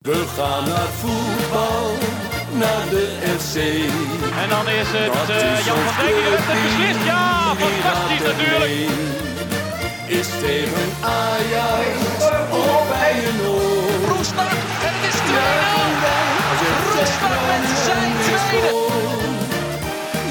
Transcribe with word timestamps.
We 0.00 0.24
gaan 0.36 0.64
naar 0.68 0.88
voetbal, 1.00 1.90
naar 2.52 2.84
de 2.90 3.04
FC. 3.38 3.56
En 4.42 4.48
dan 4.48 4.68
is 4.68 4.88
het 4.96 5.12
Dat 5.12 5.28
eh, 5.28 5.58
is 5.58 5.64
Jan 5.64 5.76
van 5.76 5.94
Dijk 5.96 6.14
die 6.14 6.24
heeft 6.30 6.46
het 6.50 6.62
beslist. 6.62 7.04
Ja, 7.04 7.54
fantastisch 7.62 8.24
natuurlijk. 8.30 8.72
Is 10.18 10.28
tegen 10.44 10.88
Ajax 11.18 11.96
of 12.50 12.88
bij 12.92 13.14
een 13.28 13.40
oor. 13.48 14.08
Roestak 14.10 14.52
en 14.86 14.92
het 14.96 15.04
is 15.10 15.18
2-0. 15.28 15.32
Juichen 15.38 15.92
wij 16.04 16.28
als 16.52 16.62
FC 16.68 17.08
Roestak 17.22 17.42
met 17.50 17.78
zijn 17.86 18.10
Groningen 18.24 18.24
weer 18.24 18.42
tweede. 18.48 18.82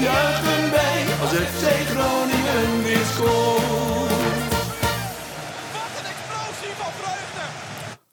Juichen 0.08 0.64
wij 0.78 1.00
als 1.22 1.32
FC 1.52 1.64
Groningen 1.92 2.84
weer 2.84 3.06
scoort. 3.14 3.59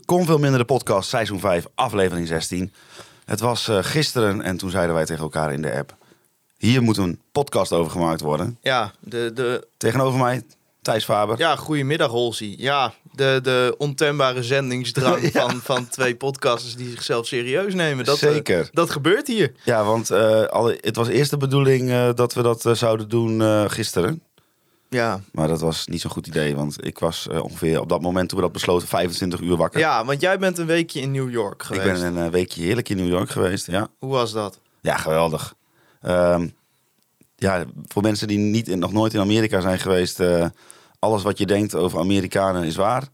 Kon 0.07 0.25
veel 0.27 0.39
minder 0.39 0.59
de 0.59 0.65
podcast, 0.65 1.09
seizoen 1.09 1.41
5, 1.41 1.67
aflevering 1.75 2.27
16. 2.29 2.73
Het 3.25 3.41
was 3.41 3.69
eh, 3.69 3.79
gisteren 3.81 4.43
en 4.43 4.57
toen 4.57 4.71
zeiden 4.71 4.95
wij 4.95 5.05
tegen 5.05 5.23
elkaar 5.23 5.53
in 5.53 5.63
de 5.63 5.73
app... 5.73 5.95
Hier 6.59 6.83
moet 6.83 6.97
een 6.97 7.21
podcast 7.33 7.73
over 7.73 7.91
gemaakt 7.91 8.21
worden. 8.21 8.59
Ja, 8.63 8.93
de, 9.01 9.31
de, 9.35 9.67
Tegenover 9.77 10.19
mij, 10.21 10.43
Thijs 10.83 11.05
Faber. 11.05 11.39
ja 11.39 11.57
goedemiddag 11.57 12.11
Holsie. 12.11 12.55
Ja, 12.59 12.93
de, 13.13 13.41
de 13.43 13.75
ontembare 13.79 14.43
zendingsdrang 14.43 15.23
Ja. 15.33 15.49
van, 15.49 15.61
van 15.63 15.89
twee 15.89 16.17
podcasters 16.17 16.77
die 16.77 16.91
zichzelf 16.91 17.27
serieus 17.27 17.75
nemen. 17.75 18.05
Dat, 18.05 18.23
eh, 18.23 18.31
Zeker. 18.31 18.69
dat 18.73 18.91
gebeurt 18.91 19.27
hier. 19.27 19.53
Ja, 19.65 19.85
want 19.85 20.11
eh, 20.11 20.43
alle, 20.45 20.79
het 20.81 20.97
was 20.97 21.09
eerst 21.09 21.31
de 21.31 21.37
bedoeling 21.37 22.13
dat 22.15 22.35
we 22.35 22.43
dat 22.43 22.65
zouden 22.73 23.09
doen 23.09 23.71
gisteren. 23.71 24.23
Ja. 24.89 25.21
Maar 25.33 25.49
dat 25.49 25.61
was 25.61 25.87
niet 25.87 26.01
zo'n 26.01 26.11
goed 26.11 26.27
idee, 26.27 26.57
want 26.57 26.87
ik 26.87 26.99
was 26.99 27.29
eh, 27.29 27.43
ongeveer 27.43 27.81
op 27.81 27.89
dat 27.89 28.01
moment 28.01 28.29
toen 28.29 28.39
we 28.39 28.45
dat 28.45 28.53
besloten 28.53 28.89
25 28.89 29.41
uur 29.41 29.57
wakker. 29.57 29.81
ja, 29.81 30.05
want 30.05 30.21
jij 30.21 30.39
bent 30.39 30.59
een 30.59 30.67
weekje 30.67 31.01
in 31.01 31.11
New 31.11 31.31
York 31.31 31.61
ik 31.61 31.67
geweest. 31.67 32.03
ben 32.03 32.17
een 32.17 32.25
eh, 32.25 32.31
weekje 32.31 32.63
heerlijk 32.63 32.89
in 32.89 32.97
New 32.97 33.09
York 33.09 33.31
geweest, 33.31 33.67
ja. 33.67 33.89
Hoe 33.99 34.11
was 34.11 34.33
dat? 34.33 34.61
Ja, 34.81 34.97
geweldig. 34.97 35.55
Ehm, 36.01 36.49
ja, 37.37 37.65
voor 37.87 38.03
mensen 38.03 38.29
die 38.29 38.39
niet 38.39 38.69
in, 38.69 38.79
nog 38.79 38.93
nooit 38.93 39.15
in 39.15 39.21
Amerika 39.21 39.61
zijn 39.61 39.79
geweest, 39.79 40.21
eh, 40.21 40.47
alles 40.99 41.23
wat 41.23 41.39
je 41.39 41.47
denkt 41.47 41.75
over 41.75 41.99
Amerikanen 41.99 42.65
is 42.65 42.77
waar. 42.77 43.09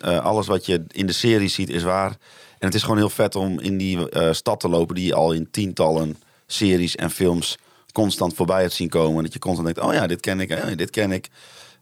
Alles 0.00 0.46
wat 0.46 0.66
je 0.66 0.84
in 0.88 1.06
de 1.06 1.12
serie 1.12 1.48
ziet 1.48 1.70
is 1.70 1.82
waar. 1.82 2.10
En 2.58 2.66
het 2.66 2.74
is 2.74 2.82
gewoon 2.82 2.96
heel 2.96 3.10
vet 3.10 3.36
om 3.36 3.60
in 3.60 3.76
die 3.76 3.98
stad 4.30 4.60
te 4.60 4.68
lopen 4.68 4.94
die 4.94 5.06
je 5.06 5.14
al 5.14 5.32
in 5.32 5.50
tientallen 5.50 6.16
series 6.46 6.96
en 6.96 7.10
films 7.10 7.58
constant 7.94 8.34
voorbij 8.34 8.60
hebt 8.60 8.72
zien 8.72 8.88
komen. 8.88 9.22
Dat 9.22 9.32
je 9.32 9.38
constant 9.38 9.66
denkt, 9.74 9.90
oh 9.90 9.94
ja, 9.94 10.06
dit 10.06 10.20
ken 10.20 10.40
ik, 10.40 10.50
oh 10.50 10.68
ja, 10.68 10.74
dit 10.74 10.90
ken 10.90 11.12
ik. 11.12 11.28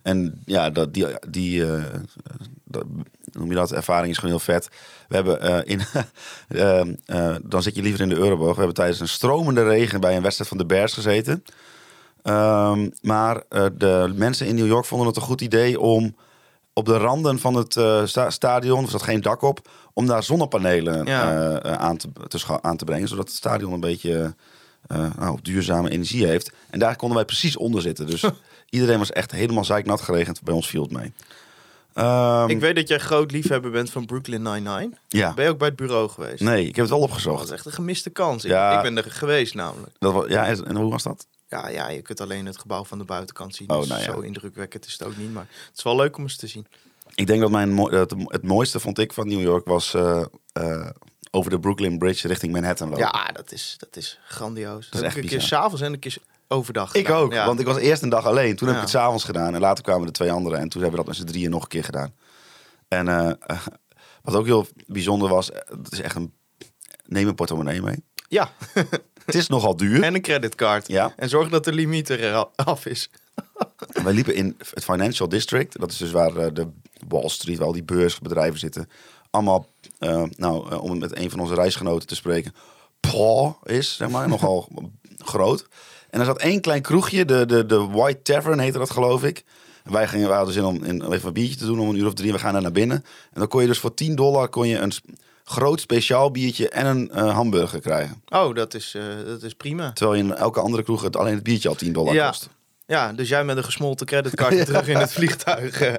En 0.02 0.42
ja, 0.44 0.70
dat, 0.70 0.94
die, 0.94 1.06
die 1.28 1.64
dat, 2.64 2.82
hoe 2.82 3.40
noem 3.40 3.48
je 3.48 3.54
dat, 3.54 3.72
ervaring 3.72 4.10
is 4.12 4.18
gewoon 4.18 4.34
heel 4.34 4.44
vet. 4.44 4.68
We 5.08 5.14
hebben 5.14 5.40
eh, 5.40 5.58
in, 5.72 5.80
ehm, 6.66 6.94
eh, 7.06 7.36
dan 7.42 7.62
zit 7.62 7.74
je 7.74 7.82
liever 7.82 8.00
in 8.00 8.08
de 8.08 8.14
Euroborg. 8.16 8.50
We 8.52 8.56
hebben 8.56 8.74
tijdens 8.74 9.00
een 9.00 9.08
stromende 9.08 9.64
regen 9.64 10.00
bij 10.00 10.16
een 10.16 10.22
wedstrijd 10.22 10.48
van 10.50 10.58
de 10.58 10.66
Bears 10.66 10.92
gezeten. 10.92 11.44
Ehm, 12.22 12.88
maar 13.00 13.42
de 13.76 14.12
mensen 14.14 14.46
in 14.46 14.54
New 14.54 14.66
York 14.66 14.84
vonden 14.84 15.06
het 15.06 15.16
een 15.16 15.22
goed 15.22 15.40
idee 15.40 15.80
om 15.80 16.16
op 16.72 16.84
de 16.86 16.96
randen 16.96 17.38
van 17.38 17.54
het 17.54 17.72
sta- 18.08 18.30
stadion, 18.30 18.84
er 18.84 18.90
zat 18.90 19.02
geen 19.02 19.20
dak 19.20 19.42
op, 19.42 19.68
om 19.92 20.06
daar 20.06 20.22
zonnepanelen 20.22 21.04
Ja. 21.06 21.60
aan, 21.62 21.96
te, 21.96 22.08
aan 22.60 22.76
te 22.76 22.84
brengen. 22.84 23.08
Zodat 23.08 23.26
het 23.26 23.36
stadion 23.36 23.72
een 23.72 23.80
beetje 23.80 24.34
eh, 24.86 25.10
nou, 25.18 25.38
duurzame 25.42 25.90
energie 25.90 26.26
heeft. 26.26 26.52
En 26.70 26.78
daar 26.78 26.96
konden 26.96 27.16
wij 27.16 27.26
precies 27.26 27.56
onder 27.56 27.82
zitten. 27.82 28.06
Dus 28.06 28.24
iedereen 28.70 28.98
was 28.98 29.10
echt 29.12 29.30
helemaal 29.30 29.64
zeiknat 29.64 30.00
geregend. 30.00 30.42
Bij 30.42 30.54
ons 30.54 30.68
viel 30.68 30.82
het 30.82 30.92
mee. 30.92 31.12
Ehm, 31.94 32.48
ik 32.48 32.60
weet 32.60 32.76
dat 32.76 32.88
jij 32.88 32.98
groot 32.98 33.30
liefhebber 33.32 33.70
bent 33.70 33.90
van 33.90 34.06
Brooklyn 34.06 34.42
Nine-Nine. 34.42 34.90
ja. 35.08 35.34
Ben 35.34 35.44
je 35.44 35.50
ook 35.50 35.58
bij 35.58 35.68
het 35.68 35.76
bureau 35.76 36.08
geweest? 36.08 36.40
Nee, 36.42 36.60
ik 36.60 36.76
heb 36.76 36.84
het 36.84 36.88
wel 36.88 37.00
Dat 37.00 37.08
opgezocht. 37.08 37.44
is 37.44 37.50
echt 37.50 37.66
een 37.66 37.72
gemiste 37.72 38.10
kans. 38.10 38.44
Ik, 38.44 38.50
Ja. 38.50 38.76
ik 38.76 38.82
ben 38.82 38.96
er 39.04 39.10
geweest 39.10 39.54
namelijk. 39.54 39.92
Dat 39.98 40.12
was, 40.12 40.28
ja, 40.28 40.46
en 40.46 40.76
hoe 40.76 40.90
was 40.90 41.02
dat? 41.02 41.26
Ja, 41.48 41.68
ja, 41.68 41.88
je 41.88 42.02
kunt 42.02 42.20
alleen 42.20 42.46
het 42.46 42.58
gebouw 42.58 42.84
van 42.84 42.98
de 42.98 43.04
buitenkant 43.04 43.54
zien. 43.54 43.70
Oh, 43.70 43.78
dus 43.78 43.88
nou 43.88 44.00
ja. 44.00 44.12
Zo 44.12 44.20
indrukwekkend 44.20 44.86
is 44.86 44.92
het 44.92 45.02
ook 45.04 45.16
niet. 45.16 45.32
Maar 45.32 45.46
het 45.68 45.76
is 45.78 45.82
wel 45.82 45.96
leuk 45.96 46.16
om 46.16 46.22
eens 46.22 46.36
te 46.36 46.46
zien. 46.46 46.66
Ik 47.14 47.26
denk 47.26 47.40
dat 47.40 47.50
mijn 47.50 47.78
het 48.26 48.42
mooiste 48.42 48.80
vond 48.80 48.98
ik 48.98 49.12
van 49.12 49.28
New 49.28 49.40
York 49.40 49.66
was 49.66 49.94
eh, 49.94 50.24
eh, 50.52 50.88
over 51.34 51.50
de 51.50 51.60
Brooklyn 51.60 51.98
Bridge 51.98 52.28
richting 52.28 52.52
Manhattan 52.52 52.88
lopen. 52.88 53.04
Ja, 53.04 53.30
dat 53.32 53.52
is, 53.52 53.74
dat 53.78 53.96
is 53.96 54.18
grandioos. 54.26 54.84
Dat 54.84 54.94
is 54.94 54.98
heb 54.98 55.04
echt 55.08 55.16
ik 55.16 55.22
een 55.22 55.28
keer 55.28 55.40
s'avonds 55.40 55.80
en 55.80 55.92
een 55.92 55.98
keer 55.98 56.16
overdag 56.48 56.94
Ik 56.94 57.06
gedaan. 57.06 57.20
ook, 57.20 57.32
Ja. 57.32 57.46
want 57.46 57.60
ik 57.60 57.66
was 57.66 57.76
eerst 57.76 58.02
een 58.02 58.08
dag 58.08 58.26
alleen. 58.26 58.56
Toen 58.56 58.66
heb 58.68 58.76
ik 58.76 58.82
het 58.82 58.90
s'avonds 58.92 59.24
gedaan 59.24 59.54
en 59.54 59.60
later 59.60 59.84
kwamen 59.84 60.06
de 60.06 60.12
twee 60.12 60.32
anderen. 60.32 60.58
En 60.58 60.68
toen 60.68 60.82
hebben 60.82 61.00
we 61.00 61.06
dat 61.06 61.14
met 61.16 61.26
z'n 61.26 61.32
drieën 61.32 61.50
nog 61.50 61.62
een 61.62 61.68
keer 61.68 61.84
gedaan. 61.84 62.14
En 62.88 63.08
eh, 63.08 63.30
eh, 63.46 63.58
wat 64.22 64.34
ook 64.34 64.46
heel 64.46 64.66
bijzonder 64.86 65.28
was, 65.28 65.50
eh, 65.50 65.60
het 65.82 65.92
is 65.92 66.00
echt 66.00 66.14
een... 66.14 66.32
Neem 67.06 67.28
een 67.28 67.34
portemonnee 67.34 67.82
mee. 67.82 68.04
Ja, 68.28 68.50
Het 69.24 69.34
is 69.34 69.48
nogal 69.48 69.76
duur. 69.76 70.02
en 70.02 70.14
een 70.14 70.20
creditcard. 70.22 70.88
Ja. 70.88 71.12
En 71.16 71.28
zorg 71.28 71.48
dat 71.48 71.64
de 71.64 71.72
limiet 71.72 72.08
er 72.08 72.34
af 72.54 72.86
is. 72.86 73.10
Wij 74.04 74.12
liepen 74.12 74.34
in 74.34 74.56
het 74.74 74.84
Financial 74.84 75.28
District. 75.28 75.80
Dat 75.80 75.90
is 75.92 75.96
dus 75.96 76.10
waar 76.10 76.36
eh, 76.36 76.54
de 76.54 76.68
Wall 77.08 77.28
Street, 77.28 77.58
waar 77.58 77.66
al 77.66 77.72
die 77.72 77.82
beursbedrijven 77.84 78.58
zitten. 78.58 78.88
Allemaal, 79.32 79.66
eh, 79.98 80.22
nou, 80.36 80.70
eh, 80.70 80.82
om 80.82 80.90
het 80.90 81.00
met 81.00 81.16
een 81.16 81.30
van 81.30 81.40
onze 81.40 81.54
reisgenoten 81.54 82.08
te 82.08 82.14
spreken, 82.14 82.54
paw 83.00 83.52
is, 83.64 83.96
zeg 83.96 84.08
maar, 84.08 84.28
nogal 84.28 84.68
groot. 85.32 85.66
En 86.10 86.20
er 86.20 86.26
zat 86.26 86.38
één 86.40 86.60
klein 86.60 86.82
kroegje, 86.82 87.24
de, 87.24 87.46
de, 87.46 87.66
de 87.66 87.86
White 87.86 88.22
Tavern 88.22 88.58
heette 88.58 88.78
dat, 88.78 88.90
geloof 88.90 89.24
ik. 89.24 89.44
En 89.84 89.92
wij, 89.92 90.08
gingen, 90.08 90.28
wij 90.28 90.36
hadden 90.36 90.54
zin 90.54 90.64
om 90.64 90.84
in, 90.84 91.12
even 91.12 91.26
een 91.26 91.32
biertje 91.32 91.56
te 91.56 91.64
doen 91.64 91.80
om 91.80 91.88
een 91.88 91.96
uur 91.96 92.06
of 92.06 92.14
drie. 92.14 92.32
We 92.32 92.38
gaan 92.38 92.52
daar 92.52 92.62
naar 92.62 92.72
binnen. 92.72 92.96
En 93.32 93.38
dan 93.40 93.48
kon 93.48 93.60
je 93.60 93.66
dus 93.66 93.78
voor 93.78 93.94
10 93.94 94.14
dollar 94.14 94.48
kon 94.48 94.68
je 94.68 94.78
een 94.78 94.92
groot 95.44 95.80
speciaal 95.80 96.30
biertje 96.30 96.68
en 96.68 96.86
een 96.86 97.10
eh, 97.10 97.34
hamburger 97.34 97.80
krijgen. 97.80 98.22
Oh, 98.28 98.54
dat 98.54 98.74
is, 98.74 98.96
dat 99.26 99.42
is 99.42 99.54
prima. 99.54 99.92
Terwijl 99.92 100.18
je 100.18 100.24
in 100.24 100.34
elke 100.34 100.60
andere 100.60 100.82
kroeg 100.82 101.02
het, 101.02 101.16
alleen 101.16 101.34
het 101.34 101.42
biertje 101.42 101.68
al 101.68 101.74
10 101.74 101.92
dollar 101.92 102.14
Ja. 102.14 102.26
kost. 102.26 102.48
Ja, 102.86 103.12
dus 103.12 103.28
jij 103.28 103.44
met 103.44 103.56
een 103.56 103.64
gesmolten 103.64 104.06
creditcard 104.06 104.64
terug 104.66 104.88
in 104.88 104.96
het 104.96 105.12
vliegtuig. 105.12 105.80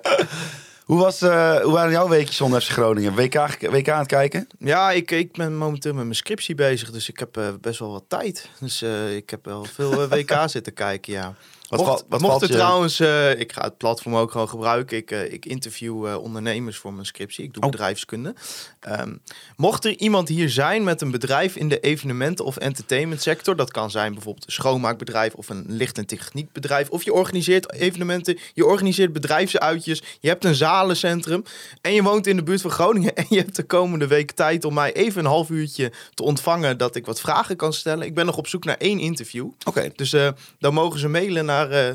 Hoe, 0.83 0.99
was, 0.99 1.21
eh, 1.21 1.55
hoe 1.61 1.71
waren 1.71 1.91
jouw 1.91 2.07
weekjes 2.07 2.35
zonder 2.35 2.61
FC 2.61 2.69
Groningen? 2.69 3.16
WK, 3.16 3.33
WK 3.59 3.89
aan 3.89 3.99
het 3.99 4.07
kijken? 4.07 4.47
Ja, 4.59 4.91
ik, 4.91 5.11
ik 5.11 5.31
ben 5.31 5.57
momenteel 5.57 5.94
met 5.94 6.03
mijn 6.03 6.16
scriptie 6.16 6.55
bezig, 6.55 6.91
dus 6.91 7.09
ik 7.09 7.19
heb 7.19 7.38
eh, 7.38 7.47
best 7.61 7.79
wel 7.79 7.91
wat 7.91 8.03
tijd. 8.07 8.49
Dus 8.59 8.81
eh, 8.81 9.16
ik 9.16 9.29
heb 9.29 9.45
wel 9.45 9.63
veel 9.63 10.07
WK 10.07 10.44
zitten 10.45 10.73
kijken, 10.73 11.13
ja. 11.13 11.35
Wat 11.78 11.85
mocht 11.88 12.06
wat 12.09 12.22
mocht 12.22 12.41
er 12.41 12.47
je- 12.47 12.53
trouwens, 12.53 13.00
eh, 13.00 13.39
ik 13.39 13.51
ga 13.53 13.61
het 13.63 13.78
platform 13.78 14.16
ook 14.16 14.31
gewoon 14.31 14.50
gebruiken. 14.50 14.97
Ik, 14.97 15.11
eh, 15.11 15.34
ik 15.34 15.45
interview 15.45 16.07
eh, 16.07 16.17
ondernemers 16.17 16.78
voor 16.78 16.94
mijn 16.94 17.06
scriptie. 17.06 17.44
Ik 17.44 17.53
doe 17.53 17.63
Oh. 17.63 17.69
bedrijfskunde. 17.69 18.34
Ehm, 18.79 19.13
mocht 19.57 19.85
er 19.85 19.97
iemand 19.97 20.28
hier 20.28 20.50
zijn 20.50 20.83
met 20.83 21.01
een 21.01 21.12
bedrijf 21.12 21.56
in 21.56 21.69
de 21.69 21.79
evenementen- 21.79 22.45
of 22.45 22.57
entertainment 22.57 23.22
sector, 23.22 23.56
dat 23.56 23.72
kan 23.72 23.91
zijn 23.91 24.13
bijvoorbeeld 24.13 24.45
een 24.45 24.51
schoonmaakbedrijf 24.51 25.33
of 25.33 25.50
een 25.50 25.66
licht- 25.67 25.97
en 25.97 26.06
techniekbedrijf, 26.06 26.89
of 26.89 27.03
je 27.03 27.13
organiseert 27.13 27.72
evenementen, 27.73 28.38
je 28.53 28.66
organiseert 28.66 29.13
bedrijfsuitjes, 29.13 30.01
je 30.19 30.28
hebt 30.28 30.45
een 30.45 30.56
zalencentrum 30.56 31.44
en 31.81 31.94
je 31.94 32.03
woont 32.03 32.28
in 32.28 32.35
de 32.35 32.44
buurt 32.44 32.62
van 32.62 32.72
Groningen 32.72 33.16
en 33.17 33.25
je 33.29 33.38
hebt 33.38 33.56
de 33.56 33.63
komende 33.63 34.07
week 34.07 34.31
tijd 34.31 34.66
om 34.66 34.73
mij 34.73 34.94
even 34.94 35.19
een 35.19 35.31
half 35.31 35.50
uurtje 35.50 35.91
te 36.13 36.23
ontvangen 36.23 36.78
dat 36.78 36.95
ik 36.95 37.06
wat 37.06 37.19
vragen 37.19 37.56
kan 37.56 37.73
stellen. 37.73 38.06
Ik 38.06 38.13
ben 38.13 38.25
nog 38.25 38.38
op 38.38 38.47
zoek 38.47 38.66
naar 38.66 38.78
één 38.78 39.00
interview. 39.00 39.47
Oké. 39.66 39.91
Dus 39.95 40.16
dan 40.59 40.73
mogen 40.73 41.00
ze 41.00 41.07
mailen 41.07 41.45
naar 41.45 41.62
eh 41.72 41.94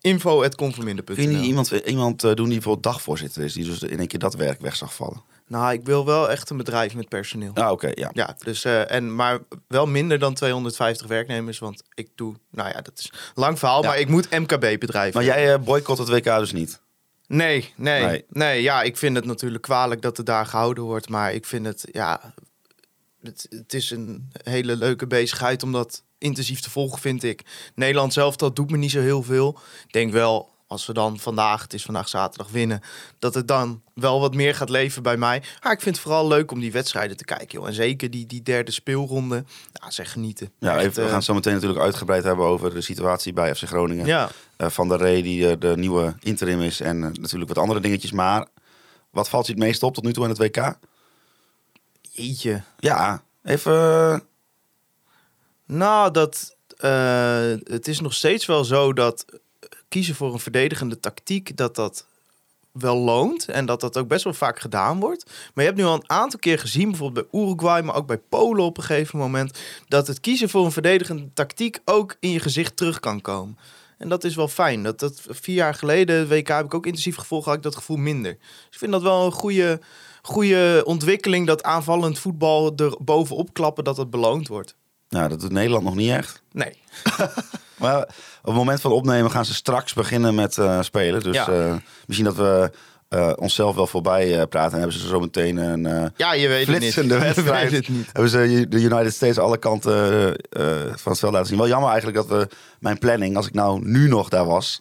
info.conforminder.nl. 0.00 1.14
Kun 1.16 1.30
je 1.30 1.36
niet 1.36 1.44
iemand, 1.46 1.70
iemand 1.70 2.24
eh, 2.24 2.34
doen 2.34 2.44
die 2.44 2.54
bijvoorbeeld 2.54 2.94
dagvoorzitter 2.94 3.42
is, 3.44 3.52
die 3.52 3.64
dus 3.64 3.82
in 3.82 3.98
één 3.98 4.06
keer 4.06 4.18
dat 4.18 4.34
werk 4.34 4.60
weg 4.60 4.76
zag 4.76 4.94
vallen? 4.94 5.22
Nou, 5.46 5.72
ik 5.72 5.84
wil 5.84 6.04
wel 6.06 6.30
echt 6.30 6.50
een 6.50 6.56
bedrijf 6.56 6.94
met 6.94 7.08
personeel. 7.08 7.50
Ah, 7.54 7.70
oké, 7.70 7.90
ja. 7.94 8.10
Ja, 8.12 8.36
dus, 8.38 8.64
eh, 8.64 8.90
en, 8.90 9.14
maar 9.14 9.38
wel 9.68 9.86
minder 9.86 10.18
dan 10.18 10.34
250 10.34 11.06
werknemers, 11.06 11.58
want 11.58 11.82
ik 11.94 12.08
doe, 12.14 12.34
nou 12.50 12.68
ja, 12.68 12.80
dat 12.80 12.98
is 12.98 13.10
een 13.12 13.18
lang 13.34 13.58
verhaal, 13.58 13.82
Ja. 13.82 13.88
maar 13.88 13.98
ik 13.98 14.08
moet 14.08 14.30
MKB-bedrijf. 14.30 15.14
Maar 15.14 15.24
jij 15.24 15.52
eh, 15.54 15.60
boycott 15.60 15.98
het 15.98 16.08
WK 16.08 16.24
dus 16.24 16.52
niet? 16.52 16.80
Nee, 17.26 17.72
nee, 17.76 18.04
Nee. 18.04 18.24
nee, 18.28 18.62
ja, 18.62 18.82
ik 18.82 18.96
vind 18.96 19.16
het 19.16 19.24
natuurlijk 19.24 19.62
kwalijk 19.62 20.02
dat 20.02 20.16
het 20.16 20.26
daar 20.26 20.46
gehouden 20.46 20.84
wordt, 20.84 21.08
maar 21.08 21.32
ik 21.34 21.46
vind 21.46 21.66
het, 21.66 21.88
ja, 21.92 22.34
het, 23.22 23.46
het 23.50 23.74
is 23.74 23.90
een 23.90 24.30
hele 24.42 24.76
leuke 24.76 25.06
bezigheid 25.06 25.62
om 25.62 25.72
dat 25.72 26.02
intensief 26.22 26.60
te 26.60 26.70
volgen, 26.70 26.98
vind 26.98 27.22
ik. 27.22 27.42
Nederland 27.74 28.12
zelf, 28.12 28.36
dat 28.36 28.56
doet 28.56 28.70
me 28.70 28.76
niet 28.76 28.90
zo 28.90 29.00
heel 29.00 29.22
veel. 29.22 29.58
Ik 29.86 29.92
denk 29.92 30.12
wel, 30.12 30.50
als 30.66 30.86
we 30.86 30.92
dan 30.92 31.18
vandaag, 31.18 31.62
het 31.62 31.74
is 31.74 31.82
vandaag 31.82 32.08
zaterdag, 32.08 32.50
winnen, 32.50 32.80
dat 33.18 33.34
het 33.34 33.48
dan 33.48 33.82
wel 33.94 34.20
wat 34.20 34.34
meer 34.34 34.54
gaat 34.54 34.68
leven 34.68 35.02
bij 35.02 35.16
mij. 35.16 35.42
Maar 35.62 35.72
ik 35.72 35.80
vind 35.80 35.94
het 35.94 36.04
vooral 36.04 36.28
leuk 36.28 36.50
om 36.50 36.60
die 36.60 36.72
wedstrijden 36.72 37.16
te 37.16 37.24
kijken, 37.24 37.58
joh. 37.58 37.66
En 37.66 37.74
zeker 37.74 38.10
die, 38.10 38.26
die 38.26 38.42
derde 38.42 38.70
speelronde, 38.70 39.44
nou, 39.72 39.92
zeg 39.92 40.12
genieten. 40.12 40.52
Ja, 40.58 40.76
Echt, 40.76 40.84
even, 40.84 40.94
we 41.02 41.06
eh, 41.06 41.12
gaan 41.12 41.22
zo 41.22 41.34
meteen 41.34 41.54
natuurlijk 41.54 41.80
uitgebreid 41.80 42.24
hebben 42.24 42.46
over 42.46 42.74
de 42.74 42.80
situatie 42.80 43.32
bij 43.32 43.54
FC 43.54 43.62
Groningen. 43.62 44.06
Ja, 44.06 44.30
Eh, 44.56 44.68
van 44.68 44.88
der 44.88 44.98
Rey, 44.98 45.22
die 45.22 45.48
eh, 45.48 45.56
de 45.58 45.76
nieuwe 45.76 46.14
interim 46.20 46.60
is. 46.60 46.80
En 46.80 47.00
natuurlijk 47.00 47.48
wat 47.48 47.58
andere 47.58 47.80
dingetjes. 47.80 48.12
Maar 48.12 48.46
wat 49.10 49.28
valt 49.28 49.46
je 49.46 49.52
het 49.52 49.62
meest 49.62 49.82
op 49.82 49.94
tot 49.94 50.04
nu 50.04 50.12
toe 50.12 50.24
in 50.24 50.30
het 50.30 50.38
WK? 50.38 50.74
jeetje. 52.12 52.62
Ja, 52.78 53.22
even... 53.42 54.22
Nou, 55.72 56.10
dat, 56.10 56.56
eh, 56.76 57.52
het 57.64 57.88
is 57.88 58.00
nog 58.00 58.14
steeds 58.14 58.46
wel 58.46 58.64
zo 58.64 58.92
dat 58.92 59.24
kiezen 59.88 60.14
voor 60.14 60.32
een 60.32 60.38
verdedigende 60.38 61.00
tactiek, 61.00 61.56
dat 61.56 61.74
dat 61.74 62.06
wel 62.72 62.96
loont. 62.96 63.48
En 63.48 63.66
dat 63.66 63.80
dat 63.80 63.96
ook 63.96 64.08
best 64.08 64.24
wel 64.24 64.34
vaak 64.34 64.58
gedaan 64.58 65.00
wordt. 65.00 65.24
Maar 65.26 65.64
je 65.64 65.70
hebt 65.70 65.76
nu 65.76 65.84
al 65.84 65.94
een 65.94 66.10
aantal 66.10 66.38
keer 66.38 66.58
gezien, 66.58 66.88
bijvoorbeeld 66.88 67.30
bij 67.30 67.40
Uruguay, 67.40 67.82
maar 67.82 67.94
ook 67.94 68.06
bij 68.06 68.18
Polen 68.18 68.64
op 68.64 68.76
een 68.76 68.82
gegeven 68.82 69.18
moment, 69.18 69.58
dat 69.88 70.06
het 70.06 70.20
kiezen 70.20 70.48
voor 70.48 70.64
een 70.64 70.72
verdedigende 70.72 71.32
tactiek 71.34 71.78
ook 71.84 72.16
in 72.20 72.30
je 72.30 72.40
gezicht 72.40 72.76
terug 72.76 73.00
kan 73.00 73.20
komen. 73.20 73.58
En 73.98 74.08
dat 74.08 74.24
is 74.24 74.34
wel 74.34 74.48
fijn. 74.48 74.82
Dat, 74.82 74.98
dat 74.98 75.22
vier 75.28 75.54
jaar 75.54 75.74
geleden, 75.74 76.28
WK, 76.28 76.48
heb 76.48 76.64
ik 76.64 76.74
ook 76.74 76.86
intensief 76.86 77.16
gevolgd, 77.16 77.46
had 77.46 77.56
ik 77.56 77.62
dat 77.62 77.76
gevoel 77.76 77.96
minder. 77.96 78.32
Dus 78.32 78.68
ik 78.70 78.78
vind 78.78 78.92
dat 78.92 79.02
wel 79.02 79.24
een 79.24 79.32
goede, 79.32 79.80
goede 80.22 80.82
ontwikkeling, 80.84 81.46
dat 81.46 81.62
aanvallend 81.62 82.18
voetbal 82.18 82.72
er 82.76 82.96
bovenop 83.00 83.52
klappen, 83.52 83.84
dat 83.84 83.96
het 83.96 84.10
beloond 84.10 84.48
wordt. 84.48 84.74
Nou, 85.12 85.28
dat 85.28 85.40
doet 85.40 85.52
Nederland 85.52 85.84
nog 85.84 85.94
niet 85.94 86.10
echt. 86.10 86.42
Nee. 86.52 86.76
Maar 87.76 87.98
op 88.02 88.08
het 88.44 88.54
moment 88.54 88.80
van 88.80 88.92
opnemen 88.92 89.30
gaan 89.30 89.44
ze 89.44 89.54
straks 89.54 89.92
beginnen 89.92 90.34
met 90.34 90.58
eh, 90.58 90.82
spelen. 90.82 91.22
Dus 91.22 91.34
Ja. 91.36 91.48
eh, 91.48 91.74
misschien 92.06 92.26
dat 92.28 92.36
we 92.36 92.70
eh, 93.08 93.32
onszelf 93.36 93.74
wel 93.74 93.86
voorbij 93.86 94.46
praten. 94.46 94.72
En 94.72 94.78
hebben 94.80 94.98
ze 94.98 95.06
zo 95.06 95.20
meteen 95.20 95.56
een 95.56 96.12
Ja, 96.16 96.32
je 96.34 96.48
weet 96.48 96.66
het 96.66 96.68
niet. 96.68 96.92
flitsende 96.92 97.14
Je 97.18 97.20
wedstrijd. 97.20 97.70
weet 97.70 97.86
het 97.86 97.96
niet. 97.96 98.06
Hebben 98.12 98.30
ze 98.30 98.66
de 98.68 98.80
United 98.80 99.14
States 99.14 99.38
alle 99.38 99.58
kanten 99.58 100.36
van 100.96 101.12
het 101.12 101.18
veld 101.20 101.32
laten 101.32 101.46
zien. 101.48 101.58
Wel 101.58 101.68
jammer 101.68 101.88
eigenlijk 101.90 102.28
dat 102.28 102.38
we 102.38 102.48
mijn 102.80 102.98
planning, 102.98 103.36
als 103.36 103.46
ik 103.46 103.54
nou 103.54 103.80
nu 103.84 104.08
nog 104.08 104.28
daar 104.28 104.46
was, 104.46 104.80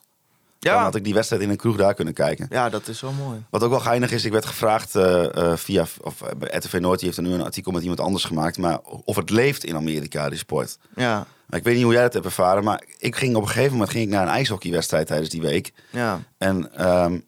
dan 0.62 0.74
Ja. 0.74 0.84
had 0.84 0.96
ik 0.96 1.04
die 1.04 1.14
wedstrijd 1.14 1.42
in 1.42 1.50
een 1.50 1.56
kroeg 1.58 1.78
daar 1.78 1.94
kunnen 1.94 2.14
kijken. 2.14 2.48
ja, 2.50 2.70
dat 2.70 2.88
is 2.88 3.02
wel 3.02 3.12
mooi. 3.12 3.44
Wat 3.50 3.64
ook 3.64 3.70
wel 3.70 3.80
geinig 3.80 4.12
is, 4.12 4.26
ik 4.26 4.32
werd 4.32 4.46
gevraagd 4.46 4.96
eh, 4.96 5.36
eh, 5.52 5.58
via, 5.58 5.86
of 6.02 6.22
eh, 6.22 6.30
bij 6.38 6.50
RTV 6.58 6.78
Noord, 6.80 6.98
die 7.00 7.08
heeft 7.08 7.18
er 7.20 7.28
nu 7.28 7.34
een 7.34 7.44
artikel 7.44 7.72
met 7.72 7.82
iemand 7.82 8.00
anders 8.00 8.24
gemaakt, 8.24 8.58
maar 8.58 8.80
of 8.82 9.16
het 9.16 9.30
leeft 9.30 9.64
in 9.64 9.76
Amerika, 9.76 10.30
die 10.30 10.38
sport. 10.38 10.78
Ja, 10.96 11.26
ik 11.50 11.64
weet 11.64 11.76
niet 11.76 11.84
hoe 11.84 11.94
jij 11.94 12.02
dat 12.04 12.14
hebt 12.14 12.26
ervaren, 12.26 12.64
maar 12.64 12.84
ik 12.98 13.16
ging 13.16 13.36
op 13.36 13.42
een 13.42 13.48
gegeven 13.48 13.72
moment 13.72 13.90
ging 13.92 14.04
ik 14.04 14.10
naar 14.10 14.22
een 14.24 14.34
ijshockeywedstrijd 14.34 15.08
tijdens 15.08 15.30
die 15.30 15.42
week. 15.42 15.74
ja. 15.90 16.20
En 16.38 16.74
ehm, 16.76 17.20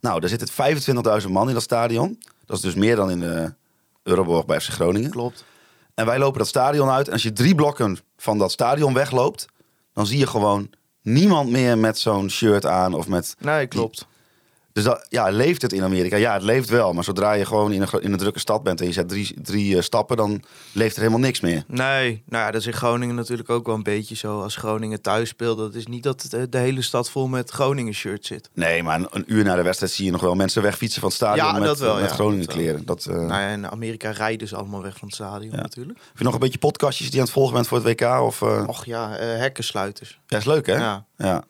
nou, 0.00 0.22
er 0.22 0.28
zitten 0.28 0.48
25.000 1.22 1.28
man 1.28 1.48
in 1.48 1.54
dat 1.54 1.62
stadion. 1.62 2.22
Dat 2.46 2.56
is 2.56 2.62
dus 2.62 2.74
meer 2.74 2.96
dan 2.96 3.10
in 3.10 3.20
de 3.20 3.54
Euroborg 4.02 4.46
bij 4.46 4.60
FC 4.60 4.68
Groningen. 4.70 5.10
Klopt. 5.10 5.44
En 5.94 6.06
wij 6.06 6.18
lopen 6.18 6.38
dat 6.38 6.48
stadion 6.48 6.88
uit. 6.88 7.06
En 7.06 7.12
als 7.12 7.22
je 7.22 7.32
drie 7.32 7.54
blokken 7.54 7.98
van 8.16 8.38
dat 8.38 8.52
stadion 8.52 8.94
wegloopt, 8.94 9.46
dan 9.92 10.06
zie 10.06 10.18
je 10.18 10.26
gewoon 10.26 10.70
niemand 11.12 11.50
meer 11.50 11.78
met 11.78 11.98
zo'n 11.98 12.30
shirt 12.30 12.66
aan 12.66 12.94
of 12.94 13.08
met. 13.08 13.36
Nee, 13.38 13.66
klopt. 13.66 14.06
Dus 14.78 14.86
dat, 14.86 15.06
ja, 15.08 15.28
leeft 15.30 15.62
het 15.62 15.72
in 15.72 15.82
Amerika? 15.82 16.16
Ja, 16.16 16.32
het 16.32 16.42
leeft 16.42 16.68
wel. 16.68 16.92
Maar 16.92 17.04
zodra 17.04 17.32
je 17.32 17.44
gewoon 17.44 17.72
in 17.72 17.82
een, 17.82 17.88
in 18.00 18.12
een 18.12 18.18
drukke 18.18 18.38
stad 18.38 18.62
bent 18.62 18.80
en 18.80 18.86
je 18.86 18.92
zet 18.92 19.08
drie, 19.08 19.34
drie 19.42 19.76
eh, 19.76 19.82
stappen, 19.82 20.16
dan 20.16 20.42
leeft 20.72 20.94
er 20.94 21.00
helemaal 21.00 21.20
niks 21.20 21.40
meer. 21.40 21.64
Nee, 21.66 22.22
nou 22.26 22.44
ja, 22.44 22.50
dat 22.50 22.60
is 22.60 22.66
in 22.66 22.72
Groningen 22.72 23.14
natuurlijk 23.14 23.50
ook 23.50 23.66
wel 23.66 23.74
een 23.74 23.82
beetje 23.82 24.14
zo. 24.16 24.42
Als 24.42 24.56
Groningen 24.56 25.02
thuis 25.02 25.28
speelt, 25.28 25.58
dat 25.58 25.74
is 25.74 25.86
niet 25.86 26.02
dat 26.02 26.26
de, 26.30 26.48
de 26.48 26.58
hele 26.58 26.82
stad 26.82 27.10
vol 27.10 27.26
met 27.26 27.50
Groningen 27.50 27.94
shirt 27.94 28.26
zit. 28.26 28.50
Nee, 28.54 28.82
maar 28.82 28.98
een, 28.98 29.06
een 29.10 29.24
uur 29.26 29.44
na 29.44 29.56
de 29.56 29.62
wedstrijd 29.62 29.92
zie 29.92 30.04
je 30.04 30.10
nog 30.10 30.20
wel 30.20 30.34
mensen 30.34 30.62
wegfietsen 30.62 31.00
van 31.00 31.08
het 31.08 31.18
stadion 31.18 31.46
Ja, 31.46 31.52
met, 31.52 31.62
dat 31.62 31.78
wel, 31.78 31.94
met 31.94 32.08
ja, 32.08 32.14
Groningen 32.14 32.46
dat 32.46 32.54
kleren. 32.54 32.84
Dat, 32.86 33.06
eh, 33.06 33.14
Nou 33.14 33.28
ja, 33.28 33.48
in 33.48 33.70
Amerika 33.70 34.10
rijden 34.10 34.48
ze 34.48 34.56
allemaal 34.56 34.82
weg 34.82 34.96
van 34.96 35.08
het 35.08 35.16
stadion 35.16 35.54
Ja. 35.54 35.60
natuurlijk. 35.60 35.98
Heb 35.98 36.18
je 36.18 36.24
nog 36.24 36.34
een 36.34 36.40
beetje 36.40 36.58
podcastjes 36.58 37.06
die 37.06 37.14
je 37.14 37.20
aan 37.20 37.24
het 37.24 37.34
volgen 37.34 37.54
bent 37.54 37.66
voor 37.68 37.78
het 37.78 37.86
WK? 37.86 38.20
Of, 38.22 38.42
eh? 38.42 38.64
Och 38.66 38.84
ja, 38.84 39.16
eh 39.16 39.38
hekkensluiters. 39.38 40.20
Ja, 40.26 40.36
is 40.36 40.44
leuk 40.44 40.66
hè? 40.66 40.74
Ja. 41.16 41.44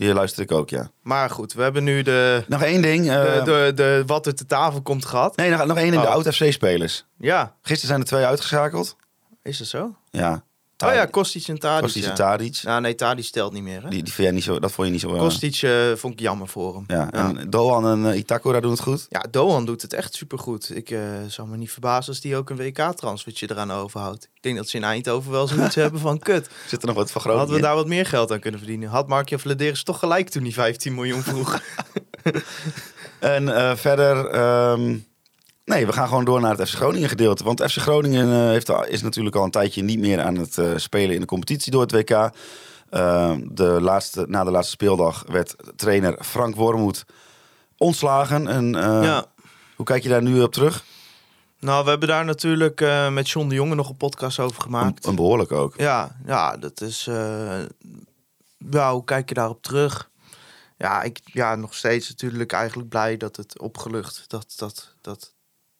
Die 0.00 0.14
luister 0.14 0.42
ik 0.42 0.52
ook, 0.52 0.70
ja. 0.70 0.90
Maar 1.02 1.30
goed, 1.30 1.52
we 1.52 1.62
hebben 1.62 1.84
nu 1.84 2.02
de, 2.02 2.44
Nog 2.48 2.62
één 2.62 2.82
ding. 2.82 3.04
de, 3.06 3.40
de, 3.44 3.72
de 3.74 4.02
wat 4.06 4.26
er 4.26 4.34
te 4.34 4.46
tafel 4.46 4.82
komt 4.82 5.04
gehad. 5.04 5.36
Nee, 5.36 5.50
nog, 5.50 5.64
nog 5.66 5.76
één 5.76 5.90
ding. 5.90 6.02
De 6.02 6.08
Oh. 6.08 6.14
oud-FC-spelers. 6.14 7.04
Ja, 7.18 7.54
Gisteren 7.62 7.88
zijn 7.88 8.00
er 8.00 8.06
twee 8.06 8.24
uitgeschakeld. 8.24 8.96
is 9.42 9.58
dat 9.58 9.66
zo? 9.66 9.94
Ja. 10.10 10.42
Oh 10.86 10.94
ja, 10.94 11.04
Kostic 11.04 11.48
en 11.48 11.58
Tadic. 11.58 11.82
Kostic 11.82 12.02
en 12.02 12.08
ja. 12.08 12.14
Tadic. 12.14 12.60
Nou 12.62 12.80
nee, 12.80 12.94
Tadic 12.94 13.24
stelt 13.24 13.52
niet 13.52 13.62
meer 13.62 13.82
hè? 13.82 13.88
Die, 13.88 14.02
die 14.02 14.12
vind 14.12 14.26
jij 14.26 14.36
niet 14.36 14.44
zo, 14.44 14.58
dat 14.58 14.72
vond 14.72 14.86
je 14.86 14.92
niet 14.92 15.02
zo... 15.02 15.14
eh, 15.14 15.20
Kostic 15.20 15.62
eh, 15.62 15.92
vond 15.96 16.12
ik 16.12 16.20
jammer 16.20 16.48
voor 16.48 16.74
hem. 16.74 16.84
ja. 16.86 17.08
ja. 17.12 17.28
En 17.28 17.50
Doan 17.50 17.86
en 17.86 18.12
eh, 18.12 18.18
Itakura 18.18 18.60
doen 18.60 18.70
het 18.70 18.80
goed. 18.80 19.06
Ja, 19.08 19.24
Doan 19.30 19.64
doet 19.66 19.82
het 19.82 19.92
echt 19.92 20.14
supergoed. 20.14 20.76
Ik 20.76 20.90
eh 20.90 21.00
zou 21.26 21.48
me 21.48 21.56
niet 21.56 21.70
verbazen 21.72 22.08
als 22.12 22.20
die 22.20 22.36
ook 22.36 22.50
een 22.50 22.56
WK-transfertje 22.56 23.50
eraan 23.50 23.72
overhoudt. 23.72 24.28
Ik 24.34 24.42
denk 24.42 24.56
dat 24.56 24.68
ze 24.68 24.76
in 24.76 24.84
Eindhoven 24.84 25.30
wel 25.30 25.46
zoiets 25.46 25.74
hebben 25.84 26.00
van 26.00 26.18
kut. 26.18 26.48
Zit 26.66 26.80
er 26.80 26.86
nog 26.86 26.96
wat 26.96 27.10
van 27.10 27.20
groot 27.20 27.36
Hadden 27.36 27.56
we 27.56 27.62
daar 27.62 27.74
wat 27.74 27.86
meer 27.86 28.06
geld 28.06 28.32
aan 28.32 28.40
kunnen 28.40 28.60
verdienen? 28.60 28.88
Had 28.88 29.08
Markje 29.08 29.38
Vladeris 29.38 29.82
toch 29.82 29.98
gelijk 29.98 30.28
toen 30.28 30.42
hij 30.42 30.52
15 30.52 30.94
miljoen 30.94 31.22
vroeg? 31.22 31.60
En 33.18 33.76
verder... 33.78 34.26
ehm, 34.26 34.96
nee, 35.70 35.86
we 35.86 35.92
gaan 35.92 36.08
gewoon 36.08 36.24
door 36.24 36.40
naar 36.40 36.56
het 36.56 36.68
FC 36.68 36.74
Groningen 36.74 37.08
gedeelte. 37.08 37.44
Want 37.44 37.62
FC 37.62 37.76
Groningen 37.76 38.32
eh, 38.32 38.48
heeft, 38.48 38.72
is 38.88 39.02
natuurlijk 39.02 39.36
al 39.36 39.44
een 39.44 39.50
tijdje 39.50 39.82
niet 39.82 39.98
meer 39.98 40.20
aan 40.20 40.34
het 40.34 40.58
eh, 40.58 40.70
spelen 40.76 41.14
in 41.14 41.20
de 41.20 41.26
competitie 41.26 41.72
door 41.72 41.80
het 41.80 41.92
WK. 41.92 42.30
Ehm, 42.90 43.40
de 43.50 43.80
laatste, 43.80 44.24
na 44.28 44.44
de 44.44 44.50
laatste 44.50 44.72
speeldag 44.72 45.24
werd 45.28 45.56
trainer 45.76 46.24
Frank 46.24 46.54
Wormoed 46.54 47.04
ontslagen. 47.76 48.48
En, 48.48 48.74
eh, 48.74 49.02
ja. 49.02 49.24
Hoe 49.76 49.86
kijk 49.86 50.02
je 50.02 50.08
daar 50.08 50.22
nu 50.22 50.42
op 50.42 50.52
terug? 50.52 50.84
Nou, 51.58 51.84
we 51.84 51.90
hebben 51.90 52.08
daar 52.08 52.24
natuurlijk 52.24 52.80
met 53.10 53.30
John 53.30 53.48
de 53.48 53.54
Jonge 53.54 53.74
nog 53.74 53.88
een 53.88 53.96
podcast 53.96 54.38
over 54.38 54.62
gemaakt. 54.62 55.04
Een, 55.04 55.10
een 55.10 55.16
behoorlijk 55.16 55.52
ook. 55.52 55.74
Ja, 55.76 56.16
ja, 56.26 56.56
dat 56.56 56.80
is. 56.80 57.04
ja, 58.70 58.92
hoe 58.92 59.04
kijk 59.04 59.28
je 59.28 59.34
daarop 59.34 59.62
terug? 59.62 60.10
Ja, 60.76 61.02
ik 61.02 61.20
ja, 61.24 61.54
nog 61.54 61.74
steeds 61.74 62.08
natuurlijk 62.08 62.52
eigenlijk 62.52 62.88
blij 62.88 63.16
dat 63.16 63.36
het 63.36 63.58
opgelucht. 63.58 64.24
Dat, 64.28 64.52
dat, 64.56 64.94
dat. 65.00 65.32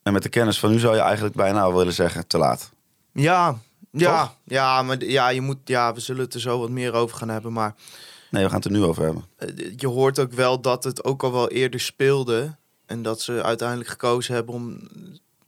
En 0.03 0.13
met 0.13 0.23
de 0.23 0.29
kennis 0.29 0.59
van 0.59 0.71
nu 0.71 0.79
zou 0.79 0.95
je 0.95 1.01
eigenlijk 1.01 1.35
bijna 1.35 1.73
willen 1.73 1.93
zeggen 1.93 2.27
te 2.27 2.39
laat. 2.39 2.71
Ja, 3.13 3.59
ja, 3.91 4.21
Toch? 4.23 4.35
ja, 4.45 4.83
maar 4.83 5.05
ja, 5.05 5.29
je 5.29 5.41
moet, 5.41 5.57
ja, 5.65 5.95
we 5.95 6.01
zullen 6.01 6.25
het 6.25 6.35
er 6.35 6.41
zo 6.41 6.59
wat 6.59 6.71
meer 6.71 6.93
over 6.93 7.17
gaan 7.17 7.29
hebben. 7.29 7.53
Maar 7.53 7.75
Nee, 8.31 8.43
we 8.43 8.49
gaan 8.49 8.57
het 8.59 8.67
er 8.67 8.73
nu 8.79 8.83
over 8.85 9.03
hebben. 9.05 9.25
eh, 9.37 9.49
je 9.77 9.87
hoort 9.87 10.19
ook 10.19 10.33
wel 10.33 10.61
dat 10.61 10.85
het 10.85 11.05
ook 11.05 11.23
al 11.23 11.33
wel 11.33 11.49
eerder 11.49 11.81
speelde. 11.81 12.57
En 12.87 13.03
dat 13.03 13.21
ze 13.21 13.43
uiteindelijk 13.43 13.89
gekozen 13.89 14.35
hebben 14.35 14.55
om 14.55 14.79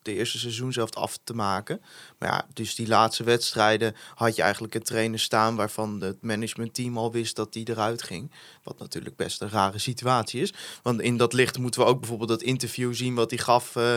de 0.03 0.15
eerste 0.15 0.39
seizoen 0.39 0.73
zelf 0.73 0.91
af 0.95 1.19
te 1.25 1.35
maken. 1.35 1.81
Maar 2.19 2.29
ja, 2.29 2.47
dus 2.53 2.75
die 2.75 2.89
laatste 2.89 3.25
wedstrijden 3.25 3.95
had 4.15 4.37
je 4.37 4.43
eigenlijk 4.43 4.75
een 4.75 4.83
trainer 4.83 5.19
staan 5.19 5.57
waarvan 5.57 6.01
het 6.01 6.23
managementteam 6.23 6.99
al 6.99 7.13
wist 7.13 7.37
dat 7.37 7.53
die 7.53 7.69
eruit 7.69 8.03
ging. 8.03 8.31
Wat 8.63 8.79
natuurlijk 8.79 9.17
best 9.17 9.41
een 9.43 9.51
rare 9.51 9.79
situatie 9.79 10.41
is. 10.41 10.53
Want 10.83 11.01
in 11.01 11.17
dat 11.17 11.33
licht 11.33 11.59
moeten 11.59 11.81
we 11.81 11.87
ook 11.87 12.01
bijvoorbeeld 12.01 12.29
dat 12.29 12.43
interview 12.43 12.95
zien 12.95 13.15
wat 13.15 13.31
hij 13.31 13.39
gaf 13.39 13.77
eh, 13.77 13.97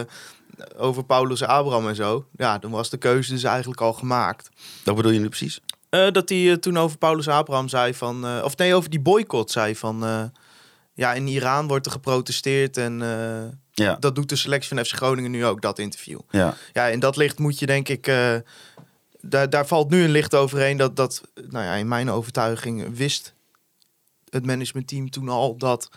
over 0.77 1.03
Paulus 1.03 1.43
Abraham 1.43 1.87
en 1.87 1.95
zo. 1.95 2.25
Ja, 2.37 2.57
dan 2.57 2.71
was 2.71 2.89
de 2.89 2.97
keuze 2.97 3.31
dus 3.31 3.43
eigenlijk 3.43 3.81
al 3.81 3.93
gemaakt. 3.93 4.49
Dat 4.83 4.95
bedoel 4.95 5.11
je 5.11 5.19
nu 5.19 5.27
precies? 5.27 5.59
Eh, 5.89 6.11
dat 6.11 6.29
hij 6.29 6.51
eh, 6.51 6.57
toen 6.57 6.77
over 6.77 6.97
Paulus 6.97 7.27
Abraham 7.27 7.67
zei 7.67 7.93
van... 7.93 8.43
of 8.43 8.57
nee, 8.57 8.75
over 8.75 8.89
die 8.89 8.99
boycott 8.99 9.51
zei 9.51 9.75
van... 9.75 10.31
ja, 10.93 11.13
in 11.13 11.27
Iran 11.27 11.67
wordt 11.67 11.85
er 11.85 11.91
geprotesteerd 11.91 12.77
en 12.77 13.01
Ja. 13.77 13.95
dat 13.99 14.15
doet 14.15 14.29
de 14.29 14.35
selectie 14.35 14.75
van 14.75 14.85
FC 14.85 14.95
Groningen 14.95 15.31
nu 15.31 15.45
ook, 15.45 15.61
dat 15.61 15.79
interview. 15.79 16.19
ja. 16.29 16.55
Ja, 16.73 16.85
in 16.87 16.99
dat 16.99 17.15
licht 17.15 17.39
moet 17.39 17.59
je 17.59 17.65
denk 17.65 17.89
ik... 17.89 18.07
eh, 18.07 18.35
daar, 19.21 19.49
daar 19.49 19.67
valt 19.67 19.89
nu 19.89 20.03
een 20.03 20.09
licht 20.11 20.35
overheen 20.35 20.77
dat, 20.77 20.95
dat, 20.95 21.21
nou 21.49 21.65
ja, 21.65 21.73
in 21.73 21.87
mijn 21.87 22.09
overtuiging 22.11 22.95
wist 22.97 23.33
het 24.29 24.45
managementteam 24.45 25.09
toen 25.09 25.29
al 25.29 25.57
dat 25.57 25.89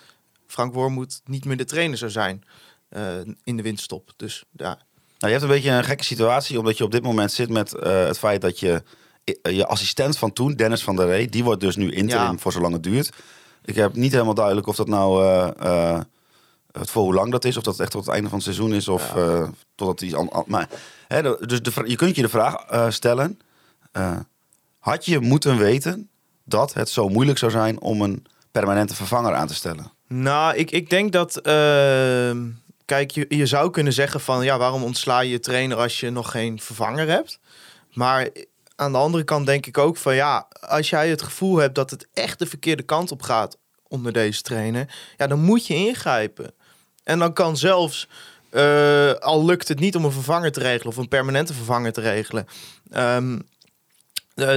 Frank 0.47 0.75
Wormoed 0.75 1.21
niet 1.25 1.45
meer 1.45 1.57
de 1.57 1.65
trainer 1.65 1.99
zou 1.99 2.11
zijn 2.11 2.45
eh, 2.89 3.03
in 3.45 3.57
de 3.57 3.63
winststop. 3.63 4.11
Dus 4.17 4.45
ja, 4.53 4.69
Nou, 4.69 4.79
je 5.19 5.27
hebt 5.29 5.43
een 5.43 5.49
beetje 5.49 5.71
een 5.71 5.85
gekke 5.85 6.05
situatie, 6.05 6.59
omdat 6.59 6.79
je 6.79 6.85
op 6.85 6.91
dit 6.91 7.03
moment 7.03 7.33
zit 7.33 7.49
met 7.49 7.75
eh, 7.75 8.05
het 8.07 8.19
feit 8.19 8.41
dat 8.41 8.59
je 8.61 8.83
je 9.43 9.67
assistent 9.67 10.19
van 10.19 10.33
toen, 10.33 10.53
Dennis 10.55 10.83
van 10.83 10.97
der 10.97 11.07
Rey, 11.07 11.27
die 11.27 11.45
wordt 11.45 11.61
dus 11.61 11.77
nu 11.77 11.93
interim 11.93 12.31
Ja. 12.33 12.39
voor 12.39 12.53
zolang 12.53 12.73
het 12.73 12.83
duurt. 12.83 13.11
Ik 13.65 13.75
heb 13.75 13.95
niet 13.95 14.13
helemaal 14.13 14.35
duidelijk 14.35 14.67
of 14.67 14.77
dat 14.77 14.89
nou 14.89 15.25
het 16.73 16.91
voor 16.91 17.03
hoe 17.03 17.15
lang 17.15 17.31
dat 17.33 17.45
is, 17.45 17.57
of 17.57 17.63
dat 17.63 17.81
echt 17.81 17.91
tot 17.91 18.05
het 18.05 18.15
einde 18.15 18.29
van 18.29 18.39
het 18.39 18.47
seizoen 18.47 18.75
is, 18.75 18.89
of 18.89 19.15
eh, 19.17 19.49
totdat 19.75 20.01
iets 20.01 20.15
an- 20.15 20.31
an- 20.31 20.45
Maar 20.47 20.69
hè, 21.09 21.23
dus 21.47 21.63
de, 21.63 21.73
je 21.85 21.97
kunt 21.97 22.17
je 22.17 22.23
de 22.23 22.29
vraag 22.29 22.55
eh, 22.55 22.91
stellen: 22.91 23.41
eh, 23.93 24.17
had 24.79 25.05
je 25.07 25.21
moeten 25.21 25.59
weten 25.59 26.09
dat 26.45 26.75
het 26.75 26.89
zo 26.89 27.09
moeilijk 27.09 27.39
zou 27.39 27.51
zijn 27.51 27.81
om 27.81 28.03
een 28.03 28.27
permanente 28.51 28.95
vervanger 28.95 29.35
aan 29.35 29.47
te 29.47 29.55
stellen? 29.55 29.93
Nou, 30.07 30.55
ik, 30.57 30.71
ik 30.71 30.91
denk 30.91 31.13
dat. 31.13 31.37
ehm, 31.37 32.47
kijk, 32.85 33.11
je, 33.11 33.27
je 33.29 33.47
zou 33.47 33.71
kunnen 33.71 33.93
zeggen 33.93 34.21
van 34.21 34.45
ja, 34.45 34.59
waarom 34.59 34.83
ontsla 34.85 35.21
je 35.21 35.31
je 35.31 35.41
trainer 35.41 35.77
als 35.77 36.01
je 36.01 36.11
nog 36.11 36.31
geen 36.31 36.61
vervanger 36.61 37.09
hebt? 37.09 37.39
Maar 37.93 38.29
aan 38.77 38.93
de 38.93 38.99
andere 38.99 39.25
kant 39.25 39.47
denk 39.47 39.67
ik 39.67 39.79
ook 39.79 39.97
van 39.97 40.15
ja, 40.15 40.49
als 40.61 40.91
jij 40.91 41.09
het 41.09 41.23
gevoel 41.23 41.57
hebt 41.57 41.75
dat 41.75 41.91
het 41.91 42.07
echt 42.15 42.39
de 42.39 42.47
verkeerde 42.47 42.83
kant 42.83 43.11
op 43.13 43.23
gaat 43.23 43.57
onder 43.89 44.13
deze 44.13 44.43
trainer, 44.43 44.95
ja, 45.17 45.27
dan 45.27 45.41
moet 45.41 45.67
je 45.67 45.75
ingrijpen. 45.75 46.53
En 47.09 47.19
dan 47.19 47.33
kan 47.33 47.57
zelfs, 47.57 48.09
eh, 48.51 49.13
al 49.13 49.45
lukt 49.45 49.69
het 49.69 49.81
niet 49.81 49.97
om 49.97 50.05
een 50.05 50.13
vervanger 50.13 50.53
te 50.53 50.61
regelen 50.61 50.93
of 50.93 50.97
een 50.97 51.09
permanente 51.09 51.55
vervanger 51.55 51.93
te 51.93 52.01
regelen, 52.01 52.47
ehm, 52.91 53.39
eh, 54.35 54.55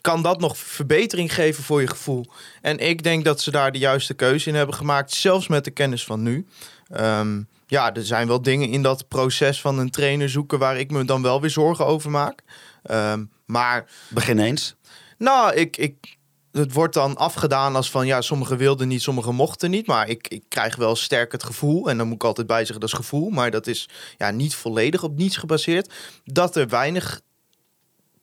kan 0.00 0.22
dat 0.22 0.40
nog 0.40 0.58
verbetering 0.58 1.34
geven 1.34 1.64
voor 1.64 1.80
je 1.80 1.86
gevoel. 1.86 2.26
En 2.62 2.78
ik 2.78 3.02
denk 3.02 3.24
dat 3.24 3.40
ze 3.40 3.50
daar 3.50 3.72
de 3.72 3.78
juiste 3.78 4.14
keuze 4.14 4.48
in 4.48 4.54
hebben 4.54 4.74
gemaakt, 4.74 5.12
zelfs 5.12 5.48
met 5.48 5.64
de 5.64 5.70
kennis 5.70 6.04
van 6.04 6.22
nu. 6.22 6.46
Ehm, 6.88 7.42
ja, 7.66 7.94
er 7.94 8.04
zijn 8.04 8.28
wel 8.28 8.42
dingen 8.42 8.68
in 8.68 8.82
dat 8.82 9.08
proces 9.08 9.60
van 9.60 9.78
een 9.78 9.90
trainer 9.90 10.28
zoeken 10.30 10.58
waar 10.58 10.78
ik 10.78 10.90
me 10.90 11.04
dan 11.04 11.22
wel 11.22 11.40
weer 11.40 11.50
zorgen 11.50 11.86
over 11.86 12.10
maak. 12.10 12.42
Ehm, 12.82 13.24
maar 13.46 13.86
Begin 14.08 14.38
eens. 14.38 14.74
nou, 15.18 15.54
ik, 15.54 15.76
ik, 15.76 16.17
het 16.58 16.72
wordt 16.72 16.94
dan 16.94 17.16
afgedaan 17.16 17.76
als 17.76 17.90
van 17.90 18.06
ja, 18.06 18.20
sommigen 18.20 18.56
wilden 18.56 18.88
niet, 18.88 19.02
sommigen 19.02 19.34
mochten 19.34 19.70
niet. 19.70 19.86
Maar 19.86 20.08
ik, 20.08 20.28
ik 20.28 20.42
krijg 20.48 20.76
wel 20.76 20.96
sterk 20.96 21.32
het 21.32 21.42
gevoel, 21.42 21.90
en 21.90 21.98
dan 21.98 22.06
moet 22.06 22.14
ik 22.16 22.24
altijd 22.24 22.46
bij 22.46 22.58
zeggen 22.58 22.80
dat 22.80 22.88
is 22.88 22.94
gevoel, 22.94 23.30
maar 23.30 23.50
dat 23.50 23.66
is 23.66 23.88
ja, 24.16 24.30
niet 24.30 24.54
volledig 24.54 25.02
op 25.02 25.16
niets 25.16 25.36
gebaseerd, 25.36 25.92
dat 26.24 26.56
er 26.56 26.68
weinig 26.68 27.20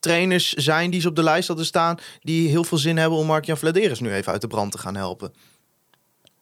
trainers 0.00 0.52
zijn 0.52 0.90
die 0.90 1.00
ze 1.00 1.08
op 1.08 1.16
de 1.16 1.22
lijst 1.22 1.48
hadden 1.48 1.66
staan, 1.66 1.98
die 2.20 2.48
heel 2.48 2.64
veel 2.64 2.78
zin 2.78 2.96
hebben 2.96 3.18
om 3.18 3.26
Mark-Jan 3.26 3.56
Vladeris 3.56 4.00
nu 4.00 4.12
even 4.12 4.32
uit 4.32 4.40
de 4.40 4.46
brand 4.46 4.72
te 4.72 4.78
gaan 4.78 4.96
helpen. 4.96 5.32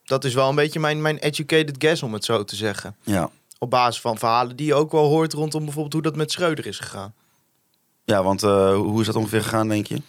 Dat 0.04 0.24
is 0.24 0.34
wel 0.34 0.48
een 0.48 0.54
beetje 0.54 0.80
mijn, 0.80 1.02
mijn 1.02 1.18
educated 1.18 1.74
guess, 1.78 2.02
om 2.02 2.12
het 2.12 2.24
zo 2.24 2.44
te 2.44 2.56
zeggen. 2.56 2.96
Ja. 3.02 3.30
Op 3.58 3.70
basis 3.70 4.00
van 4.00 4.18
verhalen 4.18 4.56
die 4.56 4.66
je 4.66 4.74
ook 4.74 4.92
wel 4.92 5.08
hoort 5.08 5.32
rondom 5.32 5.64
bijvoorbeeld 5.64 5.92
hoe 5.92 6.02
dat 6.02 6.16
met 6.16 6.32
Schreuder 6.32 6.66
is 6.66 6.78
gegaan. 6.78 7.14
Ja, 8.04 8.22
want 8.22 8.42
eh, 8.42 8.74
hoe 8.74 9.00
is 9.00 9.06
dat 9.06 9.16
ongeveer 9.16 9.42
gegaan, 9.42 9.68
denk 9.68 9.86
je? 9.86 10.02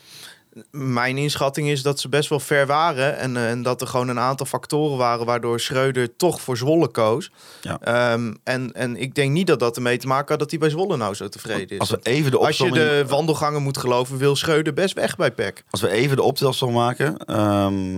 Mijn 0.72 1.18
inschatting 1.18 1.68
is 1.68 1.82
dat 1.82 2.00
ze 2.00 2.10
best 2.10 2.30
wel 2.30 2.40
ver 2.40 2.66
waren. 2.66 3.18
En, 3.18 3.38
eh, 3.38 3.50
en 3.50 3.62
dat 3.62 3.82
er 3.82 3.88
gewoon 3.88 4.08
een 4.08 4.20
aantal 4.20 4.46
factoren 4.46 4.98
waren 4.98 5.26
waardoor 5.26 5.60
Schreuder 5.60 6.16
toch 6.16 6.42
voor 6.42 6.58
Zwolle 6.58 6.88
koos. 6.88 7.32
Ja. 7.62 7.80
Ehm, 7.82 8.34
en, 8.44 8.74
en 8.74 8.96
ik 8.96 9.16
denk 9.16 9.32
niet 9.32 9.48
dat 9.48 9.60
dat 9.60 9.76
ermee 9.76 9.98
te 9.98 10.08
maken 10.08 10.28
had 10.28 10.40
dat 10.40 10.50
hij 10.50 10.60
bij 10.60 10.70
Zwolle 10.70 10.98
nou 10.98 11.14
zo 11.14 11.30
tevreden 11.30 11.70
is. 11.70 11.80
Als 11.80 11.90
we 11.90 12.00
even 12.02 12.32
de 12.32 12.38
Als 12.38 12.58
je 12.58 12.72
de 12.72 13.06
wandelgangen 13.08 13.64
moet 13.64 13.78
geloven, 13.78 14.18
wil 14.18 14.36
Schreuder 14.36 14.74
best 14.74 14.94
weg 14.94 15.16
bij 15.16 15.32
PEC. 15.32 15.64
Als 15.70 15.82
we 15.82 15.90
even 15.90 16.16
de 16.16 16.24
optelsom 16.24 16.74
maken, 16.74 17.18
ehm, 17.18 17.96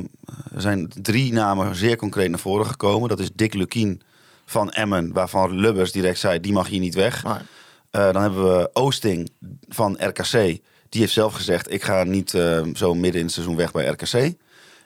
er 0.54 0.62
zijn 0.62 0.92
drie 1.02 1.34
namen 1.34 1.76
zeer 1.76 1.96
concreet 1.96 2.30
naar 2.30 2.40
voren 2.40 2.66
gekomen. 2.66 3.10
Dat 3.10 3.20
is 3.20 3.30
Dick 3.34 3.54
Lukien 3.54 4.02
van 4.46 4.72
Emmen, 4.72 5.14
waarvan 5.14 5.60
Lubbers 5.60 5.92
direct 5.92 6.20
zei, 6.20 6.40
die 6.40 6.54
mag 6.54 6.68
hier 6.68 6.80
niet 6.80 6.96
weg. 6.96 7.24
Eh, 7.24 8.12
dan 8.12 8.22
hebben 8.22 8.58
we 8.58 8.70
Oosting 8.74 9.30
van 9.68 9.98
RKC. 10.00 10.60
Die 10.90 11.02
heeft 11.02 11.14
zelf 11.14 11.34
gezegd, 11.34 11.72
ik 11.72 11.84
ga 11.84 12.04
niet 12.04 12.34
eh, 12.34 12.62
zo 12.74 12.94
midden 12.94 13.20
in 13.20 13.26
het 13.26 13.34
seizoen 13.36 13.56
weg 13.56 13.72
bij 13.72 13.86
RKC. 13.88 14.14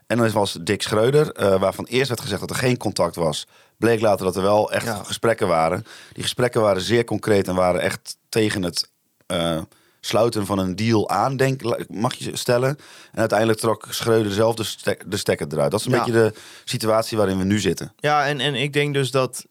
En 0.07 0.17
dan 0.17 0.31
was 0.31 0.57
Dick 0.61 0.81
Schreuder, 0.81 1.31
eh, 1.31 1.59
waarvan 1.59 1.85
eerst 1.85 2.07
werd 2.07 2.21
gezegd 2.21 2.39
dat 2.41 2.49
er 2.49 2.55
geen 2.55 2.77
contact 2.77 3.15
was. 3.15 3.47
Bleek 3.77 4.01
later 4.01 4.25
dat 4.25 4.35
er 4.35 4.41
wel 4.41 4.71
echt 4.71 4.85
Ja. 4.85 5.03
gesprekken 5.03 5.47
waren. 5.47 5.85
Die 6.13 6.23
gesprekken 6.23 6.61
waren 6.61 6.81
zeer 6.81 7.03
concreet 7.03 7.47
en 7.47 7.55
waren 7.55 7.81
echt 7.81 8.17
tegen 8.29 8.63
het 8.63 8.89
eh, 9.27 9.61
sluiten 9.99 10.45
van 10.45 10.57
een 10.59 10.75
deal 10.75 11.09
aan, 11.09 11.37
denk, 11.37 11.87
mag 11.89 12.13
je 12.13 12.35
stellen. 12.37 12.77
En 13.11 13.19
uiteindelijk 13.19 13.59
trok 13.59 13.85
Schreuder 13.89 14.31
zelf 14.31 14.55
de, 14.55 14.63
stek- 14.63 15.03
de 15.11 15.17
stekker 15.17 15.47
eruit. 15.51 15.71
Dat 15.71 15.79
is 15.79 15.85
een 15.85 15.91
Ja. 15.91 15.97
beetje 15.97 16.11
de 16.19 16.33
situatie 16.65 17.17
waarin 17.17 17.37
we 17.37 17.43
nu 17.43 17.59
zitten. 17.59 17.93
ja, 17.97 18.25
en, 18.27 18.39
en 18.39 18.55
ik 18.55 18.73
denk 18.73 18.93
dus 18.93 19.11
dat, 19.11 19.45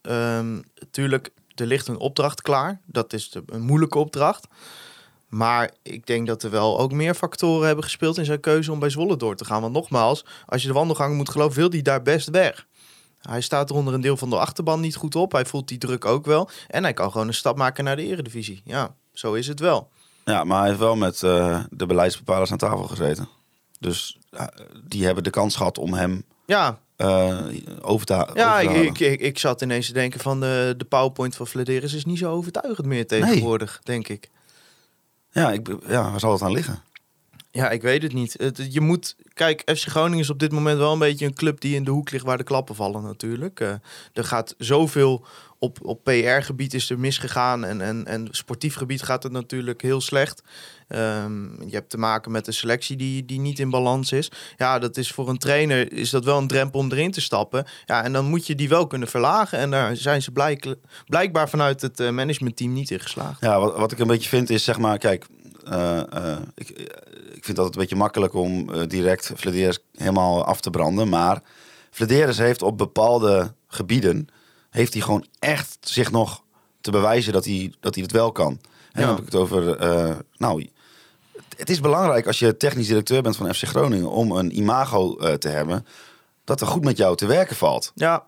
natuurlijk, 0.79 1.29
er 1.55 1.65
ligt 1.65 1.87
een 1.87 1.97
opdracht 1.99 2.41
klaar. 2.41 2.79
Dat 2.85 3.13
is 3.13 3.29
de, 3.29 3.43
een 3.45 3.61
moeilijke 3.61 3.97
opdracht. 3.97 4.47
Maar 5.31 5.71
ik 5.81 6.05
denk 6.07 6.27
dat 6.27 6.43
er 6.43 6.49
wel 6.49 6.79
ook 6.79 6.91
meer 6.91 7.13
factoren 7.13 7.65
hebben 7.65 7.83
gespeeld 7.83 8.17
in 8.17 8.25
zijn 8.25 8.39
keuze 8.39 8.71
om 8.71 8.79
bij 8.79 8.89
Zwolle 8.89 9.17
door 9.17 9.35
te 9.35 9.45
gaan. 9.45 9.61
Want 9.61 9.73
nogmaals, 9.73 10.25
als 10.45 10.61
je 10.61 10.67
de 10.67 10.73
wandelgangen 10.73 11.17
moet 11.17 11.29
geloven, 11.29 11.59
wil 11.59 11.69
hij 11.69 11.81
daar 11.81 12.01
best 12.01 12.29
weg. 12.29 12.65
Hij 13.21 13.41
staat 13.41 13.69
er 13.69 13.75
onder 13.75 13.93
een 13.93 14.01
deel 14.01 14.17
van 14.17 14.29
de 14.29 14.37
achterban 14.37 14.79
niet 14.79 14.95
goed 14.95 15.15
op. 15.15 15.31
Hij 15.31 15.45
voelt 15.45 15.67
die 15.67 15.77
druk 15.77 16.05
ook 16.05 16.25
wel. 16.25 16.49
En 16.67 16.83
hij 16.83 16.93
kan 16.93 17.11
gewoon 17.11 17.27
een 17.27 17.33
stap 17.33 17.57
maken 17.57 17.83
naar 17.83 17.95
de 17.95 18.05
eredivisie. 18.05 18.61
Ja, 18.65 18.95
zo 19.13 19.33
is 19.33 19.47
het 19.47 19.59
wel. 19.59 19.89
Ja, 20.25 20.43
maar 20.43 20.59
hij 20.59 20.67
heeft 20.67 20.79
wel 20.79 20.95
met 20.95 21.23
eh, 21.23 21.63
de 21.69 21.85
beleidsbepalers 21.85 22.51
aan 22.51 22.57
tafel 22.57 22.83
gezeten. 22.83 23.29
Dus 23.79 24.19
eh, 24.29 24.45
die 24.83 25.05
hebben 25.05 25.23
de 25.23 25.29
kans 25.29 25.55
gehad 25.55 25.77
om 25.77 25.93
hem 25.93 26.23
Ja, 26.45 26.79
eh, 26.95 27.37
over 27.81 28.05
te, 28.05 28.27
ja 28.33 28.59
ik, 28.59 28.99
ik, 28.99 29.19
ik, 29.21 29.39
zat 29.39 29.61
ineens 29.61 29.87
te 29.87 29.93
denken 29.93 30.19
van 30.19 30.39
de, 30.39 30.73
de 30.77 30.85
PowerPoint 30.85 31.35
van 31.35 31.47
Flederis 31.47 31.93
is 31.93 32.05
niet 32.05 32.17
zo 32.17 32.31
overtuigend 32.31 32.87
meer 32.87 33.07
tegenwoordig, 33.07 33.79
denk 33.83 34.07
ik. 34.07 34.29
Ja, 35.31 35.51
ik, 35.51 35.67
ja, 35.87 36.11
waar 36.11 36.19
zal 36.19 36.31
het 36.31 36.41
aan 36.41 36.51
liggen? 36.51 36.83
Ja, 37.51 37.69
ik 37.69 37.81
weet 37.81 38.01
het 38.01 38.13
niet. 38.13 38.53
Je 38.69 38.81
moet, 38.81 39.15
kijk, 39.33 39.61
FC 39.75 39.87
Groningen 39.87 40.19
is 40.19 40.29
op 40.29 40.39
dit 40.39 40.51
moment 40.51 40.77
wel 40.77 40.93
een 40.93 40.99
beetje 40.99 41.25
een 41.25 41.33
club 41.33 41.61
die 41.61 41.75
in 41.75 41.83
de 41.83 41.91
hoek 41.91 42.11
ligt 42.11 42.25
waar 42.25 42.37
de 42.37 42.43
klappen 42.43 42.75
vallen 42.75 43.03
natuurlijk. 43.03 43.59
Eh, 43.59 43.73
er 44.13 44.23
gaat 44.23 44.55
zoveel 44.57 45.25
op, 45.59 45.77
op 45.81 46.03
PR-gebied 46.03 46.73
is 46.73 46.89
er 46.89 46.99
misgegaan 46.99 47.63
en, 47.63 47.81
en, 47.81 48.05
en 48.05 48.27
sportief 48.31 48.75
gebied 48.75 49.01
gaat 49.01 49.23
het 49.23 49.31
natuurlijk 49.31 49.81
heel 49.81 50.01
slecht. 50.01 50.43
Ehm, 50.91 51.43
je 51.69 51.75
hebt 51.75 51.89
te 51.89 51.97
maken 51.97 52.31
met 52.31 52.47
een 52.47 52.53
selectie 52.53 52.95
die, 52.95 53.25
die 53.25 53.39
niet 53.39 53.59
in 53.59 53.69
balans 53.69 54.11
is. 54.11 54.31
Ja, 54.57 54.79
dat 54.79 54.97
is 54.97 55.11
voor 55.11 55.29
een 55.29 55.37
trainer 55.37 55.93
is 55.93 56.09
dat 56.09 56.25
wel 56.25 56.37
een 56.37 56.47
drempel 56.47 56.79
om 56.79 56.91
erin 56.91 57.11
te 57.11 57.21
stappen. 57.21 57.65
Ja, 57.85 58.03
en 58.03 58.13
dan 58.13 58.25
moet 58.25 58.47
je 58.47 58.55
die 58.55 58.69
wel 58.69 58.87
kunnen 58.87 59.07
verlagen. 59.07 59.57
En 59.57 59.71
daar 59.71 59.95
zijn 59.95 60.21
ze 60.21 60.31
blijk, 60.31 60.75
blijkbaar 61.05 61.49
vanuit 61.49 61.81
het 61.81 61.99
eh, 61.99 62.09
managementteam 62.09 62.73
niet 62.73 62.91
in 62.91 62.99
geslaagd. 62.99 63.41
Ja, 63.41 63.59
wat, 63.59 63.77
wat 63.77 63.91
ik 63.91 63.99
een 63.99 64.07
beetje 64.07 64.29
vind 64.29 64.49
is, 64.49 64.63
zeg 64.63 64.77
maar, 64.77 64.97
kijk, 64.97 65.25
eh, 65.65 65.97
eh, 66.13 66.37
ik, 66.55 66.69
ik 67.33 67.43
vind 67.45 67.57
dat 67.57 67.65
het 67.65 67.75
een 67.75 67.81
beetje 67.81 67.95
makkelijk 67.95 68.33
om 68.33 68.69
direct 68.87 69.31
Flederis 69.37 69.79
helemaal 69.95 70.45
af 70.45 70.61
te 70.61 70.69
branden. 70.69 71.09
Maar 71.09 71.41
Flederis 71.91 72.37
heeft 72.37 72.61
op 72.61 72.77
bepaalde 72.77 73.53
gebieden, 73.67 74.27
heeft 74.69 74.93
hij 74.93 75.01
gewoon 75.01 75.25
echt 75.39 75.77
zich 75.81 76.11
nog 76.11 76.43
te 76.81 76.91
bewijzen 76.91 77.33
dat 77.33 77.45
hij, 77.45 77.73
dat 77.79 77.93
hij 77.95 78.03
het 78.03 78.11
wel 78.11 78.31
kan. 78.31 78.59
En 78.91 79.01
Ja. 79.01 79.05
dan 79.07 79.09
heb 79.15 79.17
ik 79.25 79.31
het 79.31 79.41
over, 79.41 79.77
nou, 80.37 80.69
het 81.61 81.69
is 81.69 81.79
belangrijk 81.79 82.27
als 82.27 82.39
je 82.39 82.57
technisch 82.57 82.87
directeur 82.87 83.21
bent 83.21 83.35
van 83.35 83.53
FC 83.55 83.63
Groningen 83.63 84.09
om 84.09 84.31
een 84.31 84.57
imago 84.57 85.17
eh, 85.17 85.33
te 85.33 85.47
hebben 85.47 85.85
dat 86.43 86.61
er 86.61 86.67
goed 86.67 86.83
met 86.83 86.97
jou 86.97 87.15
te 87.15 87.25
werken 87.25 87.55
valt. 87.55 87.91
Ja. 87.95 88.23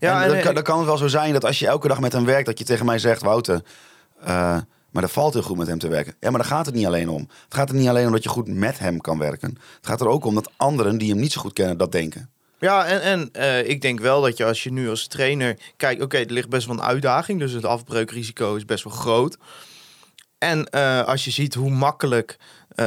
Ja, 0.00 0.16
en 0.22 0.28
en- 0.28 0.34
dan, 0.34 0.42
kan, 0.42 0.54
dan 0.54 0.62
kan 0.62 0.78
het 0.78 0.86
wel 0.86 0.96
zo 0.96 1.08
zijn 1.08 1.32
dat 1.32 1.44
als 1.44 1.58
je 1.58 1.66
elke 1.66 1.88
dag 1.88 2.00
met 2.00 2.12
hem 2.12 2.24
werkt, 2.24 2.46
dat 2.46 2.58
je 2.58 2.64
tegen 2.64 2.86
mij 2.86 2.98
zegt, 2.98 3.22
Wouter, 3.22 3.60
eh, 4.20 4.58
maar 4.90 5.02
dat 5.02 5.10
valt 5.10 5.32
heel 5.34 5.42
goed 5.42 5.56
met 5.56 5.66
hem 5.66 5.78
te 5.78 5.88
werken. 5.88 6.14
Ja, 6.20 6.30
maar 6.30 6.40
daar 6.40 6.48
gaat 6.48 6.66
het 6.66 6.74
niet 6.74 6.86
alleen 6.86 7.08
om. 7.08 7.28
Het 7.44 7.54
gaat 7.54 7.68
er 7.68 7.74
niet 7.74 7.88
alleen 7.88 8.06
om 8.06 8.12
dat 8.12 8.22
je 8.22 8.28
goed 8.28 8.48
met 8.48 8.78
hem 8.78 9.00
kan 9.00 9.18
werken. 9.18 9.48
Het 9.76 9.86
gaat 9.86 10.00
er 10.00 10.08
ook 10.08 10.24
om 10.24 10.34
dat 10.34 10.50
anderen 10.56 10.98
die 10.98 11.10
hem 11.10 11.20
niet 11.20 11.32
zo 11.32 11.40
goed 11.40 11.52
kennen, 11.52 11.76
dat 11.78 11.92
denken. 11.92 12.30
Ja, 12.58 12.86
en, 12.86 13.02
en 13.02 13.28
eh, 13.32 13.68
ik 13.68 13.82
denk 13.82 14.00
wel 14.00 14.20
dat 14.20 14.36
je 14.36 14.44
als 14.44 14.62
je 14.62 14.72
nu 14.72 14.88
als 14.88 15.06
trainer 15.06 15.58
kijkt, 15.76 16.02
oké, 16.02 16.16
er 16.16 16.30
ligt 16.32 16.48
best 16.48 16.66
wel 16.66 16.76
een 16.76 16.82
uitdaging, 16.82 17.38
dus 17.38 17.52
het 17.52 17.64
afbreukrisico 17.64 18.54
is 18.54 18.64
best 18.64 18.84
wel 18.84 18.92
groot. 18.92 19.36
En 20.44 20.70
eh, 20.70 21.04
als 21.04 21.24
je 21.24 21.30
ziet 21.30 21.54
hoe 21.54 21.70
makkelijk 21.70 22.36
eh 22.68 22.86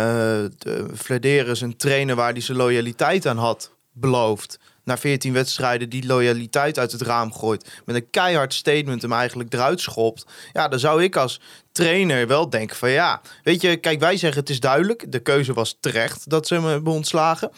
de 0.58 0.86
Flederis 0.96 1.62
een 1.62 1.78
trainer 1.78 2.16
waar 2.16 2.32
hij 2.32 2.42
zijn 2.42 2.58
loyaliteit 2.58 3.26
aan 3.26 3.38
had 3.38 3.72
beloofd, 3.92 4.60
na 4.84 4.98
14 4.98 5.34
wedstrijden 5.34 5.90
die 5.90 6.06
loyaliteit 6.06 6.80
uit 6.80 6.92
het 6.92 7.02
raam 7.02 7.34
gooit, 7.34 7.82
met 7.86 7.96
een 7.96 8.10
keihard 8.10 8.54
statement 8.54 9.02
hem 9.02 9.14
eigenlijk 9.14 9.54
eruit 9.54 9.82
schopt. 9.82 10.26
Ja, 10.54 10.68
dan 10.68 10.80
zou 10.80 11.04
ik 11.04 11.16
als 11.16 11.42
trainer 11.72 12.28
wel 12.28 12.50
denken 12.50 12.76
van 12.76 12.90
ja, 12.90 13.22
weet 13.44 13.62
je, 13.62 13.78
kijk, 13.78 14.00
wij 14.00 14.18
zeggen 14.18 14.40
het 14.40 14.50
is 14.50 14.60
duidelijk, 14.60 15.12
de 15.12 15.20
keuze 15.20 15.54
was 15.54 15.78
terecht 15.80 16.30
dat 16.30 16.48
ze 16.48 16.54
hem 16.54 16.66
hebben 16.66 16.94
ontslagen. 16.94 17.52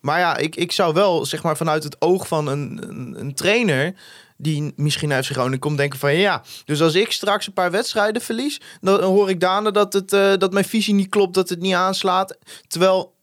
Maar 0.00 0.18
ja, 0.18 0.36
ik, 0.36 0.56
ik 0.56 0.72
zou 0.72 0.94
wel, 0.94 1.24
zeg 1.24 1.42
maar, 1.42 1.56
vanuit 1.56 1.84
het 1.84 2.00
oog 2.00 2.28
van 2.28 2.46
een, 2.46 2.84
een 3.20 3.34
trainer 3.34 3.94
die 4.42 4.72
misschien 4.76 5.24
FC 5.24 5.30
Groningen 5.30 5.58
komt 5.58 5.76
denken 5.78 5.98
van 5.98 6.14
ja, 6.14 6.42
dus 6.64 6.82
als 6.82 6.94
ik 6.94 7.12
straks 7.12 7.46
een 7.46 7.52
paar 7.52 7.70
wedstrijden 7.70 8.22
verlies, 8.22 8.60
dan 8.80 9.02
hoor 9.02 9.30
ik 9.30 9.40
daarna 9.40 9.70
dat, 9.70 9.92
het, 9.92 10.12
eh, 10.12 10.32
dat 10.36 10.52
mijn 10.52 10.64
visie 10.64 10.94
niet 10.94 11.08
klopt, 11.08 11.34
dat 11.34 11.48
het 11.48 11.60
niet 11.60 11.74
aanslaat. 11.74 12.36
Terwijl 12.66 13.14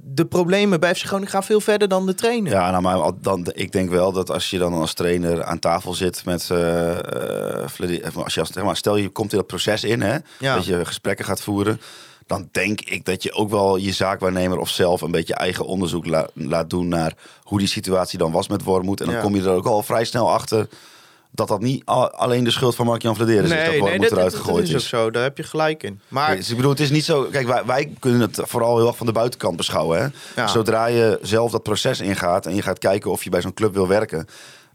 de 0.00 0.26
problemen 0.26 0.80
bij 0.80 0.94
FC 0.94 1.04
Groningen 1.04 1.30
gaan 1.30 1.44
veel 1.44 1.60
verder 1.60 1.88
dan 1.88 2.06
de 2.06 2.14
trainer. 2.14 2.52
Ja, 2.52 2.70
nou, 2.70 2.82
maar 2.82 3.12
dan, 3.20 3.46
ik 3.52 3.72
denk 3.72 3.90
wel 3.90 4.12
dat 4.12 4.30
als 4.30 4.50
je 4.50 4.58
dan 4.58 4.72
als 4.72 4.94
trainer 4.94 5.44
aan 5.44 5.58
tafel 5.58 5.94
zit 5.94 6.24
met 6.24 6.50
eh 6.50 6.98
eh, 6.98 8.16
als 8.16 8.34
je 8.34 8.40
als, 8.40 8.50
zeg 8.52 8.64
maar, 8.64 8.76
stel 8.76 8.96
je 8.96 9.08
komt 9.08 9.32
in 9.32 9.38
dat 9.38 9.46
proces 9.46 9.84
in, 9.84 10.00
hè, 10.00 10.16
Ja. 10.38 10.54
dat 10.54 10.64
je 10.64 10.84
gesprekken 10.84 11.24
gaat 11.24 11.40
voeren, 11.40 11.80
dan 12.28 12.48
denk 12.52 12.80
ik 12.80 13.04
dat 13.04 13.22
je 13.22 13.32
ook 13.32 13.50
wel 13.50 13.76
je 13.76 13.92
zaakwaarnemer 13.92 14.58
of 14.58 14.68
zelf 14.68 15.00
een 15.00 15.10
beetje 15.10 15.34
eigen 15.34 15.64
onderzoek 15.64 16.06
la- 16.06 16.28
laat 16.32 16.70
doen 16.70 16.88
naar 16.88 17.12
hoe 17.42 17.58
die 17.58 17.68
situatie 17.68 18.18
dan 18.18 18.32
was 18.32 18.48
met 18.48 18.62
Wormoed. 18.62 19.00
En 19.00 19.06
dan 19.06 19.14
Ja. 19.14 19.20
kom 19.20 19.34
je 19.36 19.42
er 19.42 19.48
ook 19.50 19.66
al 19.66 19.82
vrij 19.82 20.04
snel 20.04 20.30
achter 20.30 20.68
dat 21.30 21.48
dat 21.48 21.60
niet 21.60 21.84
alleen 21.84 22.44
de 22.44 22.50
schuld 22.50 22.74
van 22.74 22.86
Mark-Jan 22.86 23.16
Vladeris 23.16 23.50
is, 23.50 23.64
dat 23.66 23.76
Wormoed 23.78 24.00
dat, 24.02 24.12
eruit 24.12 24.30
dat 24.32 24.40
gegooid 24.40 24.62
is 24.64 24.68
is. 24.68 24.74
ook 24.74 24.80
zo. 24.88 25.10
Daar 25.10 25.22
heb 25.22 25.36
je 25.36 25.42
gelijk 25.42 25.82
in. 25.82 26.00
Maar 26.08 26.36
Dus 26.36 26.50
ik 26.50 26.56
bedoel, 26.56 26.70
het 26.70 26.80
is 26.80 26.90
niet 26.90 27.04
zo. 27.04 27.22
Kijk, 27.22 27.46
wij, 27.46 27.64
wij 27.64 27.92
kunnen 27.98 28.20
het 28.20 28.40
vooral 28.42 28.76
heel 28.76 28.86
erg 28.86 28.96
van 28.96 29.06
de 29.06 29.12
buitenkant 29.12 29.56
beschouwen. 29.56 29.98
Hè? 30.00 30.06
Ja. 30.42 30.46
Zodra 30.46 30.86
je 30.86 31.18
zelf 31.22 31.50
dat 31.50 31.62
proces 31.62 32.00
ingaat 32.00 32.46
en 32.46 32.54
je 32.54 32.62
gaat 32.62 32.78
kijken 32.78 33.10
of 33.10 33.24
je 33.24 33.30
bij 33.30 33.40
zo'n 33.40 33.54
club 33.54 33.74
wil 33.74 33.88
werken. 33.88 34.28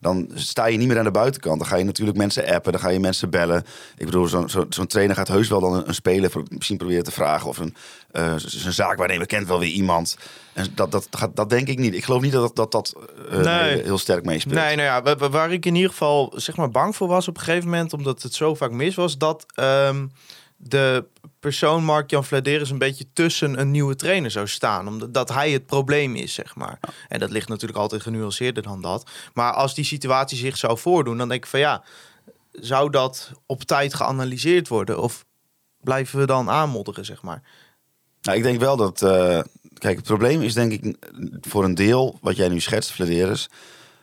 Dan 0.04 0.30
sta 0.34 0.66
je 0.66 0.78
niet 0.78 0.88
meer 0.88 0.98
aan 0.98 1.04
de 1.04 1.12
buitenkant. 1.12 1.60
Dan 1.60 1.68
ga 1.68 1.76
je 1.76 1.84
natuurlijk 1.84 2.18
mensen 2.18 2.46
appen, 2.48 2.72
dan 2.72 2.82
ga 2.82 2.90
je 2.90 3.00
mensen 3.00 3.30
bellen. 3.30 3.64
Ik 3.98 4.06
bedoel, 4.06 4.28
zo'n 4.28 4.50
zo, 4.50 4.86
trainer 4.88 5.16
gaat 5.16 5.28
heus 5.28 5.48
wel 5.50 5.60
dan 5.60 5.74
een, 5.74 5.88
een 5.88 5.94
speler 5.94 6.32
misschien 6.50 6.78
proberen 6.78 7.04
te 7.04 7.12
vragen. 7.12 7.50
Of 7.50 7.58
een, 7.58 7.76
eh 8.12 8.34
zijn 8.38 8.74
zaakwaarnemer 8.74 9.28
kent 9.28 9.48
wel 9.48 9.60
weer 9.60 9.70
iemand. 9.70 10.18
En 10.54 10.68
dat, 10.76 10.92
dat, 10.92 11.08
gaat, 11.12 11.36
dat 11.36 11.50
denk 11.50 11.68
ik 11.68 11.80
niet. 11.80 11.94
Ik 11.94 12.04
geloof 12.04 12.22
niet 12.22 12.32
dat 12.32 12.56
dat, 12.56 12.72
dat 12.72 12.94
eh, 13.32 13.38
Nee. 13.40 13.82
heel 13.84 13.98
sterk 13.98 14.26
meespeelt. 14.26 14.56
Nee, 14.60 14.76
nou 14.76 14.88
ja, 14.88 15.02
wa- 15.02 15.16
wa- 15.16 15.30
waar 15.30 15.52
ik 15.52 15.66
in 15.66 15.76
ieder 15.76 15.90
geval 15.92 16.34
zeg 16.36 16.56
maar 16.56 16.70
bang 16.70 16.96
voor 16.96 17.08
was 17.08 17.28
op 17.28 17.38
een 17.38 17.44
gegeven 17.44 17.70
moment, 17.70 17.94
omdat 17.94 18.22
het 18.22 18.34
zo 18.34 18.56
vaak 18.56 18.72
mis 18.72 18.96
was, 18.96 19.18
dat 19.18 19.46
ehm, 19.56 20.06
de 20.58 21.06
persoon 21.44 21.84
Mark-Jan 21.84 22.24
Vladeris 22.26 22.70
een 22.70 22.78
beetje 22.78 23.06
tussen 23.14 23.60
een 23.60 23.72
nieuwe 23.72 23.96
trainer 23.96 24.32
zou 24.32 24.48
staan. 24.48 24.88
Omdat 24.88 25.14
dat 25.14 25.30
hij 25.30 25.52
het 25.52 25.66
probleem 25.66 26.16
is, 26.16 26.34
zeg 26.34 26.56
maar. 26.56 26.80
En 27.08 27.20
dat 27.20 27.30
ligt 27.32 27.48
natuurlijk 27.50 27.80
altijd 27.80 28.02
genuanceerder 28.02 28.64
dan 28.64 28.82
dat. 28.82 29.10
Maar 29.34 29.54
als 29.54 29.76
die 29.76 29.86
situatie 29.86 30.38
zich 30.38 30.58
zou 30.58 30.78
voordoen, 30.78 31.18
dan 31.18 31.30
denk 31.30 31.44
ik 31.44 31.50
van 31.50 31.60
ja, 31.60 31.84
zou 32.52 32.90
dat 32.90 33.32
op 33.46 33.64
tijd 33.64 33.94
geanalyseerd 33.94 34.68
worden? 34.68 35.02
Of 35.02 35.26
blijven 35.82 36.20
we 36.20 36.26
dan 36.26 36.50
aanmodderen, 36.50 37.06
zeg 37.06 37.22
maar? 37.22 37.42
Nou, 38.22 38.38
ik 38.38 38.44
denk 38.44 38.60
wel 38.60 38.76
dat. 38.78 39.02
eh, 39.02 39.40
kijk, 39.78 39.96
het 39.98 40.06
probleem 40.06 40.42
is 40.42 40.54
denk 40.54 40.72
ik 40.72 40.96
voor 41.42 41.64
een 41.64 41.76
deel 41.76 42.18
wat 42.22 42.36
jij 42.36 42.48
nu 42.50 42.60
schetst, 42.60 42.92
Flederis. 42.92 43.50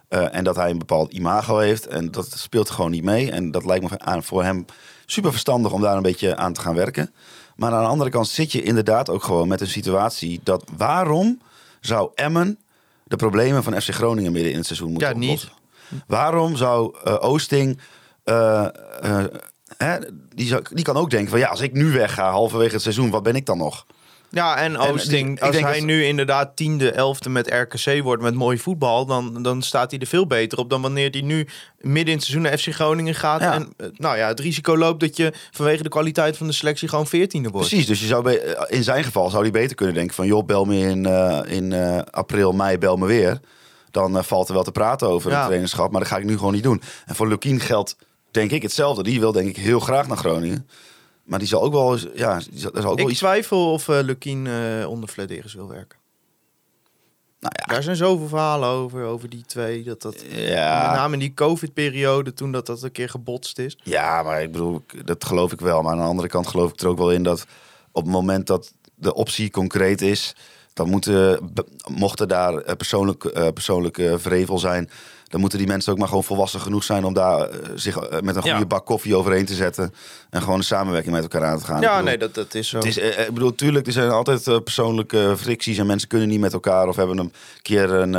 eh, 0.09 0.35
en 0.35 0.45
dat 0.45 0.57
hij 0.57 0.71
een 0.71 0.79
bepaald 0.79 1.13
imago 1.13 1.59
heeft. 1.59 1.87
En 1.87 2.11
dat 2.11 2.33
speelt 2.39 2.71
gewoon 2.71 2.91
niet 2.91 3.05
mee. 3.05 3.31
En 3.31 3.51
dat 3.51 3.65
lijkt 3.65 3.91
me 3.91 3.99
aan 3.99 4.23
voor 4.23 4.43
hem 4.43 4.65
super 5.11 5.31
verstandig 5.31 5.73
om 5.73 5.81
daar 5.81 5.97
een 5.97 6.03
beetje 6.03 6.37
aan 6.37 6.53
te 6.53 6.61
gaan 6.61 6.75
werken. 6.75 7.13
Maar 7.57 7.73
aan 7.73 7.83
de 7.83 7.89
andere 7.89 8.11
kant 8.11 8.29
zit 8.29 8.53
je 8.53 8.63
inderdaad 8.63 9.11
ook 9.11 9.23
gewoon 9.23 9.49
met 9.49 9.61
een 9.61 9.67
situatie 9.69 10.41
dat 10.43 10.65
waarom 10.77 11.41
zou 11.81 12.11
Emmen 12.15 12.59
de 13.05 13.17
problemen 13.17 13.63
van 13.63 13.81
FC 13.81 13.91
Groningen 13.91 14.33
midden 14.33 14.51
in 14.51 14.57
het 14.57 14.67
seizoen 14.67 14.91
moeten 14.91 15.09
Ja, 15.09 15.15
niet. 15.17 15.29
oplossen? 15.29 15.53
Waarom 16.07 16.57
zou 16.57 16.97
eh, 17.05 17.17
Oosting 17.21 17.79
eh, 18.25 18.67
hè, 19.77 19.97
die, 20.35 20.47
zou, 20.47 20.63
die 20.73 20.85
kan 20.85 20.97
ook 20.97 21.11
denken 21.11 21.31
van 21.31 21.39
ja, 21.39 21.49
als 21.49 21.61
ik 21.61 21.73
nu 21.73 21.91
wegga 21.93 22.31
halverwege 22.31 22.73
het 22.73 22.83
seizoen, 22.83 23.11
wat 23.11 23.23
ben 23.23 23.35
ik 23.37 23.47
dan 23.47 23.59
nog? 23.59 23.87
Ja, 24.31 24.57
en 24.57 24.79
Oosting, 24.79 25.41
als 25.41 25.59
hij 25.61 25.73
dat- 25.75 25.83
nu 25.85 26.05
inderdaad 26.05 26.57
tiende, 26.57 26.91
elfde 26.93 27.29
met 27.29 27.51
RKC 27.51 28.03
wordt 28.03 28.23
met 28.23 28.35
mooi 28.35 28.59
voetbal, 28.59 29.07
dan, 29.07 29.43
dan 29.43 29.63
staat 29.63 29.91
hij 29.91 30.01
er 30.01 30.07
veel 30.07 30.27
beter 30.27 30.59
op 30.59 30.71
dan 30.71 30.83
wanneer 30.83 31.11
hij 31.11 31.21
nu 31.21 31.47
midden 31.79 32.07
in 32.07 32.13
het 32.19 32.23
seizoen 32.25 32.43
naar 32.43 32.59
FC 32.59 32.69
Groningen 32.75 33.15
gaat. 33.15 33.41
Ja. 33.41 33.53
En 33.53 33.69
eh, 33.77 33.87
nou 33.97 34.17
ja, 34.17 34.27
het 34.29 34.41
risico 34.41 34.77
loopt 34.77 35.01
dat 35.01 35.17
je 35.17 35.33
vanwege 35.51 35.83
de 35.83 35.89
kwaliteit 35.89 36.37
van 36.37 36.47
de 36.47 36.53
selectie 36.53 36.89
gewoon 36.89 37.07
veertiende 37.07 37.49
wordt. 37.51 37.69
Precies, 37.69 37.87
dus 37.87 38.01
je 38.01 38.07
zou 38.07 38.33
eh, 38.35 38.55
in 38.77 38.83
zijn 38.85 39.05
geval 39.05 39.31
zou 39.31 39.43
hij 39.43 39.51
beter 39.53 39.77
kunnen 39.77 39.95
denken 39.95 40.15
van 40.15 40.27
joh, 40.27 40.47
bel 40.47 40.65
me 40.65 40.77
in, 40.79 41.07
eh, 41.07 41.41
in 41.47 41.73
april, 42.11 42.53
mei, 42.53 42.79
bel 42.79 42.97
me 42.97 43.07
weer. 43.07 43.41
Dan 43.91 44.25
valt 44.25 44.49
er 44.49 44.55
wel 44.55 44.63
te 44.65 44.73
praten 44.73 45.09
over 45.09 45.31
Ja. 45.31 45.37
het 45.37 45.47
trainerschap, 45.47 45.91
maar 45.91 46.01
dat 46.01 46.09
ga 46.11 46.17
ik 46.17 46.25
nu 46.25 46.37
gewoon 46.37 46.53
niet 46.53 46.63
doen. 46.63 46.83
En 47.07 47.15
voor 47.15 47.29
Lukien 47.29 47.61
geldt 47.61 47.97
denk 48.31 48.51
ik 48.51 48.63
hetzelfde. 48.63 49.03
Die 49.03 49.21
wil 49.21 49.33
denk 49.33 49.49
ik 49.49 49.57
heel 49.57 49.81
graag 49.81 50.09
naar 50.09 50.17
Groningen. 50.17 50.69
Maar 51.31 51.39
die 51.39 51.49
zal 51.49 51.63
ook 51.63 51.73
wel, 51.73 51.93
eens- 51.93 52.07
ja, 52.15 52.39
die 52.39 52.59
zal, 52.59 52.71
zal 52.75 52.85
ook 52.91 52.97
wel 52.97 53.05
Ik 53.07 53.09
iets... 53.11 53.19
twijfel 53.19 53.73
of 53.73 53.89
eh 53.89 53.99
Lukien 54.03 54.47
eh, 54.47 54.89
onder 54.89 55.09
Flederis 55.09 55.55
wil 55.55 55.69
werken. 55.69 55.99
Nou 57.41 57.53
ja, 57.59 57.73
Daar 57.75 57.83
zijn 57.83 57.97
zoveel 57.97 58.29
verhalen 58.29 58.69
over, 58.69 59.05
over 59.05 59.29
die 59.29 59.45
twee. 59.47 59.85
Dat 59.85 60.03
dat, 60.03 60.15
Met 60.15 60.49
ja, 60.49 60.95
name 60.95 61.13
in 61.13 61.19
die 61.19 61.35
COVID-periode, 61.35 62.33
toen 62.35 62.53
dat, 62.53 62.67
dat 62.67 62.83
een 62.83 62.93
keer 62.93 63.09
gebotst 63.09 63.59
is. 63.59 63.79
ja, 63.83 64.23
maar 64.23 64.43
ik 64.43 64.53
bedoel, 64.53 64.83
dat 65.05 65.25
geloof 65.25 65.53
ik 65.53 65.61
wel. 65.61 65.83
Maar 65.83 65.93
aan 65.93 65.99
de 65.99 66.05
andere 66.05 66.29
kant 66.29 66.47
geloof 66.47 66.73
ik 66.73 66.81
er 66.81 66.89
ook 66.89 66.99
wel 66.99 67.13
in 67.13 67.23
dat 67.23 67.47
op 67.93 68.03
het 68.03 68.13
moment 68.13 68.47
dat 68.47 68.73
de 68.95 69.15
optie 69.15 69.51
concreet 69.51 70.01
is, 70.01 70.35
dan 70.73 70.89
moeten, 70.91 71.51
be- 71.55 71.67
mochten 71.89 72.29
daar 72.29 72.55
eh, 72.57 72.77
persoonlijk, 72.77 73.25
eh, 73.25 73.49
persoonlijke 73.55 74.19
vrevel 74.19 74.59
zijn, 74.59 74.91
dan 75.29 75.41
moeten 75.41 75.59
die 75.59 75.67
mensen 75.67 75.93
ook 75.93 75.99
maar 75.99 76.09
gewoon 76.09 76.25
volwassen 76.25 76.61
genoeg 76.61 76.85
zijn 76.85 77.05
om 77.05 77.15
daar 77.15 77.49
eh, 77.49 77.71
zich 77.75 78.01
met 78.01 78.37
een 78.37 78.43
goede 78.43 78.49
Ja. 78.59 78.67
bak 78.67 78.87
koffie 78.87 79.17
overheen 79.17 79.45
te 79.47 79.55
zetten 79.55 79.95
en 80.31 80.41
gewoon 80.43 80.59
een 80.59 80.65
samenwerking 80.65 81.15
met 81.15 81.23
elkaar 81.23 81.45
aan 81.45 81.59
te 81.59 81.65
gaan. 81.65 81.81
Ja, 81.81 81.91
bedoel, 81.91 82.05
nee, 82.05 82.19
dat, 82.19 82.35
dat 82.35 82.55
is 82.55 82.69
zo. 82.69 82.77
Het 82.77 82.87
is, 82.87 82.97
ik 82.99 83.35
bedoel, 83.35 83.55
tuurlijk, 83.55 83.87
er 83.87 83.93
zijn 83.93 84.11
altijd 84.11 84.65
persoonlijke 84.65 85.35
fricties 85.39 85.79
en 85.79 85.87
mensen 85.87 86.09
kunnen 86.09 86.29
niet 86.29 86.41
met 86.41 86.53
elkaar 86.53 86.89
of 86.89 86.97
hebben 86.97 87.19
een 87.19 87.33
keer 87.63 87.91
een, 87.91 88.15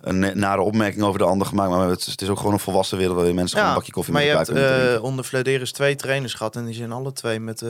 een 0.00 0.38
nare 0.38 0.60
opmerking 0.60 1.02
over 1.04 1.18
de 1.18 1.24
ander 1.24 1.46
gemaakt. 1.46 1.70
Maar 1.70 1.88
het, 1.88 2.00
is- 2.00 2.06
het 2.06 2.22
is 2.22 2.28
ook 2.28 2.38
gewoon 2.38 2.52
een 2.52 2.58
volwassen 2.58 2.98
wereld 2.98 3.16
waarin 3.16 3.34
mensen 3.34 3.56
gewoon 3.56 3.72
een 3.72 3.78
bakje 3.78 3.92
koffie 3.92 4.12
maar 4.14 4.24
met 4.24 4.48
elkaar 4.48 4.80
hebt 4.88 5.00
onder 5.00 5.24
Flederis 5.24 5.72
twee 5.72 5.96
trainers 5.96 6.34
gehad 6.34 6.56
en 6.56 6.64
die 6.64 6.74
zijn 6.74 6.92
alle 6.92 7.12
twee 7.12 7.40
met 7.40 7.64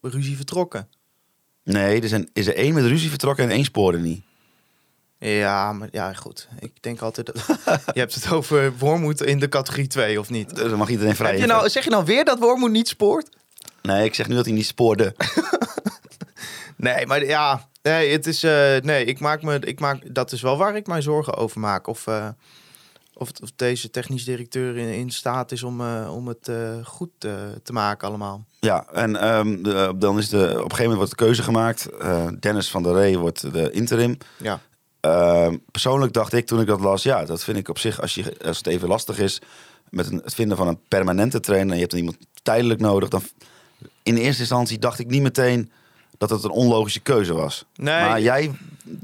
ruzie 0.00 0.36
vertrokken. 0.36 0.88
Nee, 1.64 2.00
er 2.00 2.08
zijn, 2.08 2.28
is 2.32 2.46
er 2.46 2.54
één 2.56 2.74
met 2.74 2.84
ruzie 2.84 3.10
vertrokken 3.10 3.44
en 3.44 3.50
één 3.50 3.64
spoorde 3.64 3.98
niet. 3.98 4.22
Ja, 5.18 5.72
maar 5.72 5.88
ja, 5.92 6.12
goed. 6.12 6.48
Ik 6.58 6.72
denk 6.80 7.00
altijd 7.00 7.26
dat... 7.26 7.36
je 7.94 8.00
hebt 8.00 8.14
het 8.14 8.30
over 8.30 8.76
Wormoed 8.78 9.22
in 9.22 9.38
de 9.38 9.48
categorie 9.48 9.86
2, 9.86 10.20
of 10.20 10.30
niet? 10.30 10.56
Dus 10.56 10.68
dan 10.68 10.78
mag 10.78 10.88
iedereen 10.88 11.16
vrij 11.16 11.30
Heb 11.30 11.40
je 11.40 11.46
nou, 11.46 11.68
zeg 11.68 11.84
je 11.84 11.90
nou 11.90 12.04
weer 12.04 12.24
dat 12.24 12.38
Wormoed 12.38 12.70
niet 12.70 12.88
spoort? 12.88 13.28
Nee, 13.82 14.04
ik 14.04 14.14
zeg 14.14 14.28
nu 14.28 14.34
dat 14.34 14.44
hij 14.44 14.54
niet 14.54 14.66
spoorde. 14.66 15.14
Nee, 16.76 17.06
maar 17.06 17.24
ja... 17.24 17.68
Nee, 17.82 18.12
het 18.12 18.26
is... 18.26 18.42
eh, 18.42 18.76
nee, 18.80 19.04
ik 19.04 19.20
maak 19.20 19.42
me... 19.42 19.58
Ik 19.58 19.80
maak, 19.80 20.14
dat 20.14 20.32
is 20.32 20.42
wel 20.42 20.56
waar 20.56 20.76
ik 20.76 20.86
mij 20.86 21.02
zorgen 21.02 21.34
over 21.34 21.60
maak. 21.60 21.86
Of, 21.86 22.06
eh, 22.06 22.28
of, 23.14 23.30
of 23.42 23.50
deze 23.56 23.90
technisch 23.90 24.24
directeur 24.24 24.76
in, 24.76 24.88
in 24.94 25.10
staat 25.10 25.52
is 25.52 25.62
om, 25.62 25.80
eh, 25.80 26.14
om 26.14 26.28
het 26.28 26.48
eh, 26.48 26.56
goed 26.84 27.10
eh, 27.18 27.32
te 27.62 27.72
maken 27.72 28.08
allemaal. 28.08 28.44
Ja, 28.60 28.86
en 28.92 29.16
ehm, 29.16 29.62
de- 29.62 29.94
dan 29.98 30.18
is 30.18 30.28
de, 30.28 30.36
op 30.36 30.42
een 30.44 30.54
gegeven 30.54 30.76
moment 30.76 30.96
wordt 30.96 31.10
de 31.10 31.24
keuze 31.24 31.42
gemaakt. 31.42 31.88
Dennis 32.40 32.70
van 32.70 32.82
der 32.82 32.92
Rey 32.92 33.16
wordt 33.16 33.52
de 33.52 33.70
interim. 33.70 34.18
Ja. 34.36 34.60
Ehm, 35.00 35.56
persoonlijk 35.70 36.12
dacht 36.12 36.32
ik 36.32 36.46
toen 36.46 36.60
ik 36.60 36.66
dat 36.66 36.80
las, 36.80 37.02
ja, 37.02 37.24
dat 37.24 37.44
vind 37.44 37.56
ik 37.56 37.68
op 37.68 37.78
zich, 37.78 38.00
als, 38.00 38.14
je, 38.14 38.36
als 38.44 38.56
het 38.56 38.66
even 38.66 38.88
lastig 38.88 39.18
is 39.18 39.40
met 39.90 40.06
een, 40.06 40.20
het 40.24 40.34
vinden 40.34 40.56
van 40.56 40.68
een 40.68 40.78
permanente 40.88 41.40
trainer 41.40 41.68
en 41.68 41.74
je 41.74 41.80
hebt 41.80 41.90
dan 41.90 42.00
iemand 42.00 42.18
tijdelijk 42.42 42.80
nodig, 42.80 43.08
dan 43.08 43.22
in 44.02 44.16
eerste 44.16 44.40
instantie 44.40 44.78
dacht 44.78 44.98
ik 44.98 45.06
niet 45.10 45.22
meteen 45.22 45.70
dat 46.18 46.30
het 46.30 46.44
een 46.44 46.50
onlogische 46.50 47.00
keuze 47.00 47.34
was. 47.34 47.64
Nee. 47.74 48.08
Maar 48.08 48.20
jij 48.20 48.50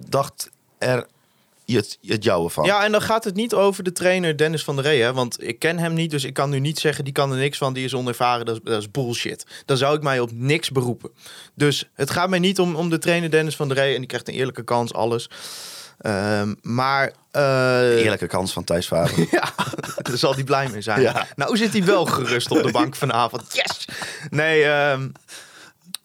dacht 0.09 0.51
er 0.79 1.07
het, 1.77 1.99
het 2.03 2.25
jouwe 2.25 2.51
van. 2.51 2.65
Ja, 2.65 2.85
en 2.85 2.93
dan 2.93 3.03
gaat 3.03 3.25
het 3.25 3.35
niet 3.35 3.55
over 3.55 3.85
de 3.85 3.93
trainer 3.93 4.37
Dennis 4.37 4.65
van 4.65 4.77
der 4.77 4.85
Rey. 4.85 4.99
Hè? 5.01 5.13
Want 5.13 5.43
ik 5.43 5.59
ken 5.59 5.79
hem 5.79 5.95
niet, 5.95 6.11
dus 6.11 6.25
ik 6.25 6.35
kan 6.35 6.51
nu 6.51 6.59
niet 6.61 6.79
zeggen... 6.79 7.05
die 7.05 7.13
kan 7.13 7.33
er 7.33 7.39
niks 7.39 7.59
van, 7.59 7.73
die 7.73 7.85
is 7.85 7.95
onervaren, 7.95 8.47
dat 8.47 8.55
is, 8.55 8.61
dat 8.65 8.81
is 8.81 8.91
bullshit. 8.91 9.47
Dan 9.65 9.77
zou 9.77 9.97
ik 9.97 10.03
mij 10.03 10.21
op 10.21 10.31
niks 10.33 10.71
beroepen. 10.71 11.11
Dus 11.55 11.89
het 11.95 12.11
gaat 12.11 12.29
mij 12.29 12.39
niet 12.39 12.59
om, 12.59 12.77
om 12.77 12.91
de 12.91 12.99
trainer 12.99 13.31
Dennis 13.31 13.57
van 13.57 13.69
der 13.69 13.77
Rey... 13.77 13.93
en 13.93 13.99
die 13.99 14.07
krijgt 14.07 14.29
een 14.29 14.35
eerlijke 14.35 14.65
kans, 14.65 14.93
alles. 14.93 15.31
Ehm, 15.99 16.55
maar... 16.63 17.13
eh, 17.31 18.05
Eerlijke 18.05 18.27
kans 18.27 18.53
van 18.53 18.65
Thijs 18.65 18.89
ja, 19.31 19.53
daar 19.97 20.17
zal 20.17 20.35
hij 20.35 20.45
blij 20.45 20.69
mee 20.69 20.81
zijn. 20.81 21.01
Ja. 21.01 21.27
Nou 21.37 21.57
zit 21.57 21.73
hij 21.73 21.85
wel 21.85 22.05
gerust 22.05 22.51
op 22.51 22.63
de 22.63 22.71
bank 22.71 22.97
vanavond. 23.05 23.43
Yes! 23.53 23.85
Nee, 24.31 24.65
ehm, 24.65 25.09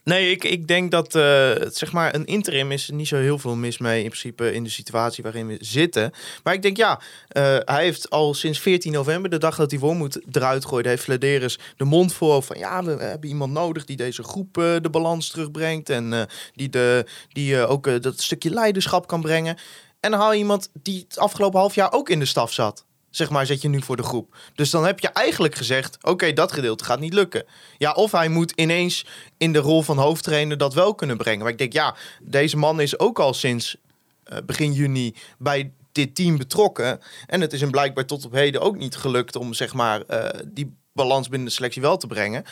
nee 0.04 0.32
ik, 0.32 0.44
ik 0.44 0.68
denk 0.68 0.92
dat 0.92 1.16
eh, 1.16 1.52
zeg 1.68 1.92
maar, 1.92 2.16
een 2.16 2.26
interim 2.26 2.72
is 2.72 2.89
niet 2.89 3.08
zo 3.08 3.16
heel 3.16 3.39
veel 3.39 3.56
mis 3.56 3.78
mee 3.78 4.04
in 4.04 4.10
principe 4.10 4.54
in 4.54 4.63
de 4.63 4.70
situatie 4.70 5.24
waarin 5.24 5.48
we 5.48 5.58
zitten. 5.60 6.12
Maar 6.44 6.54
ik 6.54 6.62
denk 6.62 6.78
ja, 6.78 7.02
eh, 7.28 7.58
hij 7.60 7.84
heeft 7.84 8.10
al 8.10 8.34
sinds 8.34 8.60
14 8.60 8.92
november, 8.92 9.30
de 9.30 9.38
dag 9.38 9.56
dat 9.56 9.72
hij 9.72 9.80
Wormoed 9.80 10.20
eruit 10.32 10.66
gooide, 10.66 10.89
heeft 10.89 11.04
Flederis 11.04 11.60
de 11.78 11.84
mond 11.84 12.13
vol 12.13 12.42
van 12.42 12.58
ja, 12.58 12.84
we 12.84 13.04
hebben 13.04 13.30
iemand 13.30 13.54
nodig 13.54 13.86
die 13.86 13.98
deze 13.98 14.24
groep 14.24 14.58
eh, 14.58 14.76
de 14.82 14.89
balans 14.89 15.30
terugbrengt 15.30 15.89
en 15.89 16.28
die, 16.54 16.70
de, 16.70 17.06
die 17.30 17.68
ook 17.68 18.02
dat 18.02 18.22
stukje 18.22 18.50
leiderschap 18.50 19.08
kan 19.08 19.22
brengen. 19.22 19.58
En 20.00 20.12
dan 20.12 20.20
haal 20.20 20.34
iemand 20.34 20.70
die 20.82 21.06
het 21.08 21.18
afgelopen 21.18 21.60
half 21.60 21.76
jaar 21.76 21.92
ook 21.92 22.10
in 22.10 22.20
de 22.20 22.26
staf 22.26 22.54
zat. 22.54 22.86
Zeg 23.15 23.30
maar, 23.30 23.45
zet 23.45 23.62
je 23.62 23.69
nu 23.69 23.82
voor 23.82 23.95
de 23.95 24.04
groep. 24.04 24.36
Dus 24.56 24.69
dan 24.69 24.86
heb 24.86 24.99
je 24.99 25.08
eigenlijk 25.08 25.56
gezegd: 25.56 25.97
oké, 26.02 26.34
dat 26.34 26.52
gedeelte 26.52 26.84
gaat 26.84 26.99
niet 26.99 27.13
lukken. 27.13 27.45
Ja, 27.78 27.91
of 27.91 28.12
hij 28.12 28.30
moet 28.30 28.52
ineens 28.52 29.06
in 29.38 29.54
de 29.54 29.60
rol 29.60 29.82
van 29.82 29.97
hoofdtrainer 29.97 30.58
dat 30.58 30.73
wel 30.73 30.95
kunnen 30.95 31.17
brengen. 31.17 31.39
Maar 31.39 31.52
ik 31.52 31.58
denk, 31.58 31.73
ja, 31.73 31.95
deze 32.21 32.58
man 32.58 32.82
is 32.82 32.99
ook 32.99 33.19
al 33.19 33.34
sinds 33.34 33.78
eh, 34.23 34.38
begin 34.45 34.73
juni 34.73 35.15
bij 35.38 35.71
dit 35.91 36.15
team 36.15 36.38
betrokken. 36.38 36.99
En 37.26 37.41
het 37.41 37.54
is 37.54 37.62
hem 37.62 37.71
blijkbaar 37.71 38.06
tot 38.06 38.26
op 38.26 38.32
heden 38.32 38.62
ook 38.62 38.78
niet 38.78 38.95
gelukt 38.95 39.36
om 39.36 39.54
zeg 39.54 39.73
maar 39.73 40.02
eh, 40.02 40.39
die 40.47 40.76
balans 40.93 41.30
binnen 41.30 41.47
de 41.47 41.54
selectie 41.54 41.82
wel 41.82 41.97
te 41.97 42.08
brengen. 42.08 42.43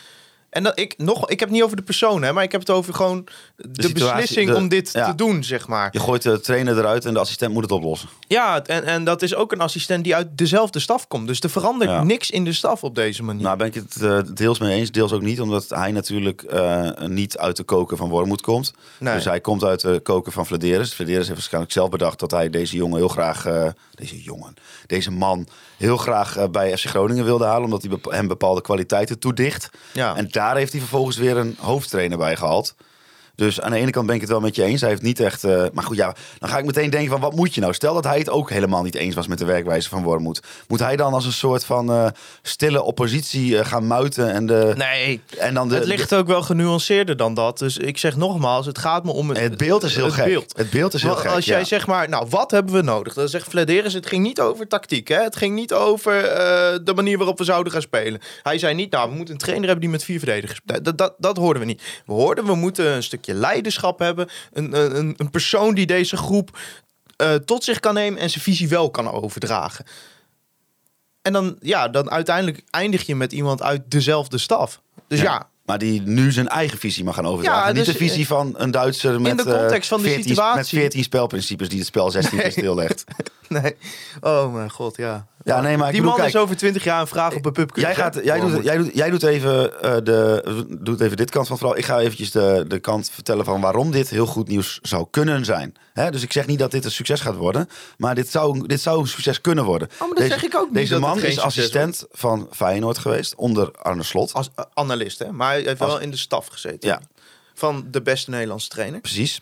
En 0.52 0.64
dat 0.64 0.80
ik 0.80 0.94
nog, 0.98 1.30
ik 1.30 1.40
heb 1.40 1.48
het 1.50 1.58
niet 1.58 1.64
over 1.66 1.78
de 1.78 1.84
persoon, 1.84 2.22
hè, 2.22 2.34
maar 2.34 2.44
ik 2.44 2.52
heb 2.52 2.62
het 2.62 2.70
over 2.70 2.94
gewoon 2.94 3.28
de, 3.56 3.84
situatie, 3.84 4.16
beslissing 4.22 4.50
de- 4.50 4.56
om 4.56 4.68
dit 4.68 4.90
ja. 4.94 5.06
te 5.10 5.16
doen, 5.16 5.44
zeg 5.44 5.68
maar. 5.68 5.90
Je 5.92 6.00
gooit 6.00 6.22
de 6.22 6.40
trainer 6.40 6.78
eruit 6.78 7.06
en 7.06 7.14
de 7.14 7.20
assistent 7.20 7.54
moet 7.54 7.64
het 7.64 7.72
oplossen. 7.72 8.10
Ja, 8.28 8.64
en, 8.64 8.84
en 8.86 9.04
dat 9.04 9.22
is 9.22 9.36
ook 9.36 9.52
een 9.52 9.62
assistent 9.62 10.04
die 10.04 10.16
uit 10.16 10.38
dezelfde 10.38 10.80
staf 10.80 11.08
komt. 11.08 11.28
Dus 11.28 11.40
er 11.40 11.50
verandert 11.50 11.90
Ja. 11.92 12.04
niks 12.04 12.32
in 12.32 12.44
de 12.44 12.54
staf 12.54 12.84
op 12.84 12.96
deze 12.96 13.24
manier. 13.24 13.44
Nou 13.44 13.58
ben 13.58 13.68
ik 13.68 13.74
het 13.74 14.02
eh, 14.02 14.20
deels 14.34 14.60
mee 14.60 14.76
eens, 14.78 14.92
deels 14.92 15.12
ook 15.12 15.22
niet. 15.22 15.42
Omdat 15.42 15.70
hij 15.70 15.92
natuurlijk 15.92 16.42
eh, 16.42 16.90
niet 17.08 17.38
uit 17.38 17.58
de 17.58 17.64
koken 17.64 17.98
van 17.98 18.10
Wormoed 18.10 18.42
komt. 18.42 18.74
Nee. 19.00 19.14
Dus 19.16 19.26
hij 19.26 19.42
komt 19.42 19.64
uit 19.64 19.82
de 19.82 20.00
koken 20.04 20.32
van 20.32 20.46
Vladeris. 20.46 20.94
Vladeris 20.94 21.20
heeft 21.26 21.34
waarschijnlijk 21.34 21.74
zelf 21.74 21.90
bedacht 21.90 22.20
dat 22.20 22.32
hij 22.32 22.50
deze 22.50 22.76
jongen 22.76 22.98
heel 22.98 23.08
graag... 23.08 23.46
eh, 23.46 23.68
deze 23.96 24.22
jongen, 24.22 24.54
deze 24.86 25.12
man 25.12 25.48
heel 25.82 25.98
graag 25.98 26.38
eh, 26.38 26.50
bij 26.50 26.78
FC 26.78 26.86
Groningen 26.86 27.26
wilde 27.26 27.46
halen. 27.46 27.64
Omdat 27.64 27.84
hij 27.84 28.16
hem 28.16 28.28
bepaalde 28.28 28.62
kwaliteiten 28.62 29.20
toedicht. 29.20 29.70
Ja. 29.94 30.16
En 30.16 30.28
daar 30.32 30.56
heeft 30.56 30.72
hij 30.72 30.82
vervolgens 30.82 31.18
weer 31.18 31.38
een 31.38 31.56
hoofdtrainer 31.60 32.18
bij 32.18 32.36
gehaald. 32.36 32.76
Dus 33.36 33.62
aan 33.62 33.72
de 33.72 33.78
ene 33.78 33.92
kant 33.92 34.06
ben 34.06 34.16
ik 34.16 34.22
het 34.22 34.30
wel 34.30 34.40
met 34.40 34.56
je 34.56 34.64
eens. 34.64 34.82
Hij 34.82 34.90
heeft 34.90 35.02
niet 35.02 35.20
echt. 35.20 35.44
eh, 35.44 35.66
maar 35.74 35.84
goed, 35.84 35.98
ja, 35.98 36.16
dan 36.40 36.50
ga 36.50 36.58
ik 36.58 36.66
meteen 36.66 36.90
denken: 36.90 37.10
van 37.10 37.20
wat 37.20 37.36
moet 37.36 37.56
je 37.56 37.62
nou? 37.62 37.74
Stel 37.74 37.94
dat 37.94 38.04
hij 38.04 38.18
het 38.18 38.30
ook 38.30 38.50
helemaal 38.50 38.84
niet 38.84 38.96
eens 38.96 39.16
was 39.16 39.28
met 39.28 39.38
de 39.38 39.46
werkwijze 39.46 39.90
van 39.90 40.04
Wormoed. 40.04 40.42
Moet 40.68 40.80
hij 40.80 40.96
dan 40.96 41.14
als 41.14 41.26
een 41.26 41.32
soort 41.32 41.66
van 41.66 41.92
eh, 41.92 42.08
stille 42.42 42.82
oppositie 42.84 43.58
eh, 43.58 43.66
gaan 43.66 43.88
muiten 43.88 44.32
en 44.34 44.46
de. 44.46 44.74
nee, 44.78 45.22
En 45.38 45.54
dan 45.54 45.70
de, 45.70 45.76
het 45.76 45.86
ligt 45.86 46.14
ook 46.14 46.28
wel 46.28 46.42
genuanceerder 46.42 47.18
dan 47.18 47.34
dat. 47.34 47.58
Dus 47.58 47.78
ik 47.78 47.98
zeg 47.98 48.16
nogmaals, 48.16 48.66
het 48.66 48.78
gaat 48.78 49.04
me 49.04 49.12
om 49.12 49.30
het, 49.30 49.40
Het 49.40 49.58
beeld 49.58 49.84
is 49.84 49.96
heel 49.96 50.06
het 50.06 50.14
gek. 50.14 50.26
Beeld. 50.26 50.54
Het 50.58 50.70
beeld 50.70 50.94
is 50.94 51.02
heel 51.02 51.12
Want 51.12 51.24
gek, 51.24 51.32
Als 51.36 51.46
jij 51.46 51.60
ja. 51.60 51.66
zegt 51.66 51.88
maar, 51.88 52.10
nou, 52.10 52.26
wat 52.30 52.52
hebben 52.52 52.74
we 52.74 52.82
nodig? 52.82 53.14
Dan 53.14 53.30
zegt 53.30 53.48
Vladeris, 53.50 53.94
het 53.94 54.08
ging 54.08 54.24
niet 54.24 54.40
over 54.40 54.68
tactiek. 54.68 55.08
Hè? 55.08 55.24
Het 55.24 55.36
ging 55.36 55.56
niet 55.56 55.74
over 55.74 56.12
de 56.84 56.94
manier 56.96 57.18
waarop 57.18 57.38
we 57.38 57.44
zouden 57.44 57.72
gaan 57.74 57.82
spelen. 57.82 58.22
Hij 58.44 58.58
zei 58.58 58.74
niet, 58.74 58.92
nou, 58.92 59.10
we 59.10 59.16
moeten 59.16 59.34
een 59.34 59.40
trainer 59.40 59.66
hebben 59.66 59.84
die 59.84 59.94
met 59.94 60.04
vier 60.04 60.20
verdedigers... 60.20 60.60
Dat, 60.64 60.84
dat, 60.84 60.98
dat, 60.98 61.14
dat 61.18 61.38
hoorden 61.38 61.62
we 61.62 61.68
niet. 61.68 61.82
We 62.06 62.14
hoorden, 62.14 62.46
we 62.46 62.56
moeten 62.56 62.86
een 62.86 63.04
stukje 63.04 63.31
leiderschap 63.34 64.00
hebben. 64.00 64.30
Een, 64.54 64.98
een, 64.98 65.14
een 65.18 65.30
persoon 65.30 65.74
die 65.74 65.86
deze 65.86 66.18
groep 66.18 66.60
eh, 67.16 67.34
tot 67.34 67.64
zich 67.64 67.80
kan 67.80 67.94
nemen 67.94 68.20
en 68.20 68.30
zijn 68.30 68.44
visie 68.44 68.70
wel 68.70 68.92
kan 68.92 69.12
overdragen. 69.12 69.86
En 71.22 71.34
dan, 71.34 71.58
ja, 71.60 71.88
dan 71.88 72.12
uiteindelijk 72.12 72.64
eindig 72.70 73.06
je 73.06 73.16
met 73.16 73.32
iemand 73.32 73.62
uit 73.62 73.82
dezelfde 73.92 74.38
staf. 74.38 74.82
Dus 75.08 75.20
ja, 75.20 75.26
Ja. 75.26 75.50
Maar 75.66 75.78
die 75.78 76.02
nu 76.02 76.32
zijn 76.32 76.48
eigen 76.48 76.78
visie 76.78 77.04
mag 77.04 77.16
gaan 77.16 77.26
overdragen. 77.26 77.68
Ja, 77.68 77.74
Niet 77.74 77.86
dus, 77.86 77.94
de 77.94 78.00
visie 78.00 78.28
van 78.28 78.54
een 78.58 78.72
Duitser 78.72 79.22
met, 79.22 79.38
de 79.38 79.44
context 79.44 79.92
eh, 79.92 79.98
van 79.98 80.02
de 80.02 80.08
14 80.08 80.24
situatie. 80.24 80.58
met 80.58 80.70
14 80.70 81.04
spelprincipes 81.04 81.70
die 81.70 81.78
het 81.78 81.88
spel 81.88 82.12
16 82.12 82.40
keer 82.40 82.52
stillegt. 82.52 83.04
Nee. 83.48 83.76
Oh 84.22 84.54
mijn 84.54 84.70
god, 84.70 84.98
ja. 84.98 85.28
Ja, 85.44 85.62
nee, 85.62 85.78
maar 85.78 85.88
ik 85.88 85.94
Die 85.94 86.02
bedoel, 86.02 86.18
man 86.18 86.26
kijk, 86.26 86.36
is 86.36 86.42
over 86.42 86.58
20 86.58 86.84
jaar 86.84 87.02
een 87.02 87.08
vraag 87.08 87.36
op 87.36 87.46
een 87.46 87.52
pubquiz. 87.52 87.84
Jij, 87.84 87.96
gaat, 87.96 88.20
jij, 88.24 88.40
doet, 88.40 88.64
jij, 88.64 88.78
doet, 88.78 88.94
jij 88.94 89.10
doet, 89.10 89.24
even, 89.24 89.82
eh, 89.82 89.96
de, 90.04 90.66
doet 90.80 91.02
even 91.02 91.18
dit 91.18 91.30
kant 91.30 91.48
van 91.48 91.56
het 91.56 91.66
verhaal. 91.66 91.78
Ik 91.78 91.86
ga 91.86 92.00
eventjes 92.00 92.32
de, 92.32 92.66
de 92.68 92.80
kant 92.80 93.10
vertellen 93.10 93.46
van 93.46 93.62
waarom 93.62 93.92
dit 93.92 94.10
heel 94.10 94.26
goed 94.26 94.48
nieuws 94.48 94.80
zou 94.82 95.08
kunnen 95.12 95.46
zijn. 95.46 95.74
Hè, 95.94 96.12
dus 96.12 96.24
ik 96.24 96.32
zeg 96.32 96.48
niet 96.48 96.60
dat 96.60 96.72
dit 96.72 96.86
een 96.86 96.92
succes 96.92 97.22
gaat 97.22 97.36
worden. 97.36 97.70
Maar 97.98 98.16
dit 98.16 98.30
zou, 98.30 98.68
dit 98.68 98.82
zou 98.82 99.00
een 99.00 99.08
succes 99.08 99.42
kunnen 99.42 99.64
worden. 99.64 99.90
Oh, 99.94 100.00
maar 100.00 100.18
dat 100.18 100.28
zeg 100.28 100.44
ik 100.44 100.56
ook 100.56 100.66
niet, 100.66 100.74
Deze 100.74 101.00
man 101.00 101.22
is 101.22 101.40
assistent 101.40 102.06
van 102.12 102.48
Feyenoord 102.52 102.98
geweest. 102.98 103.36
Onder 103.36 103.72
Arne 103.72 104.04
Slot. 104.04 104.34
Als 104.34 104.50
eh, 104.56 104.66
analist, 104.74 105.20
hè? 105.20 105.32
Maar 105.32 105.52
hij 105.52 105.62
heeft 105.62 105.80
wel 105.80 106.00
in 106.00 106.12
de 106.12 106.18
staf 106.18 106.48
gezeten. 106.48 106.90
Ja. 106.90 107.02
Van 107.54 107.88
de 107.92 108.02
beste 108.02 108.30
Nederlandse 108.30 108.70
trainer. 108.70 109.00
Precies. 109.00 109.42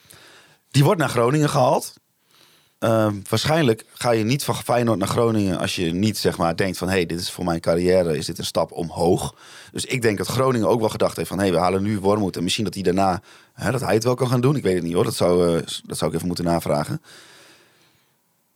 Die 0.72 0.84
wordt 0.84 1.00
naar 1.00 1.10
Groningen 1.10 1.50
gehaald. 1.50 1.94
Ehm, 2.80 3.16
waarschijnlijk 3.30 3.86
ga 3.94 4.12
je 4.12 4.24
niet 4.24 4.44
van 4.44 4.56
Feyenoord 4.56 5.00
naar 5.00 5.08
Groningen 5.08 5.58
als 5.58 5.76
je 5.76 5.94
niet 5.94 6.18
zeg 6.18 6.38
maar 6.38 6.56
denkt 6.56 6.78
van 6.78 6.88
hé, 6.88 6.94
hey, 6.94 7.06
dit 7.06 7.20
is 7.20 7.32
voor 7.32 7.46
mijn 7.46 7.60
carrière, 7.60 8.18
is 8.18 8.26
dit 8.26 8.38
een 8.38 8.46
stap 8.46 8.72
omhoog. 8.72 9.36
Dus 9.72 9.86
ik 9.86 10.02
denk 10.02 10.18
dat 10.18 10.28
Groningen 10.28 10.68
ook 10.68 10.80
wel 10.80 10.90
gedacht 10.90 11.16
heeft 11.18 11.30
van 11.30 11.38
hé, 11.38 11.44
hey, 11.44 11.54
we 11.54 11.60
halen 11.60 11.84
nu 11.84 12.00
Wormoed 12.00 12.38
en 12.38 12.44
misschien 12.44 12.64
dat 12.66 12.74
hij 12.74 12.84
daarna, 12.84 13.22
hè, 13.54 13.72
dat 13.72 13.82
hij 13.82 13.94
het 13.94 14.04
wel 14.04 14.16
kan 14.16 14.28
gaan 14.28 14.42
doen. 14.42 14.56
Ik 14.56 14.64
weet 14.64 14.76
het 14.76 14.84
niet 14.84 14.94
hoor, 14.94 15.04
dat 15.04 15.16
zou, 15.16 15.58
eh, 15.58 15.66
dat 15.86 15.98
zou 15.98 16.10
ik 16.10 16.16
even 16.16 16.28
moeten 16.28 16.46
navragen. 16.46 17.02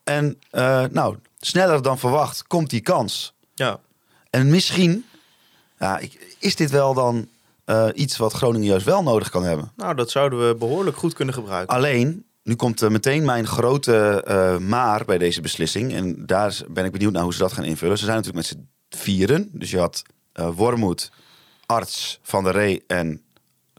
En 0.04 0.40
eh, 0.50 0.84
nou, 0.92 1.18
sneller 1.40 1.82
dan 1.82 2.00
verwacht 2.00 2.48
komt 2.48 2.70
die 2.70 2.82
kans. 2.82 3.34
Ja. 3.54 3.80
En 4.30 4.50
misschien 4.50 5.06
ja, 5.80 5.98
ik, 5.98 6.36
is 6.40 6.56
dit 6.56 6.72
wel 6.72 6.94
dan 6.94 7.28
eh, 7.66 7.88
iets 7.94 8.18
wat 8.18 8.34
Groningen 8.34 8.68
juist 8.68 8.86
wel 8.86 9.04
nodig 9.04 9.30
kan 9.30 9.44
hebben. 9.44 9.72
Nou, 9.76 9.96
dat 9.96 10.12
zouden 10.12 10.48
we 10.48 10.56
behoorlijk 10.56 10.98
goed 10.98 11.14
kunnen 11.14 11.34
gebruiken. 11.34 11.76
Alleen, 11.76 12.26
nu 12.44 12.56
komt 12.56 12.82
eh, 12.82 12.90
meteen 12.90 13.26
mijn 13.26 13.48
grote 13.48 14.24
eh, 14.24 14.58
maar 14.58 15.06
bij 15.06 15.18
deze 15.18 15.42
beslissing. 15.42 15.94
En 15.94 16.26
daar 16.26 16.62
ben 16.70 16.86
ik 16.86 16.92
benieuwd 16.92 17.12
naar 17.12 17.24
hoe 17.24 17.34
ze 17.34 17.40
dat 17.40 17.54
gaan 17.54 17.64
invullen. 17.64 17.98
Ze 17.98 18.06
zijn 18.06 18.18
natuurlijk 18.18 18.48
met 18.48 18.58
z'n 18.58 18.98
vieren. 19.00 19.50
Dus 19.52 19.72
je 19.72 19.80
had 19.80 20.02
eh 20.34 20.50
Wormoed, 20.56 21.12
Arts, 21.66 22.20
Van 22.22 22.44
der 22.44 22.54
Ree 22.54 22.84
en 22.88 23.22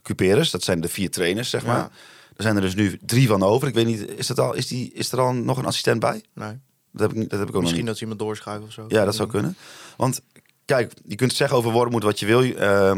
Cuperus. 0.02 0.50
Dat 0.50 0.62
zijn 0.62 0.80
de 0.80 0.88
vier 0.88 1.10
trainers, 1.10 1.50
zeg 1.50 1.66
maar. 1.66 1.76
Ja. 1.76 1.90
Er 2.36 2.42
zijn 2.42 2.56
er 2.56 2.62
dus 2.62 2.74
nu 2.74 2.98
drie 3.06 3.28
van 3.28 3.42
over. 3.42 3.68
Ik 3.68 3.74
weet 3.74 3.86
niet, 3.86 4.08
is, 4.08 4.26
dat 4.26 4.40
al, 4.40 4.54
is, 4.54 4.66
die, 4.66 4.92
is 4.92 5.12
er 5.12 5.20
al 5.20 5.32
nog 5.32 5.58
een 5.58 5.64
assistent 5.64 6.00
bij? 6.00 6.22
Nee. 6.34 6.58
Dat 6.92 7.00
heb 7.00 7.10
ik, 7.10 7.16
niet, 7.16 7.30
dat 7.30 7.38
heb 7.38 7.48
ik 7.48 7.54
ook 7.54 7.62
Misschien 7.62 7.86
dat 7.86 7.94
ze 7.94 8.00
iemand 8.00 8.20
doorschuiven 8.20 8.66
of 8.66 8.72
zo. 8.72 8.84
Ja, 8.88 9.04
dat 9.04 9.14
zou 9.14 9.28
kunnen. 9.28 9.56
Want 9.96 10.20
kijk, 10.64 10.92
je 11.06 11.14
kunt 11.14 11.32
zeggen 11.32 11.56
over 11.56 11.70
Wormoed 11.70 12.02
wat 12.02 12.18
je 12.18 12.26
wil. 12.26 12.42
eh, 12.42 12.96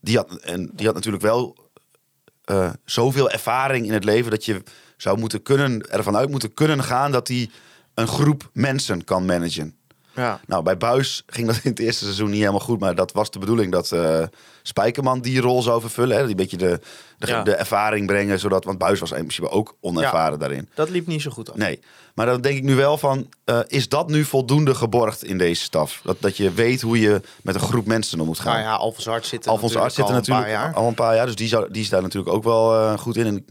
die, 0.00 0.16
had, 0.16 0.36
en 0.36 0.70
die 0.74 0.86
had 0.86 0.94
natuurlijk 0.94 1.22
wel 1.22 1.70
zoveel 2.84 3.30
ervaring 3.30 3.86
in 3.86 3.92
het 3.92 4.04
leven 4.04 4.30
dat 4.30 4.44
je 4.44 4.62
zou 5.02 5.18
moeten 5.18 5.42
kunnen, 5.42 5.90
ervan 5.90 6.16
uit 6.16 6.30
moeten 6.30 6.54
kunnen 6.54 6.82
gaan 6.82 7.12
dat 7.12 7.28
hij 7.28 7.50
een 7.94 8.08
groep 8.08 8.50
mensen 8.52 9.04
kan 9.04 9.24
managen. 9.24 9.76
Ja. 10.14 10.40
Nou, 10.46 10.62
bij 10.62 10.76
Buis 10.76 11.22
ging 11.26 11.46
dat 11.46 11.60
in 11.62 11.70
het 11.70 11.78
eerste 11.78 12.04
seizoen 12.04 12.30
niet 12.30 12.38
helemaal 12.38 12.60
goed, 12.60 12.80
maar 12.80 12.94
dat 12.94 13.12
was 13.12 13.30
de 13.30 13.38
bedoeling 13.38 13.72
dat 13.72 13.92
eh 13.92 14.22
Spijkerman 14.62 15.20
die 15.20 15.40
rol 15.40 15.62
zou 15.62 15.80
vervullen. 15.80 16.16
Hè? 16.16 16.26
Die 16.26 16.34
beetje 16.34 16.56
de, 16.56 16.80
de, 17.18 17.26
Ja. 17.26 17.42
de 17.42 17.54
ervaring 17.54 18.06
brengen, 18.06 18.38
zodat, 18.38 18.64
want 18.64 18.78
Buis 18.78 19.00
was 19.00 19.10
in 19.10 19.16
principe 19.16 19.50
ook 19.50 19.76
onervaren 19.80 20.38
daarin. 20.38 20.68
Dat 20.74 20.90
liep 20.90 21.06
niet 21.06 21.22
zo 21.22 21.30
goed 21.30 21.50
af. 21.50 21.56
Nee, 21.56 21.80
maar 22.14 22.26
dan 22.26 22.40
denk 22.40 22.56
ik 22.56 22.62
nu 22.62 22.74
wel 22.74 22.98
van, 22.98 23.28
eh, 23.44 23.60
is 23.66 23.88
dat 23.88 24.08
nu 24.08 24.24
voldoende 24.24 24.74
geborgd 24.74 25.24
in 25.24 25.38
deze 25.38 25.62
staf? 25.62 26.00
Dat, 26.04 26.16
dat 26.20 26.36
je 26.36 26.52
weet 26.52 26.80
hoe 26.80 27.00
je 27.00 27.20
met 27.42 27.54
een 27.54 27.60
groep 27.60 27.86
mensen 27.86 28.20
om 28.20 28.26
moet 28.26 28.38
gaan. 28.38 28.52
Nou 28.52 28.64
ja, 28.64 28.74
Alphonse 28.74 29.10
Arts 29.10 29.28
zit 29.28 29.44
er 29.44 29.50
Alfons 29.50 29.76
Arts 29.76 29.94
zit 29.94 30.08
er 30.08 30.12
natuurlijk 30.12 30.46
natuurlijk 30.46 30.56
al 30.56 30.62
een 30.62 30.72
paar 30.72 30.72
jaar. 30.72 30.82
al 30.82 30.88
een 30.88 30.94
paar 30.94 31.14
jaar. 31.14 31.26
Dus 31.26 31.34
die, 31.36 31.48
zou, 31.48 31.72
die 31.72 31.82
is 31.82 31.88
daar 31.88 32.02
natuurlijk 32.02 32.32
ook 32.34 32.44
wel 32.44 32.74
eh, 32.74 32.98
goed 32.98 33.16
in. 33.16 33.26
En 33.26 33.46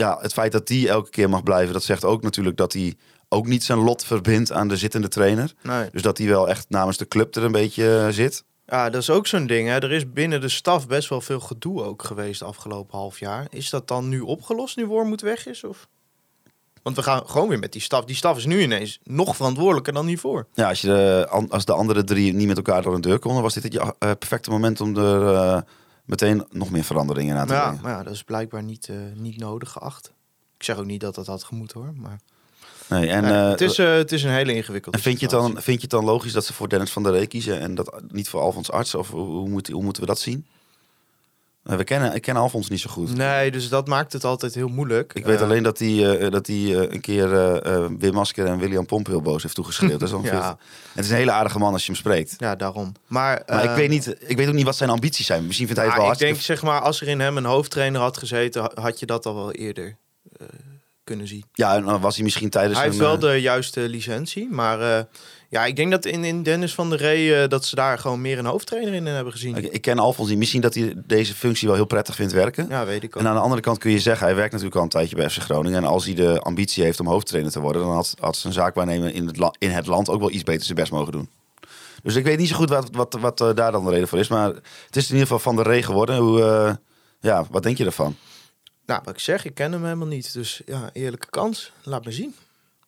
ja, 0.00 0.18
het 0.20 0.32
feit 0.32 0.52
dat 0.52 0.66
die 0.66 0.88
elke 0.88 1.10
keer 1.10 1.28
mag 1.28 1.42
blijven, 1.42 1.72
dat 1.72 1.82
zegt 1.82 2.04
ook 2.04 2.22
natuurlijk 2.22 2.56
dat 2.56 2.72
hij 2.72 2.94
ook 3.28 3.46
niet 3.46 3.64
zijn 3.64 3.78
lot 3.78 4.04
verbindt 4.04 4.52
aan 4.52 4.68
de 4.68 4.76
zittende 4.76 5.08
trainer. 5.08 5.52
Nee. 5.62 5.88
Dus 5.92 6.02
dat 6.02 6.18
hij 6.18 6.26
wel 6.26 6.48
echt 6.48 6.66
namens 6.68 6.96
de 6.96 7.08
club 7.08 7.34
er 7.34 7.44
een 7.44 7.52
beetje 7.52 7.98
eh, 7.98 8.08
zit. 8.08 8.44
Ja, 8.66 8.90
dat 8.90 9.00
is 9.02 9.10
ook 9.10 9.26
zo'n 9.26 9.46
ding. 9.46 9.68
Hè. 9.68 9.74
Er 9.74 9.92
is 9.92 10.12
binnen 10.12 10.40
de 10.40 10.48
staf 10.48 10.86
best 10.86 11.08
wel 11.08 11.20
veel 11.20 11.40
gedoe 11.40 11.82
ook 11.82 12.02
geweest 12.02 12.42
afgelopen 12.42 12.98
half 12.98 13.18
jaar. 13.18 13.46
Is 13.50 13.70
dat 13.70 13.88
dan 13.88 14.08
nu 14.08 14.20
opgelost, 14.20 14.76
nu 14.76 14.86
Wormoed 14.86 15.20
weg 15.20 15.46
is? 15.46 15.64
Of? 15.64 15.88
Want 16.82 16.96
we 16.96 17.02
gaan 17.02 17.22
gewoon 17.26 17.48
weer 17.48 17.58
met 17.58 17.72
die 17.72 17.80
staf. 17.80 18.04
Die 18.04 18.16
staf 18.16 18.36
is 18.36 18.46
nu 18.46 18.60
ineens 18.60 18.98
nog 19.04 19.36
verantwoordelijker 19.36 19.92
dan 19.92 20.06
hiervoor. 20.06 20.46
Ja, 20.54 20.68
als, 20.68 20.80
je 20.80 20.86
de, 20.86 21.46
als 21.48 21.64
de 21.64 21.72
andere 21.72 22.04
drie 22.04 22.32
niet 22.32 22.46
met 22.46 22.56
elkaar 22.56 22.82
door 22.82 22.94
een 22.94 23.00
deur 23.00 23.18
konden, 23.18 23.42
was 23.42 23.54
dit 23.54 23.62
het 23.62 23.74
eh, 23.76 23.90
perfecte 23.98 24.50
moment 24.50 24.80
om 24.80 24.96
er 24.96 25.34
eh, 25.34 25.60
meteen 26.10 26.44
nog 26.50 26.70
meer 26.70 26.84
veranderingen 26.84 27.36
aan 27.36 27.46
te 27.46 27.52
Ja, 27.52 27.62
brengen. 27.62 27.82
maar 27.82 27.92
ja, 27.92 28.02
dat 28.02 28.12
is 28.12 28.22
blijkbaar 28.22 28.62
niet, 28.62 28.88
eh, 28.88 28.96
niet 29.14 29.36
nodig 29.36 29.70
geacht. 29.70 30.12
Ik 30.56 30.62
zeg 30.64 30.76
ook 30.78 30.84
niet 30.84 31.00
dat 31.00 31.14
dat 31.14 31.26
had 31.26 31.44
gemoet 31.44 31.72
hoor. 31.72 31.92
Maar 31.96 32.20
Nee, 32.88 33.08
en, 33.08 33.24
eh, 33.24 33.48
het, 33.48 33.60
is, 33.60 33.78
eh, 33.78 33.92
het 33.92 34.12
is 34.12 34.22
een 34.22 34.30
hele 34.30 34.54
ingewikkelde 34.54 34.96
en 34.98 35.04
vind, 35.04 35.20
je 35.20 35.28
dan, 35.28 35.50
vind 35.50 35.76
je 35.76 35.80
het 35.82 35.90
dan 35.90 36.04
logisch 36.04 36.32
dat 36.32 36.44
ze 36.44 36.52
voor 36.52 36.68
Dennis 36.68 36.90
van 36.90 37.02
der 37.02 37.12
Ree 37.12 37.26
kiezen 37.26 37.60
en 37.60 37.74
dat 37.74 38.00
niet 38.08 38.28
voor 38.28 38.40
Alfons 38.40 38.70
Arts? 38.70 38.94
Of 38.94 39.10
hoe, 39.10 39.26
hoe, 39.26 39.48
moet, 39.48 39.68
hoe 39.68 39.82
moeten 39.82 40.02
we 40.02 40.08
dat 40.08 40.18
zien? 40.18 40.46
Eh, 41.70 41.76
we 41.76 41.84
kennen, 41.84 42.14
ik 42.14 42.22
ken 42.22 42.36
Alfons 42.36 42.68
niet 42.68 42.80
zo 42.80 42.90
goed. 42.90 43.14
Nee, 43.16 43.50
dus 43.50 43.68
dat 43.68 43.86
maakt 43.86 44.12
het 44.12 44.24
altijd 44.24 44.54
heel 44.54 44.68
moeilijk. 44.68 45.12
Ik 45.14 45.24
weet 45.24 45.36
Eh, 45.36 45.42
alleen 45.42 45.62
dat 45.62 45.78
hij 45.78 46.18
eh, 46.18 46.30
dat 46.30 46.46
hij 46.46 46.56
eh, 46.56 46.72
een 46.92 47.00
keer 47.00 47.32
eh, 47.34 47.74
eh, 47.74 47.90
Wim 47.98 48.12
Masker 48.14 48.46
en 48.46 48.58
William 48.58 48.86
Pomp 48.86 49.06
heel 49.06 49.22
boos 49.22 49.42
heeft 49.42 49.54
toegeschreeuwd. 49.54 50.00
Dat 50.00 50.08
is 50.08 50.14
Ja. 50.30 50.58
Het 50.94 51.04
is 51.04 51.10
een 51.10 51.16
hele 51.16 51.30
aardige 51.32 51.58
man 51.58 51.72
als 51.72 51.80
je 51.86 51.92
hem 51.92 52.00
spreekt. 52.00 52.34
Ja, 52.38 52.56
daarom. 52.56 52.92
Maar, 53.06 53.42
Maar 53.46 53.62
ik 53.64 53.70
eh, 53.70 53.74
weet, 53.76 53.88
niet, 53.88 54.16
ik 54.26 54.36
weet 54.36 54.48
ook 54.48 54.54
niet 54.54 54.64
wat 54.64 54.76
zijn 54.76 54.90
ambities 54.90 55.26
zijn. 55.26 55.46
Misschien 55.46 55.66
vindt 55.66 55.80
hij 55.82 55.90
het 55.90 56.00
wel 56.00 56.12
ik 56.12 56.18
denk, 56.18 56.36
zeg 56.36 56.62
maar, 56.62 56.80
als 56.80 57.00
er 57.00 57.08
in 57.08 57.20
hem 57.20 57.36
een 57.36 57.44
hoofdtrainer 57.44 58.00
had 58.00 58.16
gezeten, 58.18 58.62
ha- 58.62 58.70
had 58.82 58.98
je 59.00 59.06
dat 59.06 59.26
al 59.26 59.34
wel 59.34 59.52
eerder 59.52 59.96
eh, 60.36 60.46
kunnen 61.04 61.26
zien. 61.28 61.44
Ja, 61.52 61.74
en 61.74 61.84
dan 61.84 62.00
was 62.00 62.14
hij 62.14 62.24
misschien 62.24 62.50
tijdens 62.50 62.76
Hij 62.78 62.86
heeft 62.86 62.98
wel 62.98 63.14
eh, 63.14 63.20
de 63.20 63.40
juiste 63.40 63.80
licentie, 63.80 64.48
maar 64.50 64.80
eh, 64.98 65.04
ja, 65.50 65.64
ik 65.66 65.76
denk 65.76 65.90
dat 65.90 66.04
in, 66.04 66.24
in 66.24 66.42
Dennis 66.42 66.74
van 66.74 66.90
der 66.90 66.98
Ree 66.98 67.34
eh, 67.42 67.48
dat 67.48 67.64
ze 67.64 67.74
daar 67.74 67.98
gewoon 67.98 68.20
meer 68.20 68.38
een 68.38 68.44
hoofdtrainer 68.46 68.94
in 68.94 69.06
hebben 69.06 69.32
gezien. 69.32 69.56
ik, 69.56 69.64
ik 69.72 69.82
ken 69.82 69.98
Alfons 69.98 70.28
niet. 70.28 70.38
Misschien 70.38 70.60
dat 70.60 70.74
hij 70.74 70.92
deze 70.96 71.34
functie 71.34 71.66
wel 71.66 71.76
heel 71.76 71.86
prettig 71.86 72.14
vindt 72.14 72.32
werken. 72.32 72.66
Ja, 72.68 72.84
weet 72.86 73.02
ik 73.02 73.16
ook. 73.16 73.22
En 73.22 73.28
aan 73.28 73.34
de 73.34 73.40
andere 73.40 73.60
kant 73.62 73.78
kun 73.78 73.90
je 73.90 74.00
zeggen, 74.00 74.26
hij 74.26 74.34
werkt 74.34 74.50
natuurlijk 74.50 74.76
al 74.78 74.82
een 74.84 74.88
tijdje 74.88 75.16
bij 75.16 75.30
FC 75.30 75.38
Groningen. 75.38 75.78
En 75.78 75.84
als 75.84 76.04
hij 76.04 76.14
de 76.14 76.40
ambitie 76.40 76.84
heeft 76.84 77.00
om 77.00 77.06
hoofdtrainer 77.06 77.52
te 77.52 77.60
worden, 77.60 77.82
dan 77.82 77.92
had, 77.92 78.14
had 78.20 78.36
zijn 78.36 78.52
zaakwaarnemer 78.52 79.14
in 79.14 79.26
het, 79.26 79.36
la- 79.36 79.54
in 79.58 79.70
het 79.70 79.86
land 79.86 80.08
ook 80.08 80.20
wel 80.20 80.30
iets 80.30 80.42
beter 80.42 80.64
zijn 80.64 80.76
best 80.78 80.92
mogen 80.92 81.12
doen. 81.12 81.28
Dus 82.02 82.14
ik 82.14 82.24
weet 82.24 82.38
niet 82.38 82.48
zo 82.48 82.56
goed 82.56 82.68
wat, 82.68 82.88
wat, 82.92 83.16
wat 83.20 83.40
eh, 83.40 83.54
daar 83.54 83.72
dan 83.72 83.84
de 83.84 83.90
reden 83.90 84.08
voor 84.08 84.18
is. 84.18 84.28
Maar 84.28 84.46
het 84.86 84.96
is 84.96 85.04
in 85.04 85.10
ieder 85.16 85.20
geval 85.20 85.38
van 85.38 85.56
de 85.56 85.62
regen 85.62 85.84
geworden. 85.84 86.16
Hoe, 86.16 86.42
eh, 86.42 86.74
ja, 87.20 87.44
wat 87.50 87.62
denk 87.62 87.76
je 87.78 87.84
ervan? 87.84 88.16
Nou, 88.86 89.00
wat 89.04 89.14
ik 89.14 89.20
zeg, 89.20 89.44
ik 89.44 89.54
ken 89.54 89.72
hem 89.72 89.82
helemaal 89.84 90.06
niet. 90.06 90.32
Dus 90.32 90.60
ja, 90.66 90.90
eerlijke 90.92 91.30
kans. 91.30 91.72
Laat 91.82 92.04
me 92.04 92.12
zien. 92.12 92.34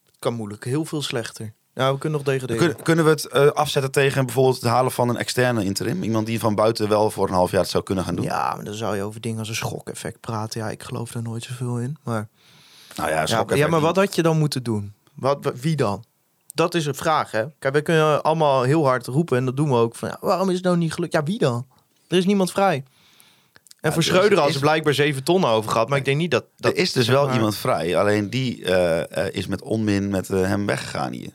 Het 0.06 0.16
kan 0.18 0.34
moeilijk 0.34 0.64
heel 0.64 0.84
veel 0.84 1.02
slechter. 1.02 1.52
Nou, 1.74 1.92
we 1.92 1.98
kunnen 1.98 2.18
nog 2.18 2.28
degraderen. 2.28 2.74
Kun- 2.74 2.82
kunnen 2.84 3.04
we 3.04 3.10
het 3.10 3.26
eh, 3.26 3.46
afzetten 3.46 3.90
tegen 3.92 4.24
bijvoorbeeld 4.26 4.54
het 4.56 4.64
halen 4.64 4.92
van 4.92 5.08
een 5.08 5.16
externe 5.16 5.64
interim? 5.64 6.02
Iemand 6.02 6.26
die 6.26 6.38
van 6.40 6.54
buiten 6.54 6.88
wel 6.88 7.10
voor 7.10 7.28
een 7.28 7.34
half 7.34 7.50
jaar 7.50 7.60
het 7.60 7.70
zou 7.70 7.82
kunnen 7.84 8.04
gaan 8.04 8.14
doen? 8.14 8.24
Ja, 8.24 8.54
maar 8.54 8.64
dan 8.64 8.74
zou 8.74 8.96
je 8.96 9.02
over 9.02 9.20
dingen 9.20 9.38
als 9.38 9.48
een 9.48 9.54
schokeffect 9.54 10.20
praten. 10.20 10.60
Ja, 10.60 10.70
ik 10.70 10.82
geloof 10.82 11.10
daar 11.12 11.22
nooit 11.22 11.42
zoveel 11.44 11.78
in. 11.78 11.96
Maar, 12.04 12.28
Nou 12.96 13.08
ja, 13.10 13.16
ja, 13.16 13.26
schok 13.26 13.54
ja, 13.54 13.68
maar 13.68 13.80
wat 13.80 13.96
had 13.96 14.14
je 14.14 14.22
dan 14.22 14.38
moeten 14.38 14.62
doen? 14.62 14.92
Wat, 15.14 15.38
wa- 15.44 15.52
wie 15.54 15.76
dan? 15.76 16.04
Dat 16.54 16.74
is 16.74 16.86
een 16.86 16.94
vraag, 16.94 17.30
hè? 17.30 17.44
Kijk, 17.58 17.72
wij 17.72 17.82
kunnen 17.82 18.22
allemaal 18.22 18.62
heel 18.62 18.84
hard 18.86 19.06
roepen 19.06 19.36
en 19.38 19.44
dat 19.44 19.56
doen 19.56 19.68
we 19.68 19.74
ook. 19.74 19.94
Van, 19.96 20.08
ja, 20.08 20.16
waarom 20.20 20.48
is 20.48 20.54
het 20.54 20.64
nou 20.64 20.76
niet 20.76 20.92
gelukt? 20.92 21.12
Ja, 21.12 21.22
wie 21.22 21.38
dan? 21.38 21.66
Er 22.08 22.16
is 22.16 22.26
niemand 22.26 22.50
vrij. 22.52 22.84
En 23.80 23.92
voor 23.92 24.02
dus 24.02 24.10
Schreuder 24.10 24.46
is- 24.46 24.52
ze 24.52 24.58
blijkbaar 24.60 24.94
zeven 24.94 25.24
ton 25.24 25.44
over 25.44 25.70
gehad. 25.70 25.88
Maar 25.88 25.98
ik 25.98 26.04
denk 26.04 26.16
niet 26.16 26.30
dat... 26.30 26.44
dat 26.56 26.72
er 26.72 26.78
is 26.78 26.92
dus 26.92 27.08
wel 27.08 27.24
maar- 27.26 27.34
iemand 27.34 27.56
vrij. 27.56 27.96
Alleen 27.96 28.30
die 28.30 28.64
eh, 28.64 29.26
eh, 29.26 29.34
is 29.34 29.46
met 29.46 29.62
onmin 29.62 30.08
met 30.08 30.28
hem 30.28 30.66
weggegaan 30.66 31.12
hier. 31.12 31.32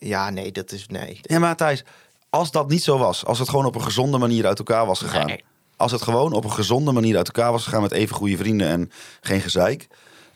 Ja, 0.00 0.30
nee, 0.30 0.52
dat 0.52 0.72
is... 0.72 0.86
Nee. 0.86 1.18
Ja, 1.22 1.38
maar 1.38 1.56
Thijs, 1.56 1.84
als 2.30 2.50
dat 2.50 2.68
niet 2.68 2.82
zo 2.82 2.98
was, 2.98 3.24
als 3.24 3.38
het 3.38 3.48
gewoon 3.48 3.64
op 3.64 3.74
een 3.74 3.82
gezonde 3.82 4.18
manier 4.18 4.46
uit 4.46 4.58
elkaar 4.58 4.86
was 4.86 5.00
gegaan. 5.00 5.26
Nee. 5.26 5.44
Als 5.76 5.92
het 5.92 6.02
gewoon 6.02 6.32
op 6.32 6.44
een 6.44 6.52
gezonde 6.52 6.92
manier 6.92 7.16
uit 7.16 7.26
elkaar 7.26 7.52
was 7.52 7.64
gegaan 7.64 7.82
met 7.82 7.92
even 7.92 8.16
goede 8.16 8.36
vrienden 8.36 8.68
en 8.68 8.90
geen 9.20 9.40
gezeik. 9.40 9.88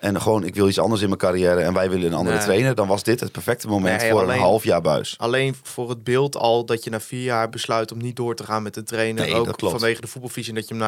En 0.04 0.20
gewoon, 0.20 0.44
ik 0.44 0.54
wil 0.54 0.68
iets 0.68 0.78
anders 0.78 1.00
in 1.02 1.06
mijn 1.08 1.20
carrière 1.20 1.60
en 1.60 1.72
wij 1.74 1.90
willen 1.90 2.06
een 2.06 2.14
andere 2.14 2.36
Nee. 2.36 2.44
trainer. 2.44 2.74
Dan 2.74 2.86
was 2.88 3.02
dit 3.02 3.20
het 3.20 3.32
perfecte 3.32 3.68
moment 3.68 4.00
Nee, 4.00 4.10
voor 4.10 4.20
alleen- 4.22 4.34
een 4.36 4.42
half 4.42 4.64
jaar 4.64 4.80
buis. 4.80 5.14
Alleen 5.18 5.56
voor 5.62 5.88
het 5.88 6.04
beeld 6.04 6.36
al 6.36 6.64
dat 6.66 6.84
je 6.84 6.90
na 6.90 7.00
vier 7.00 7.22
jaar 7.22 7.48
besluit 7.48 7.92
om 7.92 7.98
niet 7.98 8.16
door 8.16 8.34
te 8.34 8.44
gaan 8.44 8.62
met 8.62 8.74
de 8.74 8.82
trainer. 8.82 9.24
Nee, 9.24 9.34
ook 9.34 9.46
dat 9.46 9.56
klopt. 9.56 9.72
vanwege 9.78 10.00
de 10.00 10.06
voetbalvisie. 10.06 10.48
En 10.54 10.58
dat 10.60 10.68
je 10.68 10.74
hem 10.74 10.82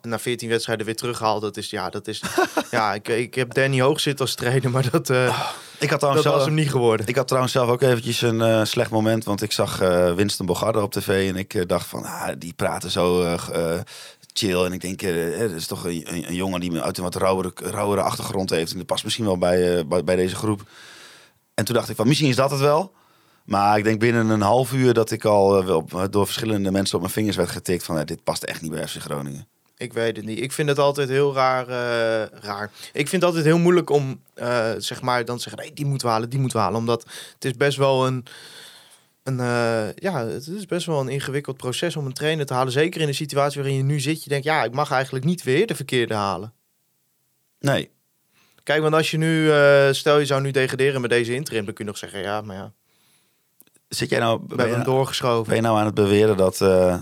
na, 0.00 0.08
na 0.08 0.18
14 0.18 0.48
wedstrijden 0.48 0.86
weer 0.86 0.96
terughaalt. 0.96 1.42
Dat 1.42 1.56
is, 1.56 1.70
ja, 1.70 1.90
dat 1.90 2.06
is. 2.08 2.22
ja, 2.70 2.94
ik, 2.94 3.08
ik 3.08 3.34
heb 3.34 3.54
Danny 3.54 3.80
Hoog 3.80 4.00
zitten 4.00 4.24
als 4.24 4.34
trainer, 4.34 4.70
maar 4.70 4.90
dat, 4.90 5.10
eh, 5.10 5.24
Ik 5.78 5.90
had 5.90 5.90
dat 5.90 5.98
trouwens, 5.98 6.24
was 6.24 6.34
zelf, 6.34 6.44
hem 6.44 6.54
niet 6.54 6.70
geworden. 6.70 7.06
ik 7.06 7.16
had 7.16 7.26
trouwens 7.26 7.52
zelf 7.52 7.68
ook 7.70 7.82
eventjes 7.82 8.22
een 8.22 8.40
eh, 8.42 8.64
slecht 8.64 8.90
moment. 8.90 9.24
Want 9.24 9.42
ik 9.42 9.52
zag 9.52 9.80
eh, 9.80 10.14
Winston 10.14 10.46
Bogarde 10.46 10.82
op 10.82 10.92
tv 10.92 11.28
en 11.28 11.36
ik 11.36 11.68
dacht 11.68 11.86
van, 11.86 12.04
ah, 12.04 12.28
die 12.38 12.52
praten 12.52 12.90
zo 12.90 13.36
chill. 14.38 14.64
En 14.64 14.72
ik 14.72 14.80
denk, 14.80 15.02
eh, 15.02 15.40
is 15.40 15.66
toch 15.66 15.84
een, 15.84 16.34
jongen 16.34 16.60
die 16.60 16.80
uit 16.80 16.96
een 16.98 17.02
wat 17.02 17.14
rauwere, 17.14 18.02
achtergrond 18.02 18.50
heeft. 18.50 18.72
En 18.72 18.78
dat 18.78 18.86
past 18.86 19.04
misschien 19.04 19.24
wel 19.24 19.38
bij, 19.38 19.78
eh, 19.78 19.84
bij, 19.84 20.04
bij 20.04 20.16
deze 20.16 20.36
groep. 20.36 20.62
En 21.54 21.64
toen 21.64 21.74
dacht 21.74 21.88
ik 21.88 21.96
van, 21.96 22.08
misschien 22.08 22.28
is 22.28 22.36
dat 22.36 22.50
het 22.50 22.60
wel. 22.60 22.92
Maar 23.44 23.78
ik 23.78 23.84
denk 23.84 24.00
binnen 24.00 24.28
een 24.28 24.40
half 24.40 24.72
uur 24.72 24.94
dat 24.94 25.10
ik 25.10 25.24
al 25.24 25.62
eh, 25.62 26.04
door 26.10 26.26
verschillende 26.26 26.70
mensen 26.70 26.94
op 26.94 27.00
mijn 27.00 27.12
vingers 27.12 27.36
werd 27.36 27.48
getikt 27.48 27.84
van... 27.84 27.98
eh, 27.98 28.04
dit 28.04 28.24
past 28.24 28.42
echt 28.42 28.62
niet 28.62 28.70
bij 28.70 28.88
FC 28.88 28.96
Groningen. 28.96 29.46
Ik 29.76 29.92
weet 29.92 30.16
het 30.16 30.24
niet. 30.24 30.40
Ik 30.40 30.52
vind 30.52 30.68
het 30.68 30.78
altijd 30.78 31.08
heel 31.08 31.34
raar. 31.34 31.66
raar. 32.40 32.70
Ik 32.92 33.08
vind 33.08 33.22
het 33.22 33.24
altijd 33.24 33.44
heel 33.44 33.58
moeilijk 33.58 33.90
om 33.90 34.20
zeg 34.78 35.02
maar 35.02 35.24
dan 35.24 35.36
te 35.36 35.42
zeggen: 35.42 35.62
nee, 35.62 35.72
die 35.72 35.86
moeten 35.86 36.06
we 36.06 36.12
halen, 36.12 36.30
die 36.30 36.38
moeten 36.38 36.58
we 36.58 36.64
halen. 36.64 36.80
Omdat 36.80 37.04
het 37.34 37.44
is 37.44 37.56
best 37.56 37.78
wel 37.78 38.06
een. 38.06 38.24
Een 39.28 39.40
eh, 39.40 39.94
ja, 39.94 40.26
het 40.26 40.46
is 40.46 40.66
best 40.66 40.86
wel 40.86 41.00
een 41.00 41.08
ingewikkeld 41.08 41.56
proces 41.56 41.96
om 41.96 42.06
een 42.06 42.12
trainer 42.12 42.46
te 42.46 42.54
halen. 42.54 42.72
Zeker 42.72 43.00
in 43.00 43.06
de 43.06 43.12
situatie 43.12 43.60
waarin 43.60 43.78
je 43.78 43.84
nu 43.84 44.00
zit. 44.00 44.22
Je 44.22 44.28
denkt, 44.28 44.44
ja, 44.44 44.64
ik 44.64 44.72
mag 44.72 44.90
eigenlijk 44.90 45.24
niet 45.24 45.42
weer 45.42 45.66
de 45.66 45.74
verkeerde 45.74 46.14
halen. 46.14 46.52
Nee, 47.60 47.90
Kijk, 48.68 48.82
want 48.82 48.94
als 48.94 49.10
je 49.10 49.16
nu, 49.16 49.50
eh, 49.50 49.92
stel 49.92 50.18
je 50.18 50.26
zou 50.26 50.40
nu 50.40 50.50
degraderen 50.50 51.00
met 51.00 51.10
deze 51.10 51.34
interim, 51.34 51.64
dan 51.64 51.74
kun 51.74 51.84
je 51.84 51.90
nog 51.90 52.00
zeggen, 52.00 52.20
ja, 52.20 52.40
maar 52.40 52.56
ja, 52.56 52.72
zit 53.88 54.10
jij 54.10 54.18
nou... 54.18 54.40
Ben 54.56 54.66
je, 54.66 54.74
hem 54.74 54.84
doorgeschoven. 54.84 55.46
ben 55.46 55.56
je 55.56 55.62
nou 55.62 55.78
aan 55.78 55.84
het 55.84 55.94
beweren 55.94 56.36
dat, 56.36 56.60
eh, 56.60 56.98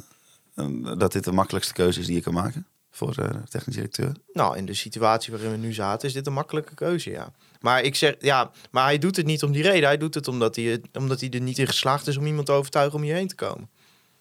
dat 0.98 1.12
dit 1.12 1.24
de 1.24 1.32
makkelijkste 1.32 1.72
keuze 1.72 2.00
is 2.00 2.06
die 2.06 2.14
je 2.14 2.20
kan 2.22 2.32
maken? 2.32 2.66
Voor 2.90 3.14
de 3.14 3.30
technisch 3.48 3.74
directeur? 3.74 4.12
Nou, 4.32 4.56
in 4.56 4.66
de 4.66 4.74
situatie 4.74 5.32
waarin 5.32 5.50
we 5.50 5.56
nu 5.56 5.72
zaten, 5.72 6.08
is 6.08 6.14
dit 6.14 6.26
een 6.26 6.32
makkelijke 6.32 6.74
keuze, 6.74 7.10
ja. 7.10 7.32
Maar 7.66 7.82
ik 7.82 7.94
zeg, 7.94 8.14
ja, 8.18 8.50
maar 8.70 8.84
hij 8.84 8.98
doet 8.98 9.16
het 9.16 9.26
niet 9.26 9.42
om 9.42 9.52
die 9.52 9.62
reden. 9.62 9.84
Hij 9.84 9.96
doet 9.96 10.14
het 10.14 10.28
omdat 10.28 10.56
hij, 10.56 10.80
omdat 10.92 11.20
hij 11.20 11.30
er 11.30 11.40
niet 11.40 11.58
in 11.58 11.66
geslaagd 11.66 12.06
is 12.06 12.16
om 12.16 12.26
iemand 12.26 12.46
te 12.46 12.52
overtuigen 12.52 12.98
om 12.98 13.02
hierheen 13.04 13.28
te 13.28 13.34
komen. 13.34 13.70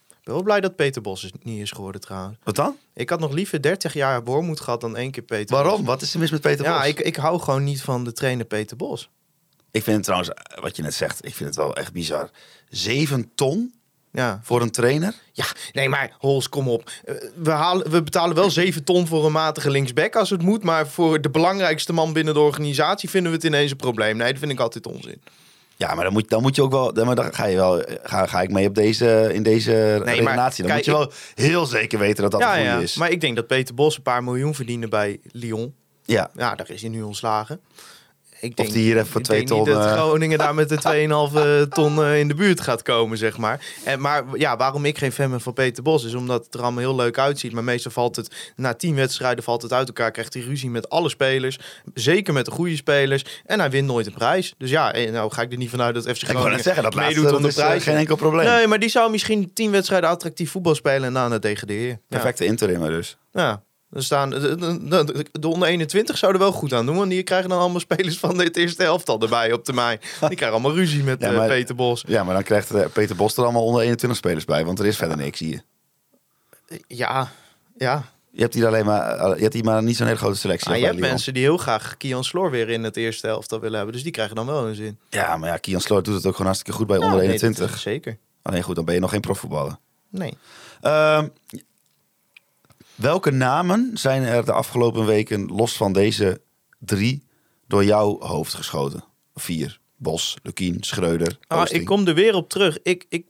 Ik 0.10 0.24
ben 0.24 0.34
wel 0.34 0.44
blij 0.44 0.62
dat 0.62 0.76
Peter 0.76 1.02
Bos 1.02 1.32
niet 1.42 1.62
is 1.62 1.72
geworden 1.72 2.02
trouwens. 2.02 2.38
Wat 2.44 2.56
dan? 2.56 2.78
Ik 2.94 3.10
had 3.10 3.20
nog 3.20 3.32
liever 3.34 3.62
30 3.62 3.94
jaar 3.94 4.24
Wormoed 4.24 4.60
gehad 4.60 4.82
dan 4.82 4.96
één 4.96 5.12
keer 5.12 5.24
Peter 5.24 5.56
Waarom? 5.56 5.78
Bos. 5.78 5.86
Wat 5.86 6.02
is 6.02 6.14
er 6.14 6.20
mis 6.20 6.32
met 6.32 6.42
Peter 6.42 6.66
Ja, 6.66 6.78
Bos? 6.78 6.88
ik, 6.88 7.00
ik 7.00 7.16
hou 7.16 7.40
gewoon 7.40 7.64
niet 7.64 7.82
van 7.82 8.04
de 8.04 8.12
trainer 8.14 8.46
Peter 8.46 8.78
Bos. 8.78 9.10
Ik 9.72 9.84
vind 9.84 9.96
het 9.96 10.06
trouwens, 10.06 10.30
eh, 10.34 10.62
wat 10.62 10.76
je 10.76 10.82
net 10.82 10.94
zegt, 10.94 11.26
ik 11.26 11.36
vind 11.36 11.50
het 11.50 11.58
wel 11.58 11.76
echt 11.76 11.94
bizar. 11.94 12.30
Zeven 12.70 13.32
ton 13.36 13.74
Ja, 14.16 14.40
voor 14.44 14.62
een 14.62 14.72
trainer? 14.72 15.14
Ja, 15.32 15.46
nee, 15.74 15.90
maar 15.90 16.12
Hols, 16.18 16.50
kom 16.50 16.70
op. 16.70 16.92
Eh, 17.06 17.16
We, 17.36 17.50
halen, 17.52 17.92
we 17.92 18.04
betalen 18.04 18.36
wel 18.36 18.50
7 18.52 18.84
ton 18.84 19.08
voor 19.08 19.26
een 19.26 19.32
matige 19.32 19.70
linksback 19.70 20.16
als 20.16 20.30
het 20.30 20.42
moet. 20.42 20.64
Maar 20.64 20.88
voor 20.88 21.22
de 21.22 21.30
belangrijkste 21.30 21.94
man 21.94 22.14
binnen 22.14 22.34
de 22.34 22.40
organisatie 22.40 23.10
vinden 23.10 23.32
we 23.32 23.38
het 23.38 23.46
ineens 23.46 23.72
een 23.72 23.78
probleem. 23.78 24.18
Nee, 24.18 24.30
dat 24.32 24.40
vind 24.40 24.52
ik 24.52 24.60
altijd 24.60 24.88
onzin. 24.88 25.22
Ja, 25.78 25.94
maar 25.96 26.04
dan 26.04 26.14
moet, 26.14 26.30
dan 26.30 26.42
moet 26.42 26.56
je 26.56 26.62
ook 26.62 26.72
wel. 26.72 26.94
dan- 26.94 27.06
Maar 27.06 27.16
dan 27.16 27.34
ga 27.34 27.46
je 27.46 27.56
wel. 27.56 27.84
Ga, 28.04 28.26
ga 28.26 28.42
ik 28.42 28.52
mee 28.52 28.68
op 28.68 28.76
deze, 28.76 29.30
in 29.34 29.44
deze 29.44 29.96
redenatie. 29.98 30.64
Dan 30.64 30.74
kijk, 30.74 30.76
moet 30.76 30.86
je 30.86 30.92
wel 30.92 31.12
heel 31.48 31.66
zeker 31.66 32.00
weten 32.00 32.22
dat 32.24 32.32
dat 32.32 32.42
ja, 32.42 32.56
ja. 32.56 32.78
is. 32.80 32.96
Maar 32.96 33.12
ik 33.12 33.22
denk 33.22 33.36
dat 33.36 33.48
Peter 33.48 33.76
Bos 33.76 33.96
een 33.96 34.02
paar 34.02 34.24
miljoen 34.24 34.56
verdiende 34.56 34.88
bij 34.88 35.20
Lyon. 35.32 35.74
ja. 36.06 36.30
Ja, 36.36 36.56
daar 36.56 36.70
is 36.70 36.82
hij 36.82 36.90
nu 36.90 37.02
ontslagen. 37.02 37.60
Ik 38.40 38.50
Of 38.50 38.56
denk, 38.56 38.72
die 38.72 38.84
hier 38.84 38.96
even 38.96 39.08
voor 39.08 39.22
twee 39.22 39.38
denk 39.38 39.50
niet 39.50 39.66
ton, 39.66 39.76
dat 39.76 39.86
eh, 39.86 39.92
Groningen 39.92 40.38
daar 40.38 40.56
met 40.56 40.70
de 40.70 40.78
2,5 41.66 41.68
ton 41.70 42.04
eh, 42.04 42.20
in 42.20 42.28
de 42.28 42.34
buurt 42.34 42.62
gaat 42.62 42.82
komen, 42.82 43.18
zeg 43.18 43.38
maar. 43.38 43.66
En, 43.84 44.02
maar 44.02 44.24
ja, 44.34 44.58
waarom 44.58 44.86
ik 44.86 44.98
geen 44.98 45.12
fan 45.12 45.30
ben 45.30 45.42
van 45.42 45.54
Peter 45.54 45.84
Bos 45.84 46.04
is 46.04 46.14
omdat 46.14 46.46
het 46.46 46.54
er 46.54 46.62
allemaal 46.62 46.80
heel 46.80 46.96
leuk 46.96 47.18
uitziet. 47.18 47.52
Maar 47.52 47.64
meestal 47.64 47.92
valt 47.92 48.16
het, 48.16 48.54
na 48.56 48.74
tien 48.74 48.96
wedstrijden 48.96 49.44
valt 49.44 49.62
het 49.62 49.74
uit 49.74 49.88
elkaar. 49.88 50.12
Krijgt 50.12 50.34
hij 50.34 50.44
ruzie 50.44 50.70
met 50.70 50.90
alle 50.90 51.10
spelers. 51.10 51.60
Zeker 51.94 52.34
met 52.34 52.46
de 52.46 52.52
goede 52.52 52.76
spelers. 52.76 53.26
En 53.46 53.60
hij 53.60 53.70
wint 53.70 53.88
nooit 53.88 54.06
een 54.06 54.14
prijs. 54.14 54.54
Dus 54.58 54.70
ja, 54.70 54.94
eh, 54.94 55.12
nou 55.12 55.32
ga 55.32 55.42
ik 55.42 55.52
er 55.52 55.58
niet 55.58 55.70
vanuit 55.70 55.96
dat 55.96 56.04
FC 56.18 56.24
Groningen 56.24 56.64
zeggen, 56.64 56.84
dat 56.84 56.94
laatste 56.94 57.14
meedoet 57.14 57.36
om 57.36 57.42
dat 57.42 57.52
de 57.52 57.62
is 57.62 57.66
prijs. 57.66 57.84
geen 57.84 57.96
enkel 57.96 58.16
probleem. 58.16 58.46
Nee, 58.46 58.68
maar 58.68 58.80
die 58.80 58.90
zou 58.90 59.12
misschien 59.12 59.54
tien 59.54 59.72
wedstrijden 59.72 60.10
attractief 60.10 60.52
voetbal 60.52 60.76
spelen 60.76 61.04
en 61.04 61.14
daarna 61.14 61.38
degraderen. 61.40 61.88
Ja. 61.88 62.00
Perfecte 62.10 62.46
interimmer 62.46 62.90
dus. 62.90 63.18
Ja. 63.32 63.64
Er 63.92 64.04
staan, 64.04 64.30
de, 64.30 64.40
de, 64.56 64.88
de, 65.06 65.26
de 65.40 65.48
onder 65.48 65.68
21 65.68 66.18
zouden 66.18 66.42
wel 66.42 66.52
goed 66.52 66.74
aan 66.74 66.86
doen. 66.86 66.96
Want 66.98 67.10
die 67.10 67.24
krijgen 67.24 67.50
dan 67.50 67.60
allemaal 67.60 67.80
spelers 67.80 68.20
van 68.20 68.38
dit 68.38 68.58
eerste 68.58 68.84
elftal 68.84 69.20
erbij 69.22 69.52
op 69.54 69.64
termijn. 69.64 70.00
Die 70.00 70.28
krijgen 70.36 70.52
allemaal 70.52 70.74
ruzie 70.74 71.04
met 71.04 71.22
Ja, 71.22 71.30
eh, 71.32 71.38
maar- 71.38 71.48
Peter 71.48 71.76
Bos. 71.76 72.04
Ja, 72.08 72.24
maar 72.24 72.34
dan 72.34 72.44
krijgt 72.44 72.72
eh, 72.72 72.86
Peter 72.94 73.16
Bos 73.16 73.38
er 73.38 73.44
allemaal 73.44 73.66
onder 73.66 73.82
21 73.82 74.18
spelers 74.20 74.46
bij. 74.46 74.66
Want 74.66 74.80
er 74.80 74.86
is 74.86 74.98
verder 74.98 75.18
niks 75.18 75.40
hier. 75.40 75.62
Ja, 76.88 77.32
ja. 77.78 78.04
Je 78.32 78.42
hebt 78.42 78.54
hier 78.54 78.68
alleen 78.68 78.86
maar, 78.86 79.18
eh, 79.18 79.36
je 79.36 79.42
hebt 79.42 79.54
hier 79.54 79.64
maar 79.64 79.84
niet 79.84 79.96
zo'n 79.98 80.06
hele 80.08 80.18
grote 80.20 80.38
selectie. 80.38 80.66
Maar 80.70 80.76
als 80.76 80.82
je 80.86 80.90
hebt 80.90 81.00
Lyon. 81.02 81.12
mensen 81.14 81.34
die 81.34 81.44
heel 81.44 81.58
graag 81.58 81.98
Kian 81.98 82.24
Sloor 82.24 82.52
weer 82.52 82.70
in 82.70 82.84
het 82.84 82.98
eerste 82.98 83.28
elftal 83.28 83.60
willen 83.60 83.76
hebben. 83.76 83.94
Dus 83.94 84.04
die 84.04 84.12
krijgen 84.12 84.36
dan 84.36 84.46
wel 84.46 84.64
hun 84.64 84.76
zin. 84.76 85.00
Ja, 85.10 85.38
maar 85.38 85.50
ja, 85.50 85.58
Kian 85.58 85.82
Sloot 85.82 86.06
doet 86.06 86.16
het 86.16 86.26
ook 86.26 86.32
gewoon 86.32 86.48
hartstikke 86.48 86.78
goed 86.78 86.88
bij 86.88 86.98
onder 86.98 87.12
Ja, 87.12 87.18
nee, 87.18 87.28
21. 87.28 87.70
dat- 87.70 87.80
zeker. 87.80 88.18
Alleen 88.42 88.64
goed, 88.64 88.76
dan 88.76 88.86
ben 88.86 88.94
je 88.94 89.00
nog 89.00 89.10
geen 89.12 89.22
profvoetballer. 89.22 89.78
Nee. 90.10 90.38
Ehm, 90.82 91.28
welke 92.96 93.32
namen 93.32 93.92
zijn 93.94 94.24
er 94.24 94.46
de 94.46 94.52
afgelopen 94.52 95.06
weken, 95.06 95.46
los 95.46 95.78
van 95.78 95.94
deze 95.94 96.42
drie, 96.80 97.24
door 97.68 97.84
jouw 97.84 98.20
hoofd 98.20 98.54
geschoten? 98.54 99.04
Vier. 99.36 99.80
Bos, 99.98 100.38
Lukien, 100.44 100.78
Schreuder, 100.80 101.38
Ah, 101.48 101.66
ik 101.70 101.86
kom 101.86 102.08
er 102.08 102.14
weer 102.14 102.36
op 102.36 102.50
terug. 102.50 102.78
Ik, 102.84 103.06
ik, 103.10 103.26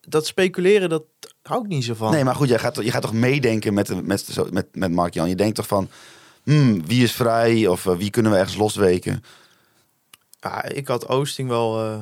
dat 0.00 0.26
speculeren, 0.26 0.88
dat 0.88 1.04
hou 1.42 1.62
ik 1.62 1.68
niet 1.68 1.84
zo 1.84 1.94
van. 1.94 2.10
Nee, 2.10 2.24
maar 2.24 2.34
goed, 2.34 2.48
jij 2.48 2.58
gaat, 2.58 2.76
je 2.76 2.90
gaat 2.90 3.02
toch 3.02 3.12
meedenken 3.12 3.74
met, 3.74 4.04
met, 4.04 4.50
met, 4.50 4.66
met 4.76 4.92
Mark-Jan. 4.92 5.28
Je 5.28 5.34
denkt 5.34 5.54
toch 5.56 5.66
van, 5.66 5.88
hmm, 6.42 6.86
wie 6.86 7.02
is 7.02 7.12
vrij 7.12 7.66
of 7.66 7.86
eh, 7.86 7.96
wie 7.96 8.10
kunnen 8.10 8.32
we 8.32 8.38
ergens 8.38 8.56
losweken? 8.56 9.24
Ja, 10.40 10.64
ik 10.64 10.88
had 10.88 11.08
Oosting 11.08 11.48
wel... 11.48 11.84
eh, 11.84 11.98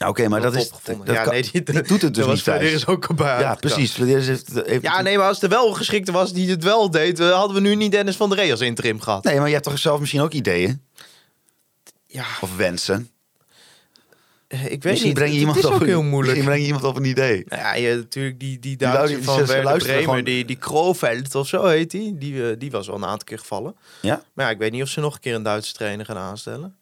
Ja, 0.00 0.08
oké, 0.08 0.28
maar 0.28 0.40
dat 0.40 0.56
is... 0.56 0.68
dat 0.68 0.96
ja, 1.04 1.22
kan- 1.22 1.32
nee, 1.32 1.42
die, 1.52 1.62
die 1.62 1.82
doet 1.82 2.02
het 2.02 2.14
dus 2.14 2.26
niet. 2.32 2.42
Flederis 2.42 2.86
ook 2.86 3.06
al 3.06 3.14
bij 3.14 3.40
Ja, 3.40 3.54
precies. 3.54 3.96
Heeft, 3.96 4.48
heeft 4.64 4.82
Ja, 4.82 5.00
nee, 5.02 5.16
maar 5.18 5.26
als 5.26 5.42
er 5.42 5.48
wel 5.48 5.68
een 5.68 5.76
geschikte 5.76 6.12
was 6.12 6.32
die 6.32 6.50
het 6.50 6.62
wel 6.64 6.90
deed, 6.90 7.20
eh, 7.20 7.30
hadden 7.30 7.54
we 7.54 7.60
nu 7.68 7.74
niet 7.74 7.92
Dennis 7.92 8.16
van 8.16 8.28
der 8.28 8.38
Rey 8.38 8.50
als 8.50 8.60
interim 8.60 9.00
gehad. 9.00 9.24
Nee, 9.24 9.36
maar 9.38 9.46
je 9.46 9.52
hebt 9.52 9.64
toch 9.64 9.78
zelf 9.78 10.00
misschien 10.00 10.20
ook 10.20 10.32
ideeën? 10.32 10.82
Ja, 12.06 12.24
Of 12.40 12.56
wensen? 12.56 13.10
eh, 14.48 14.64
ik 14.64 14.68
weet 14.70 14.84
Misschien 14.84 15.06
niet. 15.06 15.14
breng 15.18 15.32
je 15.32 15.38
iemand 15.38 15.56
is 15.58 15.64
op 15.64 15.72
ook 15.72 15.80
een- 15.80 15.86
heel 15.86 16.02
moeilijk. 16.02 16.26
Misschien 16.26 16.44
breng 16.44 16.60
je 16.60 16.66
iemand 16.66 16.84
op 16.84 16.96
een 16.96 17.04
idee. 17.04 17.44
Nou 17.48 17.62
ja, 17.62 17.74
je, 17.74 17.94
natuurlijk 17.96 18.40
die, 18.40 18.58
die 18.58 18.76
die- 18.76 18.88
van 19.22 19.46
Werder 19.46 19.80
gewoon- 19.80 20.24
die, 20.24 20.44
die 20.44 20.56
Kroveld 20.56 21.34
of 21.34 21.48
zo 21.48 21.66
heet 21.66 21.90
die. 21.90 22.18
Die, 22.18 22.50
eh, 22.50 22.56
die 22.58 22.70
was 22.70 22.86
wel 22.86 22.96
een 22.96 23.04
aantal 23.04 23.24
keer 23.24 23.38
gevallen. 23.38 23.76
Ja? 24.02 24.22
Maar 24.32 24.44
ja, 24.46 24.50
ik 24.50 24.58
weet 24.58 24.72
niet 24.72 24.82
of 24.82 24.88
ze 24.88 25.00
nog 25.00 25.14
een 25.14 25.20
keer 25.20 25.34
een 25.34 25.42
Duitse 25.42 25.72
trainer 25.72 26.06
gaan 26.06 26.16
aanstellen. 26.16 26.74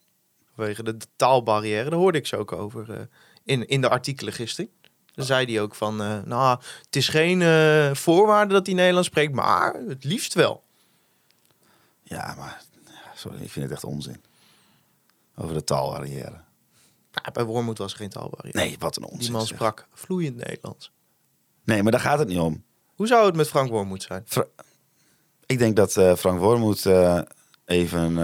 Vanwege 0.58 0.82
de, 0.82 0.96
taalbarrière, 1.16 1.90
daar 1.90 1.98
hoorde 1.98 2.18
ik 2.18 2.26
ze 2.26 2.36
ook 2.36 2.52
over 2.52 2.92
eh, 2.92 3.00
in, 3.44 3.68
in 3.68 3.80
de 3.80 3.88
artikelen 3.88 4.32
gisteren. 4.32 4.70
Dan 5.14 5.24
zei 5.24 5.52
hij 5.52 5.60
ook 5.62 5.74
van, 5.74 6.02
eh, 6.02 6.22
nou, 6.22 6.58
het 6.84 6.96
is 6.96 7.08
geen 7.08 7.42
eh, 7.42 7.94
voorwaarde 7.94 8.54
dat 8.54 8.66
hij 8.66 8.74
Nederlands 8.74 9.08
spreekt, 9.08 9.32
maar 9.32 9.74
het 9.74 10.04
liefst 10.04 10.34
wel. 10.34 10.64
Ja, 12.02 12.34
maar 12.38 12.62
sorry, 13.14 13.42
ik 13.42 13.50
vind 13.50 13.64
het 13.64 13.74
echt 13.74 13.84
onzin. 13.84 14.22
Over 15.36 15.54
de 15.54 15.64
taalbarrière. 15.64 16.40
Nou, 17.12 17.32
bij 17.32 17.44
Wormoed 17.44 17.78
was 17.78 17.92
er 17.92 17.98
geen 17.98 18.08
taalbarrière. 18.08 18.58
Nee, 18.58 18.76
wat 18.78 18.96
een 18.96 19.04
onzin. 19.04 19.18
Die 19.18 19.30
man 19.30 19.46
zeg. 19.46 19.56
sprak 19.56 19.88
vloeiend 19.92 20.36
Nederlands. 20.36 20.92
Nee, 21.64 21.82
maar 21.82 21.92
daar 21.92 22.00
gaat 22.00 22.18
het 22.18 22.28
niet 22.28 22.38
om. 22.38 22.64
Hoe 22.94 23.06
zou 23.06 23.26
het 23.26 23.36
met 23.36 23.48
Frank 23.48 23.70
Wormoed 23.70 24.02
zijn? 24.02 24.24
Ik 25.46 25.58
denk 25.58 25.76
dat 25.76 25.96
eh, 25.96 26.14
Frank 26.14 26.38
Wormoed 26.38 26.86
even... 27.64 28.16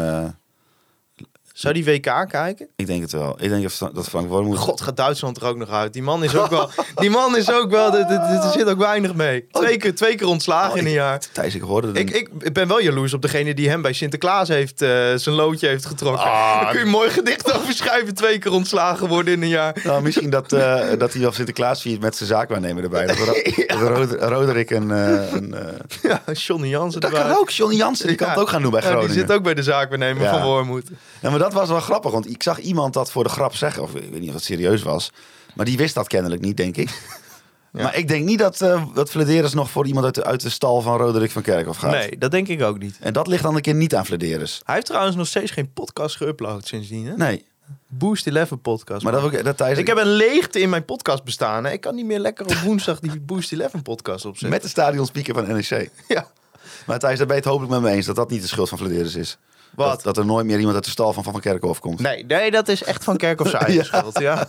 Zou 1.54 1.74
die 1.74 1.84
WK 1.84 2.26
kijken? 2.28 2.68
ik 2.76 2.86
denk 2.86 3.02
het 3.02 3.12
wel. 3.12 3.36
Ik 3.40 3.48
denk 3.48 3.70
dat- 3.94 4.08
Frank 4.08 4.28
Wormoed... 4.28 4.58
God, 4.58 4.80
gaat 4.80 4.96
Duitsland 4.96 5.36
er 5.40 5.46
ook 5.46 5.56
nog 5.56 5.70
uit. 5.70 5.92
Die 5.92 6.02
man 6.02 6.24
is 6.24 6.36
ook 6.36 6.50
wel... 6.50 6.70
Die 6.94 7.10
man 7.10 7.36
is 7.36 7.52
ook 7.52 7.70
wel... 7.70 7.94
Er, 7.96 8.50
zit 8.52 8.64
ook 8.68 8.78
weinig 8.78 9.14
mee. 9.14 9.46
Twee 9.52 9.76
keer, 9.76 9.94
twee 9.94 10.14
keer 10.14 10.26
ontslagen 10.26 10.70
Oh, 10.72 10.76
in 10.78 10.86
een 10.86 10.92
jaar. 10.92 11.18
Thijs, 11.32 11.54
ik 11.54 11.60
hoorde 11.62 11.86
het. 11.86 11.96
Ik, 11.96 12.10
ik, 12.10 12.28
ik 12.38 12.52
ben 12.52 12.68
wel 12.68 12.80
jaloers 12.82 13.14
op 13.14 13.22
degene 13.22 13.54
die 13.54 13.68
hem 13.68 13.82
bij 13.82 13.92
Sinterklaas 13.92 14.48
heeft... 14.48 14.82
eh, 14.82 14.88
zijn 15.14 15.34
loodje 15.34 15.66
heeft 15.68 15.86
getrokken. 15.86 16.24
Ah. 16.24 16.60
Daar 16.60 16.70
kun 16.70 16.78
je 16.78 16.84
een 16.84 16.90
mooi 16.90 17.10
gedicht 17.10 17.54
over 17.60 17.72
schrijven. 17.74 18.14
Twee 18.14 18.38
keer 18.38 18.52
ontslagen 18.52 19.08
worden 19.08 19.34
in 19.34 19.42
een 19.42 19.48
jaar. 19.48 19.76
Nou, 19.84 20.02
misschien 20.02 20.30
dat, 20.30 20.52
eh, 20.52 20.80
dat 20.98 21.12
hij 21.12 21.22
wel 21.22 21.32
Sinterklaas 21.32 21.82
viert 21.82 22.00
met 22.00 22.16
zijn 22.16 22.28
zaakwaarnemer 22.28 22.82
erbij. 22.82 23.06
Dat, 23.06 23.16
Rod- 23.96 24.12
Roderick 24.22 24.70
een... 24.70 24.90
eh, 24.90 25.62
Ja, 26.10 26.22
Johnny 26.32 26.68
Jansen 26.68 27.00
Dat 27.00 27.10
erbij. 27.12 27.26
kan 27.28 27.38
ook. 27.38 27.50
Johnny 27.50 27.76
Jansen, 27.76 28.06
die 28.06 28.16
kan 28.16 28.28
het 28.30 28.38
ook 28.38 28.48
gaan 28.48 28.62
doen 28.62 28.70
bij 28.70 28.80
Ja, 28.80 28.86
Groningen. 28.86 29.14
die 29.14 29.20
zit 29.22 29.32
ook 29.32 29.42
bij 29.42 29.54
de 29.54 29.62
zaakwaarnemer 29.62 30.22
Ja. 30.22 30.30
van 30.30 30.42
Wormoed. 30.42 30.86
Ja, 31.20 31.30
maar 31.30 31.38
dat 31.44 31.52
was 31.52 31.68
wel 31.68 31.80
grappig, 31.80 32.10
want 32.10 32.30
ik 32.30 32.42
zag 32.42 32.58
iemand 32.58 32.92
dat 32.92 33.10
voor 33.10 33.24
de 33.24 33.30
grap 33.30 33.54
zeggen. 33.54 33.82
Of 33.82 33.94
ik 33.94 34.10
weet 34.10 34.20
niet 34.20 34.28
of 34.28 34.34
het 34.34 34.44
serieus 34.44 34.82
was. 34.82 35.10
Maar 35.54 35.64
die 35.66 35.76
wist 35.76 35.94
dat 35.94 36.08
kennelijk 36.08 36.42
niet, 36.42 36.56
denk 36.56 36.76
ik. 36.76 36.90
Maar 37.82 37.96
ik 37.96 38.08
denk 38.08 38.24
niet 38.24 38.38
dat, 38.38 38.60
eh 38.60 38.84
dat 38.94 39.10
Flederis 39.10 39.54
nog 39.54 39.70
voor 39.70 39.86
iemand 39.86 40.04
uit 40.04 40.14
de, 40.14 40.24
uit 40.24 40.40
de 40.40 40.50
stal 40.50 40.80
van 40.80 40.96
Roderick 40.96 41.30
van 41.30 41.42
Kerkhoff 41.42 41.78
gaat. 41.78 41.90
Nee, 41.90 42.18
dat 42.18 42.30
denk 42.30 42.48
ik 42.48 42.62
ook 42.62 42.78
niet. 42.78 42.96
En 43.00 43.12
dat 43.12 43.26
ligt 43.26 43.42
dan 43.42 43.54
een 43.54 43.60
keer 43.60 43.74
niet 43.74 43.94
aan 43.94 44.06
Flederis. 44.06 44.60
Hij 44.64 44.74
heeft 44.74 44.86
trouwens 44.86 45.16
nog 45.16 45.26
steeds 45.26 45.50
geen 45.50 45.72
podcast 45.72 46.18
geüpload 46.22 46.58
sindsdien. 46.58 47.06
Hè? 47.06 47.16
Nee, 47.16 47.44
Boost 47.86 48.26
11 48.26 48.60
podcast. 48.62 49.02
maar 49.02 49.12
dat, 49.12 49.22
ook, 49.22 49.44
dat 49.44 49.56
Thijs... 49.56 49.78
Ik 49.78 49.86
heb 49.86 49.96
een 49.96 50.12
leegte 50.12 50.60
in 50.60 50.68
mijn 50.68 50.84
podcast 50.84 51.24
bestaan. 51.24 51.64
Hè? 51.64 51.72
Ik 51.72 51.80
kan 51.80 51.94
niet 51.94 52.06
meer 52.06 52.18
lekker 52.18 52.46
op 52.46 52.54
woensdag 52.54 53.00
die 53.00 53.20
Boost 53.26 53.52
11 53.52 53.82
podcast 53.82 54.24
opzetten. 54.24 54.50
Met 54.50 54.62
de 54.62 54.68
stadionspeaker 54.68 55.34
van 55.34 55.46
NEC. 55.46 55.90
Ja. 56.08 56.26
Maar 56.86 56.98
Thijs, 56.98 57.18
daar 57.18 57.26
ben 57.26 57.36
je 57.36 57.42
het 57.42 57.50
hopelijk 57.50 57.72
met 57.72 57.82
me 57.82 57.96
eens 57.96 58.06
dat 58.06 58.16
dat 58.16 58.30
niet 58.30 58.42
de 58.42 58.48
schuld 58.48 58.68
van 58.68 58.78
Flederis 58.78 59.14
is. 59.14 59.38
Wat? 59.74 59.88
Dat, 59.88 60.02
dat 60.02 60.16
er 60.16 60.26
nooit 60.26 60.46
meer 60.46 60.58
iemand 60.58 60.74
uit 60.74 60.84
de 60.84 60.90
stal 60.90 61.12
van 61.12 61.22
Van 61.22 61.40
Kerkhoff 61.40 61.80
komt. 61.80 62.00
Nee, 62.00 62.24
nee, 62.24 62.50
dat 62.50 62.68
is 62.68 62.82
echt 62.82 63.04
van 63.04 63.16
Kerkhoff 63.16 63.50
zijn 63.50 63.62
eigen 63.66 63.84
schuld. 63.84 64.18
Ja. 64.18 64.48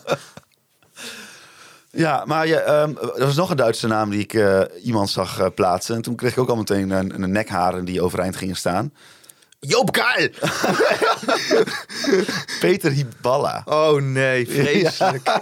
Ja, 1.91 2.23
maar 2.25 2.47
je, 2.47 2.59
ehm, 2.59 2.89
er 2.97 3.25
was 3.25 3.35
nog 3.35 3.49
een 3.49 3.57
Duitse 3.57 3.87
naam 3.87 4.09
die 4.09 4.19
ik 4.19 4.33
eh, 4.33 4.61
iemand 4.83 5.09
zag 5.09 5.39
eh, 5.39 5.47
plaatsen. 5.55 5.95
En 5.95 6.01
toen 6.01 6.15
kreeg 6.15 6.31
ik 6.31 6.37
ook 6.37 6.49
al 6.49 6.55
meteen 6.55 6.89
een, 6.89 7.23
een 7.23 7.31
nekharen 7.31 7.85
die 7.85 8.01
overeind 8.01 8.35
gingen 8.35 8.55
staan. 8.55 8.93
Joop 9.67 9.91
Kuil! 9.91 10.29
Peter 12.59 12.91
Hiballa. 12.91 13.61
Oh 13.65 14.01
nee, 14.01 14.47
vreselijk. 14.49 15.39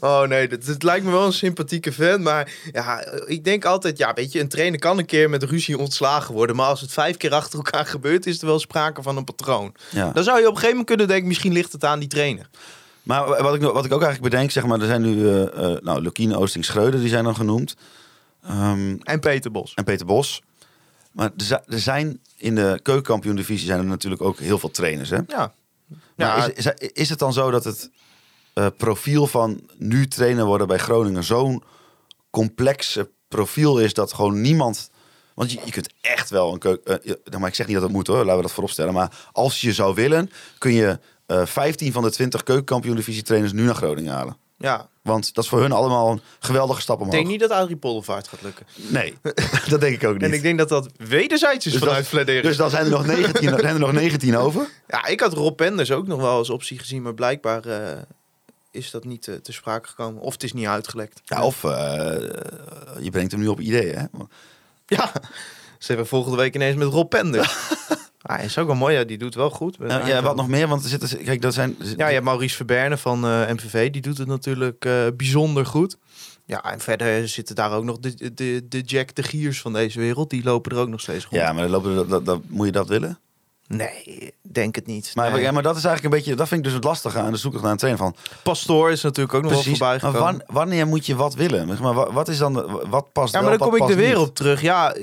Oh 0.00 0.22
nee, 0.22 0.46
het, 0.46 0.82
lijkt 0.82 1.04
me 1.04 1.10
wel 1.10 1.26
een 1.26 1.32
sympathieke 1.32 1.92
fan. 1.92 2.22
Maar 2.22 2.52
ja, 2.72 3.04
ik 3.26 3.44
denk 3.44 3.64
altijd, 3.64 3.98
ja, 3.98 4.12
weet 4.14 4.32
je, 4.32 4.40
een 4.40 4.48
trainer 4.48 4.78
kan 4.78 4.98
een 4.98 5.06
keer 5.06 5.30
met 5.30 5.42
ruzie 5.42 5.78
ontslagen 5.78 6.34
worden. 6.34 6.56
Maar 6.56 6.66
als 6.66 6.80
het 6.80 6.92
vijf 6.92 7.16
keer 7.16 7.34
achter 7.34 7.58
elkaar 7.58 7.86
gebeurt, 7.86 8.26
is 8.26 8.40
er 8.40 8.46
wel 8.46 8.58
sprake 8.58 9.02
van 9.02 9.16
een 9.16 9.24
patroon. 9.24 9.74
Ja. 9.90 10.10
Dan 10.12 10.24
zou 10.24 10.38
je 10.38 10.46
op 10.46 10.54
een 10.54 10.60
gegeven 10.60 10.68
moment 10.70 10.86
kunnen 10.86 11.08
denken, 11.08 11.28
misschien 11.28 11.52
ligt 11.52 11.72
het 11.72 11.84
aan 11.84 11.98
die 11.98 12.08
trainer. 12.08 12.48
Maar 13.02 13.42
wat 13.42 13.54
ik, 13.54 13.62
wat 13.62 13.84
ik 13.84 13.92
ook 13.92 14.02
eigenlijk 14.02 14.32
bedenk, 14.32 14.50
zeg 14.50 14.66
maar, 14.66 14.80
er 14.80 14.86
zijn 14.86 15.02
nu, 15.02 15.30
eh 15.30 15.76
nou, 15.80 16.00
Lukien, 16.00 16.36
Oosting, 16.36 16.64
Schreuder, 16.64 17.00
die 17.00 17.08
zijn 17.08 17.24
dan 17.24 17.36
genoemd. 17.36 17.74
Ehm, 18.44 18.96
En 19.02 19.20
Peter 19.20 19.50
Bos. 19.50 19.72
en 19.74 19.84
Peter 19.84 20.06
Bos. 20.06 20.42
Maar 21.12 21.30
er 21.36 21.44
zi- 21.44 21.78
zijn 21.78 22.20
in 22.36 22.54
de 22.54 22.80
keukenkampioen-divisie 22.82 23.66
zijn 23.66 23.78
er 23.78 23.84
natuurlijk 23.84 24.22
ook 24.22 24.38
heel 24.38 24.58
veel 24.58 24.70
trainers, 24.70 25.10
hè? 25.10 25.16
Ja. 25.26 25.52
Maar 25.86 25.96
Ja, 26.16 26.46
is, 26.54 26.66
is, 26.66 26.90
is 26.92 27.08
het 27.08 27.18
dan 27.18 27.32
zo 27.32 27.50
dat 27.50 27.64
het 27.64 27.90
eh, 28.54 28.66
profiel 28.76 29.26
van 29.26 29.60
nu 29.76 30.08
trainer 30.08 30.44
worden 30.44 30.66
bij 30.66 30.78
Groningen 30.78 31.24
zo'n 31.24 31.62
complex 32.30 32.98
profiel 33.28 33.78
is 33.80 33.94
dat 33.94 34.12
gewoon 34.12 34.40
niemand. 34.40 34.90
Want 35.34 35.52
je, 35.52 35.60
je 35.64 35.70
kunt 35.70 35.90
echt 36.00 36.30
wel 36.30 36.52
een 36.52 36.58
keuken. 36.58 37.00
maar 37.38 37.48
ik 37.48 37.54
zeg 37.54 37.66
niet 37.66 37.74
dat 37.74 37.84
het 37.84 37.92
moet 37.92 38.06
hoor, 38.06 38.16
laten 38.24 38.36
we 38.36 38.42
dat 38.42 38.52
vooropstellen. 38.52 38.92
Maar 38.94 39.28
als 39.32 39.60
je 39.60 39.72
zou 39.72 39.94
willen, 39.94 40.30
kun 40.58 40.72
je 40.72 40.98
eh 41.26 41.46
15 41.46 41.92
van 41.92 42.02
de 42.02 42.10
20 42.10 42.42
keukenkampioen-divisie 42.42 43.22
trainers 43.22 43.52
nu 43.52 43.62
naar 43.64 43.74
Groningen 43.74 44.12
halen. 44.12 44.36
Ja. 44.58 44.88
Want 45.02 45.34
dat 45.34 45.44
is 45.44 45.50
voor 45.50 45.60
hun 45.60 45.72
allemaal 45.72 46.10
een 46.10 46.20
geweldige 46.38 46.80
stap 46.80 46.96
Ik 46.96 47.02
omhoog. 47.02 47.16
denk 47.16 47.30
niet 47.30 47.40
dat 47.40 47.50
Adrie 47.50 47.76
Poldervaart 47.76 48.28
gaat 48.28 48.42
lukken. 48.42 48.66
Nee, 48.74 49.14
dat 49.68 49.80
denk 49.80 49.94
ik 49.94 50.04
ook 50.04 50.14
niet. 50.14 50.22
En 50.22 50.32
ik 50.32 50.42
denk 50.42 50.58
dat 50.58 50.68
dat 50.68 50.88
wederzijds 50.96 51.66
is 51.66 51.72
dus, 51.72 51.80
vanuit 51.80 51.98
dat, 51.98 52.06
Vladeren. 52.06 52.42
dus 52.42 52.56
dan 52.56 52.70
zijn 52.70 52.84
er 52.84 52.90
nog 52.90 53.06
19, 53.06 53.48
zijn 53.48 53.64
er 53.64 53.78
nog 53.78 53.92
19 53.92 54.36
over. 54.36 54.68
Ja, 54.88 55.06
ik 55.06 55.20
had 55.20 55.32
Rob 55.32 55.56
Penders 55.56 55.90
ook 55.90 56.06
nog 56.06 56.20
wel 56.20 56.36
als 56.36 56.50
optie 56.50 56.78
gezien. 56.78 57.02
Maar 57.02 57.14
blijkbaar 57.14 57.64
eh, 57.64 57.98
is 58.70 58.90
dat 58.90 59.04
niet 59.04 59.28
eh, 59.28 59.34
te 59.34 59.52
sprake 59.52 59.88
gekomen. 59.88 60.22
Of 60.22 60.32
het 60.32 60.42
is 60.42 60.52
niet 60.52 60.66
uitgelekt. 60.66 61.20
Ja, 61.24 61.44
of 61.44 61.64
eh, 61.64 61.70
je 63.00 63.10
brengt 63.10 63.30
hem 63.32 63.40
nu 63.40 63.46
op 63.46 63.60
ideeën. 63.60 63.98
Hè? 63.98 64.04
Ja, 64.86 65.12
ze 65.78 65.86
hebben 65.86 66.06
volgende 66.06 66.36
week 66.36 66.54
ineens 66.54 66.76
met 66.76 66.88
Rob 66.88 67.08
Penders. 67.08 67.56
ah, 68.36 68.42
is 68.44 68.58
ook 68.58 68.66
wel 68.66 68.76
mooi, 68.76 68.94
ja, 68.94 69.04
die 69.04 69.18
doet 69.18 69.34
wel 69.34 69.50
goed. 69.50 69.76
Ja, 69.88 70.06
ja, 70.06 70.22
wat 70.22 70.36
nog 70.36 70.48
meer? 70.48 70.68
Want 70.68 70.82
er 70.82 70.88
zitten, 70.88 71.24
kijk, 71.24 71.42
dat 71.42 71.54
zijn. 71.54 71.76
Ja, 71.96 72.06
je 72.06 72.12
hebt 72.12 72.24
Maurice 72.24 72.56
Verberne 72.56 72.96
van 72.96 73.24
eh, 73.24 73.48
MVV, 73.52 73.90
die 73.90 74.02
doet 74.02 74.18
het 74.18 74.28
natuurlijk 74.28 74.84
eh, 74.84 74.92
bijzonder 75.16 75.66
goed. 75.66 75.96
Ja, 76.44 76.64
en 76.72 76.80
verder 76.80 77.28
zitten 77.28 77.54
daar 77.54 77.72
ook 77.72 77.84
nog 77.84 77.98
de, 77.98 78.34
de, 78.34 78.66
de 78.68 78.80
Jack 78.80 79.14
de 79.14 79.22
Giers 79.22 79.60
van 79.60 79.72
deze 79.72 79.98
wereld. 79.98 80.30
Die 80.30 80.42
lopen 80.44 80.72
er 80.72 80.78
ook 80.78 80.88
nog 80.88 81.00
steeds 81.00 81.24
rond. 81.24 81.36
Ja, 81.42 81.52
maar 81.52 81.62
dan 81.62 81.70
lopen, 81.70 81.94
dat, 81.94 82.08
dat, 82.08 82.24
dat- 82.26 82.40
moet 82.48 82.66
je 82.66 82.72
dat 82.72 82.88
willen? 82.88 83.18
Nee, 83.66 84.34
denk 84.42 84.74
het 84.74 84.86
niet. 84.86 85.10
Maar, 85.14 85.32
Nee. 85.32 85.40
ja, 85.42 85.50
maar 85.50 85.62
dat 85.62 85.76
is 85.76 85.84
eigenlijk 85.84 86.14
een 86.14 86.20
beetje, 86.20 86.36
dat 86.36 86.48
vind 86.48 86.60
ik 86.60 86.66
dus 86.66 86.74
het 86.74 86.84
lastige 86.84 87.18
aan 87.18 87.32
de 87.32 87.38
zoektocht 87.38 87.62
naar 87.64 87.72
een 87.72 87.78
trainer 87.78 88.02
van. 88.02 88.14
Pastoor 88.42 88.90
is 88.90 89.02
natuurlijk 89.02 89.34
ook 89.34 89.42
nog 89.42 89.52
wel 89.52 89.62
voorbij 89.62 89.98
gekomen. 89.98 90.20
wan- 90.20 90.42
wanneer 90.46 90.86
moet 90.86 91.06
je 91.06 91.14
wat 91.16 91.34
willen? 91.34 91.66
Maar 91.80 91.94
wa- 91.94 92.12
wat 92.12 92.28
is 92.28 92.38
dan, 92.38 92.52
de- 92.52 92.84
wat 92.90 93.12
past 93.12 93.32
Ja, 93.34 93.40
wel, 93.40 93.48
maar 93.48 93.58
dan 93.58 93.68
wat 93.68 93.78
kom 93.78 93.86
ik 93.88 93.92
er 93.94 93.96
past 93.96 94.08
weer 94.08 94.20
op 94.20 94.34
terug. 94.34 94.60
Ja, 94.60 94.94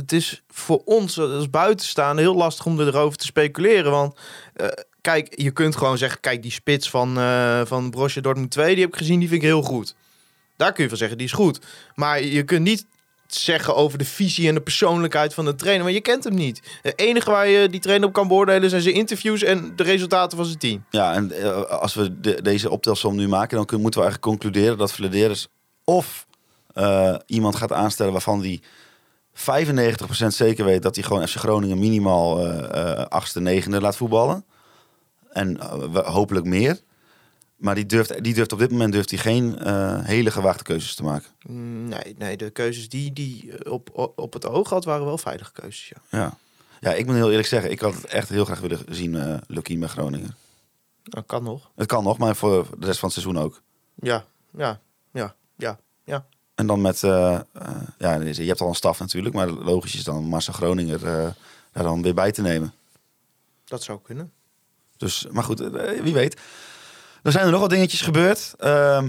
het 0.00 0.12
is 0.12 0.42
voor 0.48 0.82
ons 0.84 1.18
als 1.18 1.50
buitenstaande 1.50 2.22
heel 2.22 2.34
lastig 2.34 2.66
om 2.66 2.80
erover 2.80 3.18
te 3.18 3.24
speculeren. 3.26 3.90
Want 3.90 4.16
eh, 4.54 4.66
kijk, 5.00 5.40
je 5.40 5.50
kunt 5.50 5.76
gewoon 5.76 5.98
zeggen... 5.98 6.20
Kijk, 6.20 6.42
die 6.42 6.50
spits 6.52 6.90
van, 6.90 7.18
eh 7.18 7.60
van 7.64 7.90
Borussia 7.90 8.22
Dortmund 8.22 8.50
2, 8.50 8.74
die 8.74 8.84
heb 8.84 8.92
ik 8.92 8.98
gezien, 8.98 9.18
die 9.18 9.28
vind 9.28 9.42
ik 9.42 9.48
heel 9.48 9.62
goed. 9.62 9.94
Daar 10.56 10.72
kun 10.72 10.82
je 10.82 10.88
van 10.88 10.98
zeggen, 10.98 11.18
die 11.18 11.26
is 11.26 11.32
goed. 11.32 11.60
Maar 11.94 12.22
je 12.22 12.42
kunt 12.42 12.62
niet 12.62 12.86
zeggen 13.26 13.76
over 13.76 13.98
de 13.98 14.04
visie 14.04 14.48
en 14.48 14.54
de 14.54 14.60
persoonlijkheid 14.60 15.34
van 15.34 15.44
de 15.44 15.54
trainer. 15.54 15.82
Want 15.82 15.94
je 15.96 16.02
kent 16.02 16.24
hem 16.24 16.34
niet. 16.34 16.78
Het 16.82 16.98
enige 16.98 17.30
waar 17.30 17.48
je 17.48 17.68
die 17.68 17.80
trainer 17.80 18.08
op 18.08 18.14
kan 18.14 18.28
beoordelen... 18.28 18.70
zijn 18.70 18.82
zijn 18.82 18.94
interviews 18.94 19.42
en 19.42 19.72
de 19.76 19.82
resultaten 19.82 20.36
van 20.36 20.46
zijn 20.46 20.58
team. 20.58 20.84
Ja, 20.90 21.12
en 21.14 21.32
eh, 21.32 21.62
als 21.62 21.94
we 21.94 22.20
de- 22.20 22.42
deze 22.42 22.70
optelsom 22.70 23.16
nu 23.16 23.28
maken, 23.28 23.56
dan 23.56 23.80
moeten 23.80 24.00
we 24.00 24.06
eigenlijk 24.06 24.22
concluderen 24.22 24.78
dat 24.78 24.92
Vladeris 24.92 25.48
of 25.84 26.26
iemand 27.26 27.56
gaat 27.56 27.72
aanstellen 27.72 28.12
waarvan 28.12 28.40
die 28.40 28.62
95% 29.32 30.26
zeker 30.26 30.64
weet 30.64 30.82
dat 30.82 30.94
hij 30.94 31.04
gewoon 31.04 31.28
FC 31.28 31.36
Groningen 31.36 31.78
minimaal 31.78 32.40
eh 32.40 32.60
eh, 32.70 33.06
achtste, 33.06 33.40
negende 33.40 33.80
laat 33.80 33.96
voetballen. 33.96 34.44
En 35.30 35.60
eh, 35.60 36.06
hopelijk 36.06 36.46
meer. 36.46 36.80
Maar 37.56 37.74
die 37.74 37.86
durft, 37.86 38.24
die 38.24 38.34
durft 38.34 38.52
op 38.52 38.58
dit 38.58 38.70
moment 38.70 38.92
durft 38.92 39.10
hij 39.10 39.18
geen 39.18 39.66
hele 40.04 40.30
gewaagde 40.30 40.62
keuzes 40.62 40.94
te 40.94 41.02
maken. 41.02 41.30
Nee, 41.88 42.14
nee 42.18 42.36
de 42.36 42.50
keuzes 42.50 42.88
die 42.88 43.12
die 43.12 43.70
op, 43.70 44.12
op, 44.16 44.32
het 44.32 44.46
oog 44.46 44.70
had... 44.70 44.84
waren 44.84 45.04
wel 45.06 45.18
veilige 45.18 45.52
keuzes, 45.52 45.88
ja. 45.88 46.18
Ja. 46.18 46.38
ja, 46.80 46.92
ik 46.92 47.06
moet 47.06 47.14
heel 47.14 47.30
eerlijk 47.30 47.48
zeggen, 47.48 47.70
ik 47.70 47.80
had 47.80 47.94
het 47.94 48.04
echt 48.04 48.28
heel 48.28 48.44
graag 48.44 48.60
willen 48.60 48.80
zien, 48.88 49.40
Lucky 49.46 49.78
bij 49.78 49.88
Groningen. 49.88 50.36
Dat 51.02 51.26
kan 51.26 51.42
nog. 51.42 51.70
Het 51.76 51.86
kan 51.86 52.04
nog, 52.04 52.18
maar 52.18 52.36
voor 52.36 52.66
de 52.78 52.86
rest 52.86 52.98
van 52.98 53.08
het 53.08 53.18
seizoen 53.18 53.42
ook. 53.42 53.62
Ja, 53.94 54.24
ja, 54.56 54.80
ja, 55.12 55.34
ja, 55.56 55.78
ja. 56.04 56.26
En 56.60 56.66
dan 56.66 56.80
met, 56.80 57.02
eh, 57.02 57.34
eh, 57.34 57.42
ja, 57.98 58.14
je 58.14 58.44
hebt 58.44 58.60
al 58.60 58.68
een 58.68 58.74
staf 58.74 58.98
natuurlijk, 58.98 59.34
maar 59.34 59.48
logisch 59.50 59.94
is 59.94 60.04
dan 60.04 60.24
Marcel 60.24 60.52
Groninger 60.52 61.06
eh, 61.06 61.28
daar 61.72 61.82
dan 61.82 62.02
weer 62.02 62.14
bij 62.14 62.32
te 62.32 62.42
nemen. 62.42 62.74
Dat 63.64 63.82
zou 63.82 63.98
kunnen. 64.02 64.32
Dus, 64.96 65.26
maar 65.30 65.44
goed, 65.44 65.58
wie 66.02 66.12
weet. 66.12 66.40
Er 67.22 67.32
zijn 67.32 67.44
er 67.44 67.50
nog 67.50 67.60
wat 67.60 67.70
dingetjes 67.70 68.00
gebeurd. 68.00 68.54
Ehm 68.58 69.08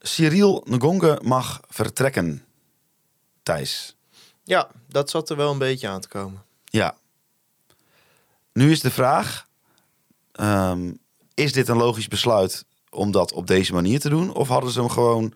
Cyril 0.00 0.64
Ngonge 0.68 1.18
mag 1.22 1.60
vertrekken. 1.68 2.44
Thijs. 3.42 3.96
Ja, 4.44 4.68
dat 4.88 5.10
zat 5.10 5.30
er 5.30 5.36
wel 5.36 5.50
een 5.50 5.58
beetje 5.58 5.88
aan 5.88 6.00
te 6.00 6.08
komen. 6.08 6.42
Ja. 6.64 6.94
Nu 8.52 8.70
is 8.70 8.80
de 8.80 8.90
vraag: 8.90 9.46
ehm, 10.32 10.92
is 11.34 11.52
dit 11.52 11.68
een 11.68 11.76
logisch 11.76 12.08
besluit 12.08 12.64
om 12.90 13.10
dat 13.10 13.32
op 13.32 13.46
deze 13.46 13.72
manier 13.72 14.00
te 14.00 14.08
doen? 14.08 14.34
Of 14.34 14.48
hadden 14.48 14.70
ze 14.70 14.80
hem 14.80 14.90
gewoon 14.90 15.34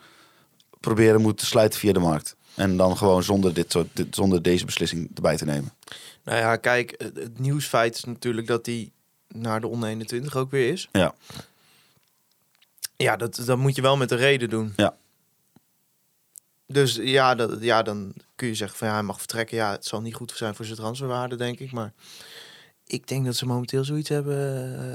proberen 0.81 1.21
moeten 1.21 1.47
sluiten 1.47 1.81
via 1.81 1.93
de 1.93 1.99
markt? 1.99 2.37
En 2.55 2.77
dan 2.77 2.97
gewoon 2.97 3.23
zonder, 3.23 3.55
dit 3.55 3.73
soort, 3.73 3.89
dit, 3.93 4.15
zonder 4.15 4.43
deze 4.43 4.65
beslissing 4.65 5.11
erbij 5.15 5.37
te 5.37 5.45
nemen. 5.45 5.73
Nou 6.25 6.39
ja, 6.39 6.57
kijk, 6.57 6.95
het, 6.97 7.17
het 7.17 7.39
nieuwsfeit 7.39 7.95
is 7.95 8.05
natuurlijk 8.05 8.47
dat 8.47 8.67
hij 8.67 8.91
naar 9.29 9.61
de 9.61 9.67
onder 9.67 9.89
21 9.89 10.37
ook 10.37 10.51
weer 10.51 10.73
is. 10.73 10.89
Ja. 10.93 11.15
Ja, 12.97 13.17
dat, 13.17 13.43
dat 13.45 13.59
moet 13.59 13.75
je 13.75 13.83
wel 13.83 13.97
met 13.97 14.11
een 14.11 14.19
reden 14.19 14.49
doen. 14.49 14.73
Ja. 14.77 14.97
Dus 16.67 16.95
ja, 16.95 17.35
dat, 17.35 17.57
ja, 17.61 17.83
dan 17.83 18.13
kun 18.35 18.49
je 18.49 18.55
zeggen 18.55 18.79
van 18.79 18.89
ja, 18.89 18.95
hij 18.95 19.03
mag 19.03 19.19
vertrekken. 19.19 19.57
Ja, 19.57 19.71
het 19.71 19.87
zal 19.87 20.01
niet 20.01 20.15
goed 20.15 20.33
zijn 20.37 20.55
voor 20.55 20.65
zijn 20.65 20.79
transferwaarde, 20.79 21.37
denk 21.37 21.59
ik. 21.59 21.73
Maar 21.73 21.93
ik 22.89 23.07
denk 23.07 23.25
dat 23.25 23.37
ze 23.37 23.47
momenteel 23.47 23.85
zoiets 23.85 24.09
hebben 24.09 24.37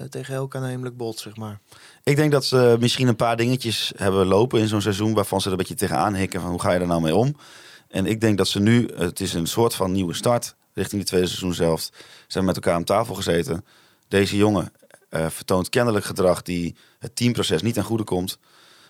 eh, 0.01 0.09
tegen 0.09 0.33
elk 0.33 0.55
aannemelijk 0.55 0.97
bot, 0.97 1.19
zeg 1.19 1.35
maar. 1.35 1.59
Ik 2.03 2.15
denk 2.15 2.31
dat 2.31 2.45
ze 2.45 2.77
misschien 2.79 3.07
een 3.07 3.15
paar 3.15 3.37
dingetjes 3.37 3.93
hebben 3.95 4.25
lopen 4.25 4.59
in 4.59 4.67
zo'n 4.67 4.81
seizoen 4.81 5.13
waarvan 5.13 5.39
ze 5.39 5.45
er 5.45 5.51
een 5.51 5.57
beetje 5.57 5.75
tegenaan 5.75 6.15
hikken 6.15 6.41
van 6.41 6.49
hoe 6.49 6.61
ga 6.61 6.71
je 6.71 6.79
er 6.79 6.87
nou 6.87 7.01
mee 7.01 7.15
om. 7.15 7.35
En 7.87 8.05
ik 8.05 8.21
denk 8.21 8.37
dat 8.37 8.47
ze 8.47 8.59
nu, 8.59 8.89
het 8.95 9.19
is 9.19 9.33
een 9.33 9.47
soort 9.47 9.75
van 9.75 9.91
nieuwe 9.91 10.13
start 10.13 10.55
richting 10.73 11.01
de 11.01 11.07
tweede 11.07 11.27
seizoen 11.27 11.53
zelf. 11.53 11.81
Ze 11.81 11.91
hebben 12.27 12.45
met 12.45 12.55
elkaar 12.55 12.73
aan 12.73 12.83
tafel 12.83 13.15
gezeten. 13.15 13.65
Deze 14.07 14.37
jongen 14.37 14.71
eh, 15.09 15.29
vertoont 15.29 15.69
kennelijk 15.69 16.05
gedrag 16.05 16.41
die 16.41 16.75
het 16.99 17.15
teamproces 17.15 17.61
niet 17.61 17.73
ten 17.73 17.83
goede 17.83 18.03
komt. 18.03 18.37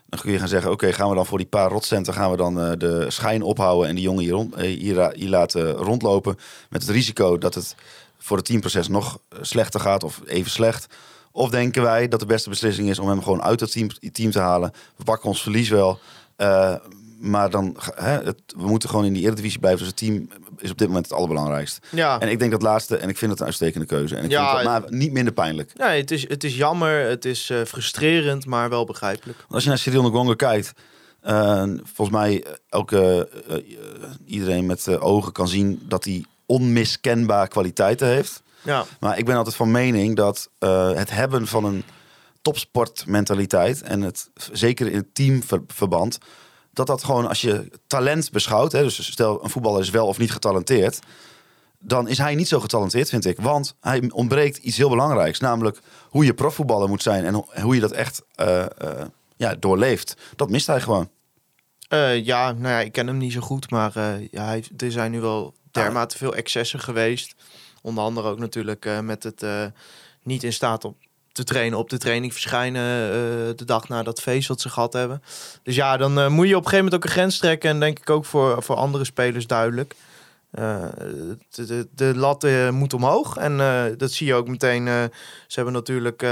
Dan 0.10 0.20
kun 0.20 0.32
je 0.32 0.40
gaan 0.40 0.48
zeggen, 0.48 0.72
oké, 0.72 0.94
gaan 0.94 1.10
we 1.10 1.16
dan 1.16 1.26
voor 1.26 1.38
die 1.38 1.48
paar 1.48 1.70
rotcenten 1.70 2.14
gaan 2.14 2.32
we 2.32 2.38
dan 2.38 2.60
eh, 2.60 2.72
de 2.78 3.06
schijn 3.10 3.42
ophouden 3.42 3.90
en 3.90 3.96
die 3.96 4.04
jongen 4.04 4.24
hier, 4.24 4.34
rond, 4.34 4.56
hier, 4.56 5.12
hier 5.14 5.30
laten 5.30 5.72
rondlopen. 5.72 6.36
Met 6.70 6.82
het 6.82 6.92
risico 6.92 7.38
dat 7.38 7.56
het 7.56 7.76
voor 8.24 8.38
het 8.38 8.46
teamproces 8.46 8.88
nog 8.88 9.20
eh, 9.30 9.38
slechter 9.42 9.80
gaat 9.80 10.04
of 10.04 10.22
even 10.26 10.52
slecht. 10.52 10.86
Of 11.32 11.50
denken 11.50 11.82
wij 11.82 12.08
dat 12.08 12.20
de 12.20 12.26
beste 12.26 12.50
beslissing 12.50 12.90
is 12.90 13.00
om 13.00 13.08
hem 13.08 13.24
gewoon 13.24 13.42
uit 13.42 13.60
het 13.60 13.72
team, 13.72 13.88
team 14.12 14.32
te 14.32 14.40
halen. 14.40 14.72
We 14.96 15.04
pakken 15.04 15.30
ons 15.30 15.42
verlies 15.42 15.70
wel. 15.70 16.00
eh, 16.36 16.76
maar 17.20 17.50
dan, 17.50 17.78
hè, 17.96 18.10
het, 18.24 18.42
we 18.58 18.68
moeten 18.68 18.90
gewoon 18.90 19.06
in 19.06 19.14
die 19.14 19.24
Eredivisie 19.24 19.60
blijven. 19.60 19.80
Dus 19.80 19.88
het 19.88 19.98
team 19.98 20.30
is 20.58 20.72
op 20.72 20.78
dit 20.78 20.88
moment 20.88 21.06
het 21.06 21.16
allerbelangrijkste. 21.18 21.80
Ja, 21.92 22.20
En 22.20 22.30
ik 22.30 22.40
denk 22.40 22.52
dat 22.52 22.62
laatste, 22.62 22.98
en 22.98 23.10
ik 23.10 23.18
vind 23.18 23.32
het 23.32 23.40
een 23.40 23.46
uitstekende 23.46 23.86
keuze. 23.86 24.16
En 24.16 24.24
ik 24.24 24.32
Ja, 24.32 24.50
vind 24.58 24.70
het 24.70 24.82
maar 24.82 24.92
niet 25.00 25.12
minder 25.12 25.34
pijnlijk. 25.34 25.72
nee, 25.78 26.02
het, 26.02 26.12
is, 26.12 26.28
het 26.30 26.44
is 26.44 26.56
jammer, 26.56 27.10
het 27.10 27.26
is 27.26 27.50
eh, 27.50 27.62
frustrerend, 27.68 28.46
maar 28.46 28.70
wel 28.70 28.86
begrijpelijk. 28.86 29.38
Want 29.40 29.52
als 29.54 29.64
je 29.64 29.70
naar 29.70 29.78
Cyril 29.78 30.04
Ngonga 30.04 30.34
kijkt, 30.36 30.74
volgens 31.94 32.10
mij 32.18 32.46
elke, 32.70 33.30
iedereen 34.26 34.66
met 34.66 35.00
ogen 35.00 35.32
kan 35.32 35.48
zien 35.48 35.82
dat 35.88 36.04
hij 36.04 36.26
onmiskenbaar 36.46 37.48
kwaliteiten 37.48 38.08
heeft. 38.08 38.42
Ja, 38.62 38.86
Maar 39.00 39.18
ik 39.18 39.26
ben 39.26 39.36
altijd 39.36 39.56
van 39.56 39.72
mening 39.72 40.16
dat 40.16 40.50
eh, 40.60 40.92
het 40.94 41.10
hebben 41.12 41.48
van 41.48 41.64
een 41.66 41.84
topsportmentaliteit 42.42 43.82
en 43.82 44.02
het 44.02 44.30
zeker 44.52 44.88
in 44.88 44.96
het 44.98 45.16
teamverband, 45.16 46.18
dat 46.74 46.88
dat 46.88 47.04
gewoon 47.04 47.28
als 47.28 47.42
je 47.42 47.72
talent 47.88 48.32
beschouwt, 48.32 48.72
hè, 48.72 48.84
dus 48.84 49.12
stel 49.12 49.44
een 49.44 49.50
voetballer 49.50 49.82
is 49.82 49.90
wel 49.90 50.08
of 50.08 50.18
niet 50.18 50.32
getalenteerd, 50.32 51.00
dan 51.80 52.08
is 52.08 52.18
hij 52.18 52.36
niet 52.36 52.48
zo 52.48 52.60
getalenteerd, 52.60 53.10
vind 53.10 53.26
ik. 53.26 53.40
Want 53.42 53.76
hij 53.82 54.10
ontbreekt 54.14 54.58
iets 54.58 54.78
heel 54.78 54.90
belangrijks, 54.90 55.40
namelijk 55.40 55.80
hoe 56.10 56.26
je 56.26 56.34
profvoetballer 56.34 56.90
moet 56.90 57.02
zijn 57.04 57.26
en 57.26 57.34
ho- 57.34 57.48
hoe 57.62 57.76
je 57.76 57.82
dat 57.82 57.92
echt 57.92 58.22
eh, 58.36 58.62
eh, 58.62 58.68
ja, 59.36 59.56
doorleeft. 59.56 60.16
Dat 60.36 60.50
mist 60.50 60.68
hij 60.68 60.82
gewoon. 60.82 61.10
Ja, 62.24 62.52
nou 62.52 62.68
ja, 62.68 62.80
ik 62.80 62.92
ken 62.92 63.08
hem 63.08 63.18
niet 63.18 63.34
zo 63.34 63.40
goed, 63.42 63.70
maar 63.70 63.92
ja, 64.32 64.44
hij, 64.46 64.64
er 64.78 64.92
zijn 64.92 65.12
nu 65.12 65.22
wel 65.22 65.54
dermate 65.74 66.18
veel 66.18 66.36
excessen 66.36 66.80
geweest. 66.80 67.36
Onder 67.82 68.04
andere 68.04 68.30
ook 68.30 68.40
natuurlijk 68.40 68.86
eh, 68.86 69.00
met 69.00 69.24
het 69.24 69.44
eh, 69.44 69.66
niet 70.24 70.44
in 70.44 70.54
staat 70.54 70.86
om 70.86 70.96
te 71.32 71.44
trainen 71.44 71.78
op 71.80 71.90
de 71.90 71.98
training 71.98 72.32
verschijnen 72.32 72.82
eh, 72.82 73.56
de 73.56 73.66
dag 73.66 73.88
na 73.88 74.04
dat 74.04 74.22
feest 74.22 74.48
wat 74.48 74.62
ze 74.62 74.70
gehad 74.70 74.94
hebben. 74.94 75.24
Dus 75.64 75.76
ja, 75.76 75.98
dan 75.98 76.32
moet 76.32 76.48
je 76.48 76.56
op 76.56 76.64
een 76.64 76.70
gegeven 76.70 76.86
moment 76.86 76.96
ook 76.96 77.04
een 77.04 77.16
grens 77.16 77.38
trekken. 77.38 77.70
En 77.70 77.80
denk 77.80 78.00
ik 78.00 78.10
ook 78.10 78.26
voor, 78.26 78.64
voor 78.64 78.76
andere 78.76 79.04
spelers 79.04 79.48
duidelijk. 79.48 79.96
De, 80.52 81.36
de, 81.50 81.88
de 81.96 82.16
lat 82.16 82.48
moet 82.72 82.94
omhoog. 82.94 83.38
En 83.38 83.58
dat 83.98 84.12
zie 84.12 84.28
je 84.28 84.34
ook 84.34 84.48
meteen. 84.48 84.86
ze 85.48 85.56
hebben 85.56 85.74
natuurlijk 85.74 86.26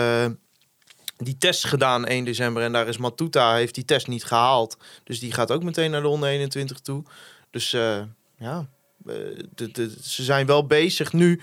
die 1.18 1.38
test 1.38 1.66
gedaan 1.66 2.06
1 2.06 2.26
december. 2.26 2.64
En 2.64 2.72
daar 2.72 2.88
is 2.88 2.98
Matuta, 2.98 3.56
heeft 3.56 3.76
die 3.76 3.86
test 3.86 4.08
niet 4.08 4.24
gehaald. 4.24 4.78
Dus 5.04 5.20
die 5.20 5.32
gaat 5.32 5.52
ook 5.52 5.64
meteen 5.64 5.92
naar 5.92 6.02
de 6.02 6.08
onder 6.08 6.30
21 6.30 6.80
toe. 6.80 7.04
Dus 7.50 7.72
ja, 8.38 8.68
de, 9.56 9.96
ze 10.02 10.24
zijn 10.24 10.46
wel 10.46 10.66
bezig 10.66 11.14
nu. 11.14 11.42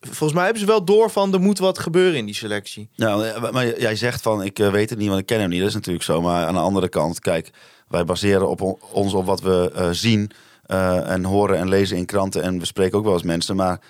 Volgens 0.00 0.32
mij 0.32 0.42
hebben 0.42 0.60
ze 0.60 0.66
wel 0.68 0.84
door 0.84 1.10
van 1.10 1.32
er 1.32 1.40
moet 1.40 1.58
wat 1.58 1.78
gebeuren 1.78 2.18
in 2.18 2.24
die 2.26 2.34
selectie. 2.34 2.88
Ja, 2.92 3.38
maar 3.52 3.80
jij 3.80 3.96
zegt 3.96 4.22
van 4.22 4.42
ik 4.42 4.58
eh, 4.58 4.70
weet 4.70 4.90
het 4.90 4.98
niet, 4.98 5.08
want 5.08 5.20
ik 5.20 5.26
ken 5.26 5.40
hem 5.40 5.48
niet. 5.48 5.58
Dat 5.58 5.68
is 5.68 5.74
natuurlijk 5.74 6.04
zo. 6.04 6.20
Maar 6.22 6.46
aan 6.46 6.54
de 6.54 6.60
andere 6.60 6.88
kant, 6.88 7.20
kijk, 7.20 7.50
wij 7.88 8.04
baseren 8.04 8.48
op 8.50 8.60
on- 8.60 8.78
ons 8.92 9.12
op 9.14 9.24
wat 9.26 9.40
we 9.40 9.70
eh, 9.74 9.88
zien 9.90 10.30
eh, 10.66 11.10
en 11.10 11.24
horen 11.24 11.56
en 11.58 11.68
lezen 11.68 11.96
in 11.96 12.06
kranten. 12.06 12.42
En 12.42 12.58
we 12.58 12.64
spreken 12.64 12.98
ook 12.98 13.04
wel 13.04 13.12
eens 13.12 13.22
mensen. 13.22 13.56
Maar 13.56 13.80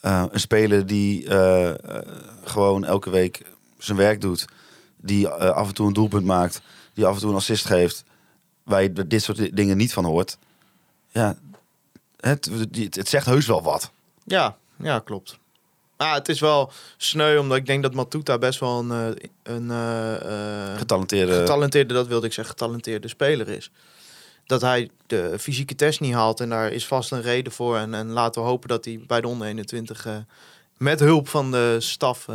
eh, 0.00 0.24
een 0.30 0.40
speler 0.40 0.86
die 0.86 1.28
eh, 1.28 1.68
eh, 1.68 1.76
gewoon 2.44 2.84
elke 2.84 3.10
week 3.10 3.42
zijn 3.78 3.98
werk 3.98 4.20
doet, 4.20 4.44
die 4.96 5.28
eh, 5.28 5.50
af 5.50 5.68
en 5.68 5.74
toe 5.74 5.86
een 5.86 5.92
doelpunt 5.92 6.24
maakt, 6.24 6.62
die 6.94 7.06
af 7.06 7.14
en 7.14 7.20
toe 7.20 7.30
een 7.30 7.36
assist 7.36 7.64
geeft, 7.64 8.04
waar 8.62 8.82
je 8.82 9.06
dit 9.06 9.22
soort 9.22 9.56
dingen 9.56 9.76
niet 9.76 9.92
van 9.92 10.04
hoort. 10.04 10.38
Ja, 11.10 11.36
het, 12.30 12.50
het, 12.72 12.94
het 12.94 13.08
zegt 13.08 13.26
heus 13.26 13.46
wel 13.46 13.62
wat. 13.62 13.90
Ja, 14.24 14.56
ja, 14.76 14.98
klopt. 14.98 15.38
Ah, 15.96 16.14
het 16.14 16.28
is 16.28 16.40
wel 16.40 16.72
sneu, 16.96 17.38
omdat 17.38 17.56
ik 17.56 17.66
denk 17.66 17.82
dat 17.82 17.94
Matuta 17.94 18.38
best 18.38 18.60
wel 18.60 18.78
een, 18.78 18.90
eh, 18.90 19.28
een 19.54 19.70
eh, 19.70 20.14
eh, 20.72 20.78
Getalenteerde. 20.78 21.32
getalenteerde, 21.34 21.94
dat 21.94 22.06
wilde 22.06 22.26
ik 22.26 22.32
zeggen, 22.32 22.54
getalenteerde 22.54 23.08
speler 23.08 23.48
is. 23.48 23.70
Dat 24.46 24.60
hij 24.60 24.90
de 25.06 25.36
fysieke 25.40 25.74
test 25.74 26.00
niet 26.00 26.14
haalt 26.14 26.40
en 26.40 26.48
daar 26.48 26.72
is 26.72 26.86
vast 26.86 27.12
een 27.12 27.22
reden 27.22 27.52
voor. 27.52 27.76
En, 27.76 27.94
en 27.94 28.08
laten 28.10 28.42
we 28.42 28.48
hopen 28.48 28.68
dat 28.68 28.84
hij 28.84 29.00
bij 29.06 29.20
de 29.20 29.28
onder 29.28 29.46
21 29.46 30.06
eh, 30.06 30.16
met 30.76 31.00
hulp 31.00 31.28
van 31.28 31.50
de 31.50 31.76
staf 31.78 32.26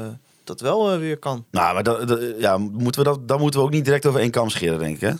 dat 0.43 0.61
wel 0.61 0.97
weer 0.97 1.17
kan. 1.17 1.45
Nou, 1.51 1.73
maar 1.73 1.83
dat, 1.83 2.07
dat- 2.07 2.21
ja, 2.39 2.57
moeten 2.57 3.03
we 3.03 3.09
dat, 3.09 3.27
dan 3.27 3.39
moeten 3.39 3.59
we 3.59 3.65
ook 3.65 3.71
niet 3.71 3.85
direct 3.85 4.05
over 4.05 4.19
één 4.19 4.31
kam 4.31 4.49
scheren, 4.49 4.79
denk 4.79 4.95
ik. 4.95 5.01
Hè? 5.01 5.13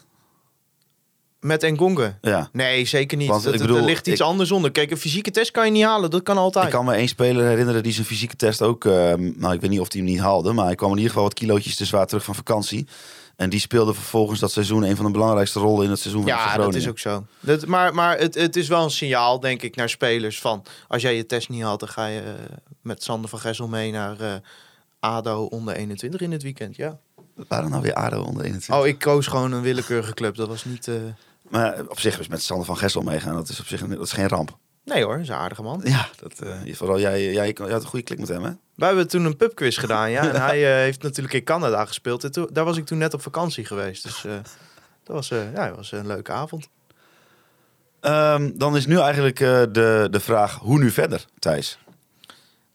Met 1.40 1.64
Engonge. 1.64 2.16
Ja. 2.22 2.50
Nee, 2.52 2.86
zeker 2.86 3.18
niet. 3.18 3.28
Want 3.28 3.44
Dat- 3.44 3.54
ik 3.54 3.60
bedoel, 3.60 3.78
er 3.78 3.84
ligt 3.84 4.08
iets 4.08 4.20
ik- 4.22 4.26
anders 4.28 4.52
onder. 4.52 4.72
Kijk, 4.72 4.92
een 4.92 4.98
fysieke 4.98 5.32
test 5.32 5.52
kan 5.52 5.66
je 5.66 5.72
niet 5.72 5.84
halen. 5.84 6.10
Dat 6.10 6.24
kan 6.24 6.38
altijd. 6.38 6.66
Ik 6.66 6.72
kan 6.72 6.86
me 6.86 6.94
één 6.94 7.08
speler 7.08 7.46
herinneren 7.48 7.84
die 7.84 7.94
zijn 7.94 8.06
fysieke 8.06 8.36
test 8.36 8.62
ook... 8.62 8.86
eh, 8.86 9.14
nou, 9.18 9.54
ik 9.54 9.62
weet 9.62 9.70
niet 9.70 9.80
of 9.80 9.92
hij 9.94 10.02
hem 10.02 10.10
niet 10.10 10.20
haalde... 10.20 10.54
maar 10.54 10.66
hij 10.66 10.76
kwam 10.76 10.90
in 10.90 10.96
ieder 10.96 11.10
geval 11.12 11.26
wat 11.28 11.34
kilootjes 11.34 11.76
te 11.76 11.86
zwaar 11.86 12.08
terug 12.08 12.24
van 12.24 12.36
vakantie. 12.36 12.88
En 13.36 13.50
die 13.50 13.60
speelde 13.60 13.94
vervolgens 13.94 14.40
dat 14.40 14.52
seizoen... 14.52 14.84
een 14.84 14.96
van 14.96 15.06
de 15.06 15.12
belangrijkste 15.12 15.60
rollen 15.60 15.84
in 15.86 15.90
het 15.90 16.00
seizoen 16.00 16.22
van 16.24 16.32
Ja, 16.32 16.38
Groningen. 16.48 16.72
dat 16.72 16.82
is 16.82 16.88
ook 16.88 17.00
zo. 17.00 17.26
Dat, 17.40 17.66
maar 17.66 17.94
maar 17.94 18.18
het, 18.18 18.36
het 18.36 18.56
is 18.56 18.68
wel 18.68 18.84
een 18.84 18.90
signaal, 18.92 19.40
denk 19.40 19.62
ik, 19.62 19.76
naar 19.76 19.90
spelers 19.90 20.40
van... 20.40 20.64
als 20.88 21.02
jij 21.02 21.16
je 21.16 21.26
test 21.26 21.50
niet 21.50 21.64
had, 21.64 21.80
dan 21.80 21.90
ga 21.90 22.06
je 22.08 22.20
eh, 22.20 22.32
met 22.82 23.04
Sander 23.04 23.30
van 23.30 23.40
Gessel 23.40 23.68
mee 23.68 23.92
naar 23.92 24.20
eh, 24.20 24.34
ADO 25.00 25.44
onder 25.44 25.76
21 25.76 26.22
in 26.22 26.32
het 26.32 26.44
weekend. 26.44 26.76
Ja. 26.76 26.98
Waarom 27.48 27.70
nou 27.70 27.82
weer 27.82 27.94
ADO 27.94 28.18
onder 28.22 28.44
21? 28.44 28.76
Oh, 28.76 28.88
ik 28.88 29.00
koos 29.00 29.28
gewoon 29.28 29.52
een 29.52 29.62
willekeurige 29.62 30.14
club. 30.14 30.36
Dat 30.36 30.48
was 30.48 30.66
niet... 30.66 30.90
Maar 31.50 31.88
op 31.88 32.00
zich 32.00 32.20
is 32.20 32.28
met 32.28 32.42
Sander 32.42 32.66
van 32.66 32.78
Gessel 32.78 33.02
meegaan. 33.02 33.34
Dat 33.34 33.50
is 33.50 33.60
op 33.60 33.66
zich 33.66 33.88
dat 33.88 34.02
is 34.02 34.12
geen 34.12 34.28
ramp. 34.28 34.58
Nee 34.88 35.04
hoor, 35.04 35.20
is 35.20 35.30
een 35.30 35.36
aardige 35.36 35.62
man. 35.62 35.82
Ja, 35.84 36.10
dat, 36.20 36.40
eh, 36.40 36.76
vooral 36.76 37.00
jij, 37.00 37.24
jij, 37.24 37.34
jij 37.34 37.72
had 37.72 37.82
een 37.82 37.88
goede 37.88 38.06
klik 38.06 38.20
met 38.20 38.28
hem, 38.28 38.44
hè? 38.44 38.52
Wij 38.76 38.88
hebben 38.88 39.08
toen 39.08 39.26
een 39.26 39.38
pubquiz 39.38 39.80
gedaan, 39.80 40.12
ja. 40.12 40.22
En 40.30 40.42
hij 40.42 40.72
eh, 40.72 40.74
heeft 40.74 41.02
natuurlijk 41.02 41.34
in 41.34 41.44
Canada 41.44 41.86
gespeeld. 41.86 42.24
En 42.24 42.32
toen, 42.32 42.50
daar 42.52 42.66
was 42.66 42.78
ik 42.78 42.86
toen 42.86 42.98
net 42.98 43.14
op 43.14 43.22
vakantie 43.22 43.66
geweest. 43.66 44.04
Dus 44.04 44.26
eh, 44.26 44.34
dat 45.04 45.16
was, 45.16 45.28
ja, 45.28 45.76
was 45.76 45.92
een 45.92 46.08
leuke 46.08 46.32
avond. 46.32 46.70
Ehm, 48.00 48.52
dan 48.56 48.76
is 48.76 48.86
nu 48.86 49.00
eigenlijk 49.00 49.38
de, 49.38 50.08
de 50.12 50.20
vraag, 50.20 50.56
hoe 50.56 50.80
nu 50.80 50.92
verder, 50.92 51.26
Thijs? 51.40 51.80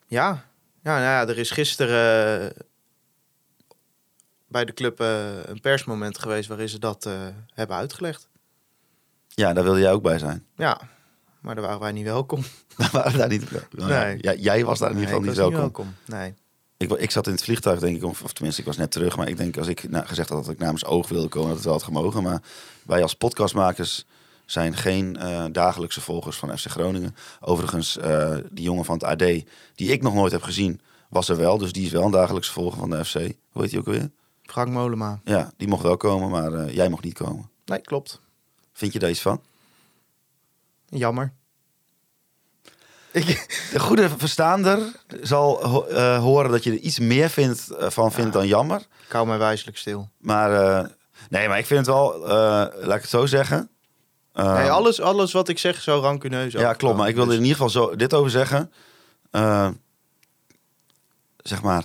Ja, 0.07 0.45
ja, 0.83 0.93
nou 0.93 1.03
ja 1.03 1.29
er 1.29 1.39
is 1.39 1.51
gisteren 1.51 2.53
bij 4.47 4.65
de 4.65 4.73
club 4.73 4.99
een 5.47 5.61
persmoment 5.61 6.19
geweest 6.19 6.49
waarin 6.49 6.69
ze 6.69 6.79
dat 6.79 7.09
hebben 7.55 7.77
uitgelegd. 7.77 8.29
Ja, 9.35 9.53
daar 9.53 9.65
wilde 9.65 9.81
jij 9.81 9.93
ook 9.93 10.03
bij 10.03 10.19
zijn. 10.19 10.45
Ja, 10.57 10.81
maar 11.41 11.55
daar 11.55 11.65
waren 11.65 11.81
wij 11.81 11.93
niet 11.93 12.05
welkom. 12.05 12.41
We 12.77 12.89
waren 12.93 13.19
daar 13.19 13.29
niet... 13.29 13.45
Ja, 13.71 13.87
Nee. 13.87 14.19
ja, 14.21 14.35
jij 14.35 14.65
was 14.65 14.79
daar 14.79 14.91
in 14.91 14.95
ieder 14.99 15.09
geval 15.09 15.25
Nee, 15.25 15.35
niet 15.35 15.39
was 15.39 15.61
welkom. 15.61 15.95
Nee. 16.07 16.35
Ik, 16.77 16.91
ik 16.91 17.11
zat 17.11 17.27
in 17.27 17.33
het 17.33 17.43
vliegtuig, 17.45 17.81
denk 17.81 17.97
ik, 17.97 18.05
of, 18.05 18.23
of 18.23 18.33
tenminste, 18.33 18.61
ik 18.61 18.67
was 18.67 18.77
net 18.77 18.91
terug. 18.91 19.17
Maar 19.17 19.29
ik 19.29 19.37
denk, 19.37 19.57
als 19.57 19.67
ik 19.67 19.91
nou, 19.91 20.07
gezegd 20.07 20.29
had 20.29 20.45
dat 20.45 20.55
ik 20.55 20.61
namens 20.61 20.85
Oog 20.85 21.09
wilde 21.09 21.29
komen, 21.29 21.47
dat 21.49 21.57
het 21.57 21.65
wel 21.65 21.75
had 21.75 21.83
gemogen. 21.83 22.23
Maar 22.23 22.43
wij 22.83 23.03
als 23.03 23.15
podcastmakers 23.15 24.05
zijn 24.47 24.77
geen 24.77 25.17
eh, 25.17 25.45
dagelijkse 25.53 26.01
volgers 26.01 26.37
van 26.37 26.59
FC 26.59 26.67
Groningen. 26.67 27.15
Overigens, 27.41 27.99
eh, 27.99 28.37
die 28.51 28.65
jongen 28.65 28.85
van 28.85 28.95
het 28.95 29.05
AD, 29.05 29.19
die 29.75 29.93
ik 29.93 30.03
nog 30.03 30.15
nooit 30.15 30.33
heb 30.33 30.43
gezien, 30.43 30.81
was 31.09 31.29
er 31.29 31.37
wel. 31.37 31.59
Dus 31.59 31.73
die 31.73 31.87
is 31.87 31.93
wel 31.93 32.05
een 32.05 32.11
dagelijkse 32.11 32.53
volger 32.53 32.79
van 32.79 32.91
de 32.91 33.05
FC. 33.05 33.15
Hoe 33.51 33.63
heet 33.63 33.71
die 33.71 33.79
ook 33.79 33.87
alweer? 33.87 34.11
Frank 34.43 34.69
Molema. 34.69 35.21
Ja, 35.25 35.53
die 35.57 35.69
mocht 35.69 35.83
wel 35.83 35.97
komen, 35.97 36.31
maar 36.31 36.53
eh, 36.53 36.75
jij 36.75 36.89
mocht 36.89 37.05
niet 37.05 37.15
komen. 37.15 37.51
Nee, 37.65 37.81
klopt. 37.81 38.21
Vind 38.73 38.93
je 38.93 38.99
daar 38.99 39.11
iets 39.11 39.21
van? 39.21 39.43
Jammer. 40.89 41.33
Ik, 43.13 43.27
De 43.73 43.81
goede 43.81 44.09
verstaander 44.17 44.79
zal 45.23 45.67
ho- 45.69 45.85
eh, 45.87 46.19
horen 46.19 46.51
dat 46.51 46.65
je 46.65 46.71
er 46.71 46.77
iets 46.79 46.99
meer 46.99 47.29
vindt, 47.31 47.71
eh, 47.71 47.91
van 47.91 48.13
vindt 48.13 48.33
dan 48.33 48.47
jammer. 48.47 48.81
ik 49.07 49.13
hou 49.13 49.27
mij 49.27 49.39
wijselijk 49.39 49.77
stil. 49.77 50.09
Maar 50.19 50.53
eh, 50.81 50.89
nee, 51.31 51.49
maar 51.49 51.59
ik 51.59 51.67
vind 51.67 51.79
het 51.87 51.89
wel, 51.95 52.19
laat 52.19 52.95
ik 52.97 53.01
het 53.01 53.09
zo 53.11 53.27
zeggen. 53.27 53.69
Nee, 54.33 54.71
alles, 54.71 55.01
alles 55.01 55.33
wat 55.33 55.49
ik 55.49 55.59
zeg 55.59 55.81
zo 55.83 56.01
rancuneus. 56.01 56.53
ja, 56.53 56.73
klopt. 56.73 56.97
Maar 56.97 57.09
ik 57.09 57.15
wilde 57.15 57.31
Dus- 57.31 57.39
in 57.39 57.45
ieder 57.47 57.57
geval 57.63 57.71
zo, 57.89 57.97
dit 57.97 58.15
over 58.15 58.31
zeggen. 58.31 58.73
Zeg 61.37 61.63
maar, 61.63 61.85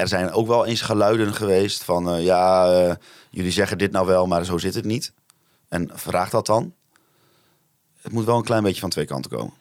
er 0.00 0.08
zijn 0.08 0.30
ook 0.30 0.46
wel 0.46 0.66
eens 0.66 0.80
geluiden 0.80 1.34
geweest 1.34 1.84
van, 1.84 2.10
eh, 2.10 2.24
ja, 2.24 2.72
eh, 2.72 2.94
jullie 3.30 3.52
zeggen 3.52 3.78
dit 3.78 3.92
nou 3.92 4.06
wel, 4.06 4.26
maar 4.26 4.44
zo 4.44 4.58
zit 4.58 4.74
het 4.74 4.84
niet. 4.84 5.12
En 5.68 5.90
vraag 5.94 6.30
dat 6.30 6.46
dan. 6.46 6.74
Het 8.00 8.12
moet 8.12 8.24
wel 8.24 8.36
een 8.36 8.44
klein 8.44 8.62
beetje 8.62 8.80
van 8.80 8.90
twee 8.90 9.04
kanten 9.04 9.30
komen. 9.30 9.52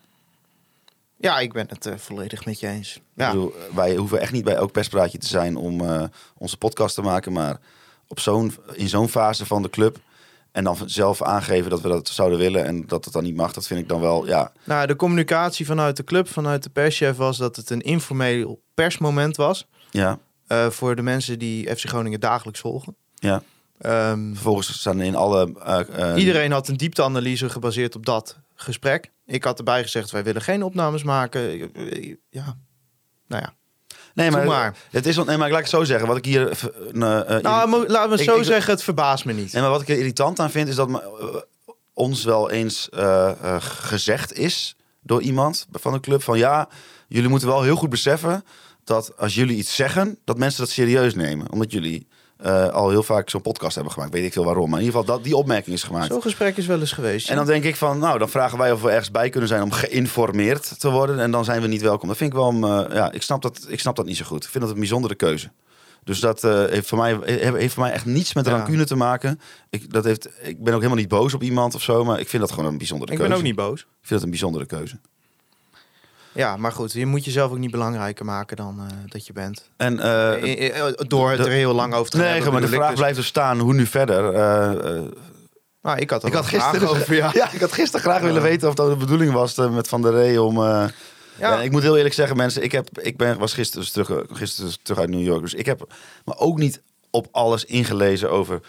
Ja, 1.18 1.40
ik 1.40 1.54
ben 1.54 1.66
het 1.70 1.86
eh, 1.86 1.94
volledig 1.98 2.46
met 2.46 2.60
je 2.60 2.68
eens. 2.68 3.00
Ja, 3.14 3.32
bedoel, 3.32 3.54
wij 3.74 3.96
hoeven 3.96 4.20
echt 4.20 4.32
niet 4.32 4.44
bij 4.44 4.56
elk 4.56 4.72
perspraatje 4.72 5.18
te 5.18 5.28
zijn 5.28 5.56
om 5.56 6.10
onze 6.38 6.58
podcast 6.58 6.96
te 6.96 7.02
maken. 7.02 7.32
Maar 7.32 7.60
op 8.08 8.20
zo'n, 8.20 8.56
in 8.74 8.90
zo'n 8.90 9.10
fase 9.10 9.46
van 9.46 9.62
de 9.62 9.70
club. 9.70 10.00
En 10.52 10.64
dan 10.64 10.78
zelf 10.86 11.22
aangeven 11.22 11.70
dat 11.70 11.82
we 11.82 11.88
dat 11.88 12.08
zouden 12.08 12.38
willen 12.38 12.66
en 12.66 12.88
dat 12.88 13.04
het 13.04 13.14
dan 13.14 13.24
niet 13.24 13.36
mag. 13.36 13.54
Dat 13.54 13.68
vind 13.68 13.80
ik 13.80 13.90
dan 13.90 14.02
wel, 14.02 14.28
ja. 14.28 14.52
Nou, 14.64 14.88
de 14.88 14.96
communicatie 14.96 15.66
vanuit 15.66 15.98
de 15.98 16.04
club, 16.04 16.30
vanuit 16.30 16.64
de 16.64 16.70
perschef 16.70 17.18
was 17.18 17.38
dat 17.38 17.56
het 17.56 17.70
een 17.70 17.82
informeel 17.82 18.62
persmoment 18.74 19.36
was. 19.36 19.68
Ja, 19.92 20.20
eh, 20.48 20.70
voor 20.70 20.96
de 20.96 21.02
mensen 21.02 21.40
die 21.40 21.76
FC 21.76 21.88
Groningen 21.88 22.20
dagelijks 22.20 22.60
volgen. 22.60 22.96
ja. 23.16 23.42
Ehm, 23.78 24.34
Vervolgens 24.34 24.80
staan 24.80 25.02
in 25.02 25.16
alle... 25.16 25.54
eh, 25.64 26.12
eh, 26.12 26.18
iedereen 26.20 26.52
had 26.52 26.68
een 26.68 26.78
diepteanalyse 26.78 27.50
gebaseerd 27.50 27.96
op 27.96 28.06
dat 28.06 28.38
gesprek. 28.56 29.12
Ik 29.26 29.44
had 29.44 29.58
erbij 29.58 29.84
gezegd, 29.84 30.12
wij 30.12 30.24
willen 30.24 30.42
geen 30.42 30.64
opnames 30.64 31.04
maken. 31.04 31.42
Ja, 32.30 32.58
nou 33.28 33.42
ja. 33.44 33.54
Nee, 34.14 34.32
maar. 34.32 34.78
Het 34.92 35.06
is, 35.06 35.16
nee, 35.16 35.26
maar 35.26 35.38
laat 35.38 35.50
ik 35.50 35.56
het 35.66 35.70
zo 35.70 35.84
zeggen. 35.84 36.08
Wat 36.08 36.18
ik 36.18 36.26
hier... 36.26 36.60
Nou, 36.92 37.26
het 38.12 38.20
Ik- 38.20 38.26
zo 38.30 38.38
ik- 38.38 38.44
zeggen, 38.44 38.72
het 38.74 38.84
verbaast 38.84 39.26
me 39.26 39.34
niet. 39.34 39.54
Nee, 39.54 39.62
maar 39.62 39.72
wat 39.72 39.82
ik 39.82 39.90
er 39.90 39.98
irritant 39.98 40.40
aan 40.40 40.52
vind, 40.52 40.68
is 40.68 40.76
dat 40.76 40.90
me, 40.90 41.46
ons 41.94 42.24
wel 42.24 42.50
eens 42.52 42.90
gezegd 43.60 44.34
is 44.34 44.76
door 45.02 45.22
iemand 45.22 45.68
van 45.72 45.94
de 45.94 46.00
club 46.00 46.24
van 46.24 46.38
ja, 46.38 46.70
jullie 47.08 47.30
moeten 47.30 47.48
wel 47.48 47.62
heel 47.64 47.76
goed 47.76 47.90
beseffen 47.90 48.44
dat 48.88 49.18
als 49.18 49.36
jullie 49.36 49.58
iets 49.58 49.76
zeggen, 49.76 50.18
dat 50.24 50.38
mensen 50.38 50.62
dat 50.62 50.70
serieus 50.70 51.16
nemen. 51.16 51.52
Omdat 51.52 51.72
jullie 51.72 52.08
eh, 52.38 52.68
al 52.68 52.90
heel 52.90 53.04
vaak 53.04 53.30
zo'n 53.30 53.42
podcast 53.42 53.76
hebben 53.76 53.94
gemaakt. 53.94 54.14
Weet 54.14 54.26
ik 54.26 54.34
veel 54.34 54.46
waarom. 54.46 54.70
Maar 54.70 54.80
in 54.80 54.86
ieder 54.86 55.00
geval, 55.00 55.16
dat, 55.16 55.26
die 55.26 55.36
opmerking 55.36 55.76
is 55.76 55.84
gemaakt. 55.84 56.08
Zo'n 56.12 56.22
gesprek 56.22 56.58
is 56.58 56.66
wel 56.66 56.80
eens 56.80 56.92
geweest. 56.92 57.30
En 57.30 57.36
dan 57.36 57.46
denk 57.46 57.64
ik 57.64 57.76
van, 57.76 58.00
nou, 58.00 58.20
dan 58.20 58.30
vragen 58.30 58.58
wij 58.58 58.72
of 58.72 58.82
we 58.82 58.90
ergens 58.90 59.12
bij 59.12 59.30
kunnen 59.30 59.50
zijn 59.50 59.62
om 59.62 59.72
geïnformeerd 59.72 60.80
te 60.80 60.90
worden. 60.90 61.20
En 61.20 61.32
dan 61.32 61.46
zijn 61.46 61.62
we 61.62 61.68
niet 61.68 61.82
welkom. 61.82 62.08
Dat 62.08 62.18
vind 62.18 62.34
ik 62.34 62.38
wel, 62.38 62.54
eh, 62.54 62.96
ja, 62.96 63.12
ik 63.12 63.22
snap, 63.22 63.42
dat, 63.42 63.66
ik 63.68 63.80
snap 63.80 63.96
dat 63.96 64.06
niet 64.06 64.18
zo 64.18 64.26
goed. 64.26 64.44
Ik 64.44 64.50
vind 64.50 64.64
dat 64.64 64.74
een 64.74 64.80
bijzondere 64.80 65.16
keuze. 65.16 65.52
Dus 66.04 66.20
dat 66.20 66.44
eh, 66.44 66.66
heeft, 66.66 66.88
voor 66.88 66.98
mij, 66.98 67.20
heeft, 67.24 67.74
voor 67.74 67.84
mij 67.84 67.92
echt 67.92 68.06
niets 68.06 68.34
met 68.34 68.46
Ja. 68.46 68.52
rancune 68.52 68.86
te 68.86 68.96
maken. 68.96 69.40
Ik, 69.70 69.94
dat 69.94 70.04
heeft, 70.04 70.30
ik 70.42 70.64
ben 70.64 70.74
ook 70.74 70.80
helemaal 70.80 71.02
niet 71.02 71.08
boos 71.08 71.34
op 71.34 71.44
iemand 71.44 71.76
of 71.76 71.82
zo. 71.82 72.04
Maar 72.04 72.20
ik 72.20 72.28
vind 72.30 72.42
dat 72.42 72.52
gewoon 72.52 72.72
een 72.72 72.78
bijzondere 72.78 73.12
ik 73.12 73.18
keuze. 73.18 73.32
ben 73.34 73.42
ook 73.42 73.48
niet 73.48 73.58
boos. 73.58 73.80
Ik 73.80 73.88
vind 74.02 74.10
dat 74.10 74.22
een 74.24 74.30
bijzondere 74.30 74.66
keuze. 74.66 75.00
Ja, 76.38 76.58
maar 76.58 76.72
goed, 76.72 76.94
je 76.94 77.06
moet 77.06 77.26
jezelf 77.26 77.52
ook 77.52 77.58
niet 77.58 77.72
belangrijker 77.72 78.26
maken 78.26 78.58
dan 78.58 78.80
eh, 78.80 78.96
dat 79.06 79.28
je 79.28 79.34
bent. 79.34 79.70
En, 79.78 80.00
eh, 80.00 80.80
Eh, 80.80 80.94
door 80.98 81.32
het 81.32 81.40
er 81.40 81.52
heel 81.52 81.74
lang 81.74 81.94
over 81.94 82.12
te 82.12 82.18
gaan 82.18 82.26
nee, 82.26 82.36
hebben, 82.36 82.54
maar 82.54 82.62
de 82.62 82.68
vraag 82.68 82.90
dus. 82.90 82.98
blijft 82.98 83.16
dus 83.16 83.26
staan, 83.26 83.60
hoe 83.60 83.74
nu 83.74 83.86
verder? 83.86 84.34
Eh, 84.34 85.02
Nou, 85.82 86.00
ik 86.00 86.10
had 86.10 86.22
er 86.22 86.28
ik 86.28 86.34
had 86.34 86.46
gisteren, 86.46 86.90
over, 86.90 87.16
ja. 87.16 87.32
ja. 87.34 87.52
ik 87.52 87.60
had 87.60 87.72
gisteren 87.72 88.02
graag 88.02 88.22
willen 88.22 88.42
weten 88.42 88.68
of 88.68 88.74
dat 88.74 88.90
de 88.90 88.96
bedoeling 88.96 89.32
was 89.32 89.56
met 89.56 89.88
Van 89.88 90.02
der 90.02 90.12
Rey 90.12 90.38
om, 90.38 90.62
Ja. 90.62 90.90
Ja, 91.40 91.62
ik 91.62 91.72
moet 91.72 91.82
heel 91.82 91.96
eerlijk 91.96 92.16
zeggen, 92.16 92.38
mensen, 92.38 92.64
ik, 92.64 92.72
heb, 92.72 93.00
ik 93.00 93.18
ben, 93.18 93.38
was 93.38 93.54
gisteren, 93.54 93.82
dus 93.82 93.92
terug, 93.92 94.24
gisteren 94.32 94.66
dus 94.66 94.80
terug 94.82 95.00
uit 95.00 95.10
New 95.10 95.24
York. 95.24 95.42
Dus 95.42 95.54
ik 95.54 95.66
heb 95.66 95.86
me 96.26 96.38
ook 96.38 96.58
niet 96.58 96.82
op 97.10 97.28
alles 97.32 97.66
ingelezen 97.66 98.32
over 98.32 98.60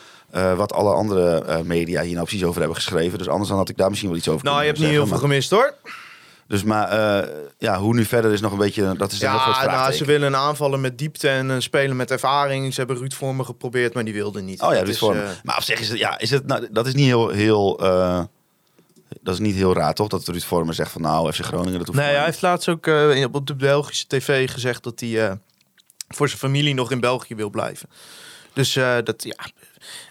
wat 0.56 0.72
alle 0.72 0.92
andere 0.92 1.62
media 1.64 2.02
hier 2.02 2.14
nou 2.14 2.24
precies 2.26 2.44
over 2.44 2.58
hebben 2.58 2.76
geschreven. 2.76 3.18
Dus 3.18 3.28
anders 3.28 3.48
dan 3.48 3.58
had 3.58 3.68
ik 3.68 3.76
daar 3.76 3.88
misschien 3.88 4.10
wel 4.10 4.18
iets 4.18 4.28
over 4.28 4.44
Nou, 4.44 4.60
je 4.60 4.66
hebt 4.66 4.78
niet 4.78 4.88
heel 4.88 5.06
veel 5.06 5.18
gemist 5.18 5.50
hoor. 5.50 5.74
Dus 6.48 6.62
maar 6.62 6.88
eh, 6.88 7.28
ja, 7.58 7.78
hoe 7.78 7.94
nu 7.94 8.04
verder 8.04 8.32
is 8.32 8.40
nog 8.40 8.52
een 8.52 8.58
beetje, 8.58 8.82
dat 8.96 9.12
is 9.12 9.20
een 9.20 9.28
groot 9.28 9.40
Ja, 9.40 9.50
nou, 9.50 9.62
vraagteken. 9.62 9.98
ze 9.98 10.04
willen 10.04 10.36
aanvallen 10.36 10.80
met 10.80 10.98
diepte 10.98 11.28
en 11.28 11.48
een 11.48 11.62
spelen 11.62 11.96
met 11.96 12.10
ervaring. 12.10 12.74
Ze 12.74 12.78
hebben 12.80 12.98
Ruud 12.98 13.12
Vormer 13.12 13.44
geprobeerd, 13.44 13.94
maar 13.94 14.04
die 14.04 14.14
wilde 14.14 14.40
niet. 14.40 14.60
Oh 14.62 14.72
ja, 14.72 14.78
dit 14.78 14.88
is, 14.88 14.98
vorm. 14.98 15.16
eh, 15.16 15.28
maar 15.42 15.56
op 15.56 15.62
zich 15.62 15.80
is 15.80 15.88
het, 15.88 15.98
ja, 15.98 16.18
is 16.18 16.30
het, 16.30 16.46
nou, 16.46 16.68
dat 16.70 16.86
is 16.86 16.94
niet 16.94 17.06
heel, 17.06 17.28
heel, 17.28 17.78
eh, 17.80 18.22
dat 19.20 19.34
is 19.34 19.40
niet 19.40 19.54
heel 19.54 19.74
raar, 19.74 19.94
toch? 19.94 20.08
Dat 20.08 20.28
Ruud 20.28 20.42
Vormer 20.42 20.74
zegt 20.74 20.90
van, 20.90 21.00
nou, 21.02 21.32
FC 21.32 21.40
Groningen, 21.44 21.78
dat 21.78 21.86
hoeft 21.86 21.98
Nee, 21.98 22.08
voor 22.08 22.16
hij 22.16 22.24
heeft 22.24 22.42
laatst 22.42 22.68
ook 22.68 22.86
eh, 22.86 23.24
op 23.32 23.46
de 23.46 23.54
Belgische 23.54 24.06
tv 24.06 24.50
gezegd 24.50 24.82
dat 24.82 25.00
hij 25.00 25.26
eh, 25.28 25.32
voor 26.08 26.28
zijn 26.28 26.40
familie 26.40 26.74
nog 26.74 26.90
in 26.90 27.00
België 27.00 27.34
wil 27.34 27.50
blijven. 27.50 27.88
Dus 28.52 28.76
eh, 28.76 28.96
dat, 29.04 29.22
ja, 29.24 29.36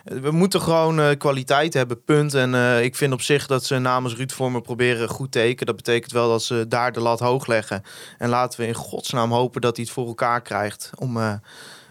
we 0.03 0.31
moeten 0.31 0.61
gewoon 0.61 0.99
eh, 0.99 1.17
kwaliteit 1.17 1.73
hebben, 1.73 2.03
punt. 2.03 2.33
En 2.33 2.55
eh, 2.55 2.83
ik 2.83 2.95
vind 2.95 3.13
op 3.13 3.21
zich 3.21 3.47
dat 3.47 3.65
ze 3.65 3.77
namens 3.77 4.15
Ruud 4.15 4.31
Vormer 4.31 4.61
proberen 4.61 5.09
goed 5.09 5.31
teken. 5.31 5.65
Dat 5.65 5.75
betekent 5.75 6.11
wel 6.11 6.29
dat 6.29 6.43
ze 6.43 6.65
daar 6.67 6.91
de 6.91 6.99
lat 6.99 7.19
hoog 7.19 7.47
leggen. 7.47 7.83
En 8.17 8.29
laten 8.29 8.59
we 8.59 8.67
in 8.67 8.73
godsnaam 8.73 9.31
hopen 9.31 9.61
dat 9.61 9.75
hij 9.75 9.85
het 9.85 9.93
voor 9.93 10.07
elkaar 10.07 10.41
krijgt 10.41 10.91
om, 10.95 11.17
eh, 11.17 11.33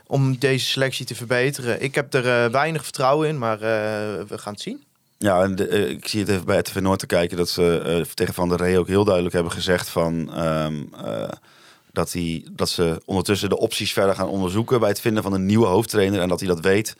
om 0.06 0.38
deze 0.38 0.66
selectie 0.66 1.06
te 1.06 1.14
verbeteren. 1.14 1.82
Ik 1.82 1.94
heb 1.94 2.14
er 2.14 2.44
eh, 2.44 2.50
weinig 2.50 2.82
vertrouwen 2.82 3.28
in, 3.28 3.38
maar 3.38 3.60
eh, 3.60 4.24
we 4.28 4.38
gaan 4.38 4.52
het 4.52 4.62
zien. 4.62 4.84
Ja, 5.18 5.42
en 5.42 5.70
eh, 5.70 5.88
ik 5.88 6.08
zie 6.08 6.20
het 6.20 6.28
even 6.28 6.44
bij 6.44 6.58
RTV 6.58 6.80
Noord 6.80 6.98
te 6.98 7.06
kijken 7.06 7.36
dat 7.36 7.48
ze 7.48 7.80
eh, 7.80 8.00
tegen 8.14 8.34
Van 8.34 8.48
der 8.48 8.58
Rey 8.58 8.78
ook 8.78 8.88
heel 8.88 9.04
duidelijk 9.04 9.34
hebben 9.34 9.52
gezegd 9.52 9.88
van 9.88 10.34
ehm, 10.34 10.82
eh, 11.04 11.28
dat, 11.92 12.12
hij, 12.12 12.46
dat 12.52 12.68
ze 12.68 13.02
ondertussen 13.04 13.48
de 13.48 13.58
opties 13.58 13.92
verder 13.92 14.14
gaan 14.14 14.28
onderzoeken 14.28 14.80
bij 14.80 14.88
het 14.88 15.00
vinden 15.00 15.22
van 15.22 15.32
een 15.32 15.46
nieuwe 15.46 15.66
hoofdtrainer 15.66 16.20
en 16.20 16.28
dat 16.28 16.40
hij 16.40 16.48
dat 16.48 16.60
weet. 16.60 16.96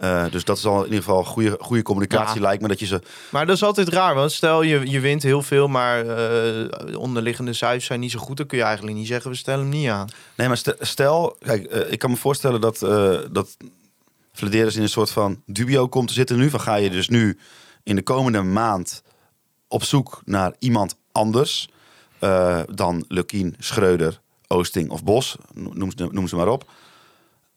Eh, 0.00 0.30
dus 0.30 0.44
dat 0.44 0.56
is 0.56 0.66
al 0.66 0.78
in 0.78 0.84
ieder 0.84 1.02
geval 1.02 1.24
goede, 1.24 1.56
goede 1.60 1.82
communicatie 1.82 2.34
Ja. 2.34 2.40
lijkt 2.40 2.62
me 2.62 2.68
dat 2.68 2.78
je 2.80 2.86
ze. 2.86 3.00
Maar 3.30 3.46
dat 3.46 3.56
is 3.56 3.62
altijd 3.62 3.88
raar, 3.88 4.14
want 4.14 4.32
stel 4.32 4.62
je, 4.62 4.90
je 4.90 5.00
wint 5.00 5.22
heel 5.22 5.42
veel, 5.42 5.68
maar 5.68 6.06
eh, 6.06 6.98
onderliggende 6.98 7.52
cijfers 7.52 7.84
zijn 7.84 8.00
niet 8.00 8.10
zo 8.10 8.18
goed, 8.18 8.36
dan 8.36 8.46
kun 8.46 8.58
je 8.58 8.64
eigenlijk 8.64 8.96
niet 8.96 9.06
zeggen 9.06 9.30
we 9.30 9.36
stellen 9.36 9.60
hem 9.60 9.68
niet 9.68 9.88
aan. 9.88 10.08
Nee, 10.34 10.48
maar 10.48 10.62
stel, 10.80 11.36
kijk, 11.40 11.64
eh, 11.64 11.92
ik 11.92 11.98
kan 11.98 12.10
me 12.10 12.16
voorstellen 12.16 12.60
dat 12.60 12.78
dat 13.32 13.56
in 14.40 14.82
een 14.82 14.88
soort 14.88 15.10
van 15.10 15.42
dubio 15.46 15.88
komt 15.88 16.08
te 16.08 16.14
zitten 16.14 16.36
nu. 16.36 16.50
Van 16.50 16.60
ga 16.60 16.74
je 16.74 16.90
dus 16.90 17.08
nu 17.08 17.38
in 17.82 17.96
de 17.96 18.02
komende 18.02 18.42
maand 18.42 19.02
op 19.68 19.84
zoek 19.84 20.22
naar 20.24 20.52
iemand 20.58 20.96
anders 21.12 21.68
dan 22.74 23.04
Lukien, 23.08 23.54
Schreuder, 23.58 24.20
Oosting 24.46 24.90
of 24.90 25.04
Bos, 25.04 25.36
noem 25.54 25.92
ze, 25.96 26.08
noem 26.10 26.28
ze 26.28 26.36
maar 26.36 26.48
op. 26.48 26.70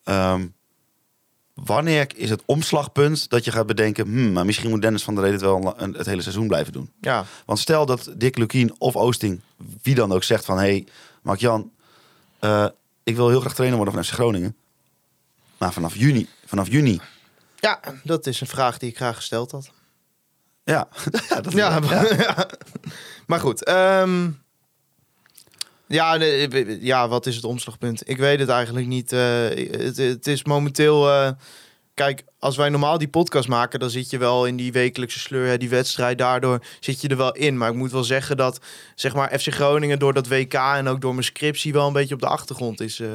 Ehm, 0.03 0.45
wanneer 1.53 2.07
is 2.15 2.29
het 2.29 2.41
omslagpunt 2.45 3.29
dat 3.29 3.45
je 3.45 3.51
gaat 3.51 3.65
bedenken, 3.65 4.05
hmm, 4.05 4.31
maar 4.31 4.45
misschien 4.45 4.69
moet 4.69 4.81
Dennis 4.81 5.03
van 5.03 5.15
der 5.15 5.23
Reden 5.23 5.39
het 5.39 5.49
wel 5.49 5.73
een- 5.81 5.93
het 5.93 6.05
hele 6.05 6.21
seizoen 6.21 6.47
blijven 6.47 6.73
doen? 6.73 6.91
Ja, 7.01 7.25
Want 7.45 7.59
stel 7.59 7.85
dat 7.85 8.11
Dick 8.17 8.37
Lukien 8.37 8.75
of 8.77 8.95
Oosting, 8.95 9.41
wie 9.81 9.95
dan 9.95 10.11
ook, 10.11 10.23
zegt 10.23 10.45
van... 10.45 10.55
hé, 10.57 10.63
hey, 10.63 10.87
Mark-Jan, 11.21 11.71
eh, 12.39 12.67
ik 13.03 13.15
wil 13.15 13.29
heel 13.29 13.39
graag 13.39 13.53
trainer 13.53 13.77
worden 13.77 13.95
van 13.95 14.03
FC 14.05 14.11
Groningen. 14.11 14.55
Maar 15.57 15.73
vanaf 15.73 15.95
juni, 15.95 16.27
vanaf 16.45 16.67
juni, 16.69 16.99
ja, 17.55 17.79
dat 18.03 18.27
is 18.27 18.41
een 18.41 18.47
vraag 18.47 18.77
die 18.77 18.89
ik 18.89 18.95
graag 18.95 19.15
gesteld 19.15 19.51
had. 19.51 19.71
ja. 20.63 20.87
ja, 21.29 21.41
dat, 21.41 21.53
Ja, 21.53 21.69
ja. 21.69 21.79
maar, 21.85 22.17
ja. 22.21 22.47
maar 23.25 23.39
goed. 23.39 23.63
ehm, 23.63 24.29
ja, 25.87 26.15
ja, 26.79 27.07
wat 27.07 27.25
is 27.25 27.35
het 27.35 27.45
omslagpunt? 27.45 28.09
Ik 28.09 28.17
weet 28.17 28.39
het 28.39 28.49
eigenlijk 28.49 28.87
niet. 28.87 29.11
eh, 29.11 29.47
het, 29.71 29.97
het 29.97 30.27
is 30.27 30.43
momenteel... 30.43 31.09
eh, 31.09 31.31
kijk, 31.93 32.23
als 32.39 32.57
wij 32.57 32.69
normaal 32.69 32.97
die 32.97 33.07
podcast 33.07 33.47
maken... 33.47 33.79
dan 33.79 33.89
zit 33.89 34.09
je 34.09 34.17
wel 34.17 34.45
in 34.45 34.55
die 34.55 34.71
wekelijkse 34.71 35.19
sleur, 35.19 35.47
hè, 35.47 35.57
die 35.57 35.69
wedstrijd. 35.69 36.17
Daardoor 36.17 36.63
zit 36.79 37.01
je 37.01 37.07
er 37.07 37.17
wel 37.17 37.31
in. 37.33 37.57
Maar 37.57 37.69
ik 37.69 37.75
moet 37.75 37.91
wel 37.91 38.03
zeggen 38.03 38.37
dat 38.37 38.59
zeg 38.95 39.13
maar, 39.15 39.39
FC 39.39 39.53
Groningen... 39.53 39.99
door 39.99 40.13
dat 40.13 40.27
WK 40.27 40.53
en 40.53 40.87
ook 40.87 41.01
door 41.01 41.13
mijn 41.13 41.25
scriptie... 41.25 41.73
wel 41.73 41.87
een 41.87 41.93
beetje 41.93 42.13
op 42.15 42.21
de 42.21 42.27
achtergrond 42.27 42.81
is 42.81 42.99
eh, 42.99 43.09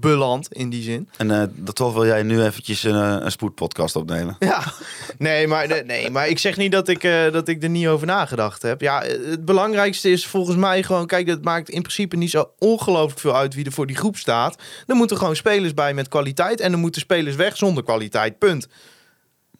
beland 0.00 0.52
in 0.52 0.70
die 0.70 0.82
zin. 0.82 1.08
En 1.16 1.30
eh, 1.30 1.42
dat 1.54 1.74
toch 1.74 1.92
wil 1.92 2.06
jij 2.06 2.22
nu 2.22 2.42
eventjes 2.42 2.82
een, 2.82 2.94
eh, 2.94 3.24
een 3.24 3.30
spoedpodcast 3.30 3.96
opnemen. 3.96 4.36
Ja, 4.38 4.72
nee, 5.18 5.46
maar, 5.46 5.68
nee, 5.68 5.84
nee, 5.84 6.10
maar 6.10 6.28
ik 6.28 6.38
zeg 6.38 6.56
niet 6.56 6.72
dat 6.72 6.88
ik, 6.88 7.04
eh, 7.04 7.32
dat 7.32 7.48
ik 7.48 7.62
er 7.62 7.68
niet 7.68 7.86
over 7.86 8.06
nagedacht 8.06 8.62
heb. 8.62 8.80
Ja, 8.80 9.02
het 9.02 9.44
belangrijkste 9.44 10.10
is 10.10 10.26
volgens 10.26 10.56
mij 10.56 10.82
gewoon... 10.82 11.06
Kijk, 11.06 11.28
het 11.28 11.44
maakt 11.44 11.70
in 11.70 11.82
principe 11.82 12.16
niet 12.16 12.30
zo 12.30 12.50
ongelooflijk 12.58 13.20
veel 13.20 13.36
uit 13.36 13.54
wie 13.54 13.64
er 13.64 13.72
voor 13.72 13.86
die 13.86 13.96
groep 13.96 14.16
staat. 14.16 14.62
Er 14.86 14.94
moeten 14.94 15.16
gewoon 15.16 15.36
spelers 15.36 15.74
bij 15.74 15.94
met 15.94 16.08
kwaliteit... 16.08 16.60
en 16.60 16.72
er 16.72 16.78
moeten 16.78 17.00
spelers 17.00 17.36
weg 17.36 17.56
zonder 17.56 17.84
kwaliteit, 17.84 18.38
punt. 18.38 18.68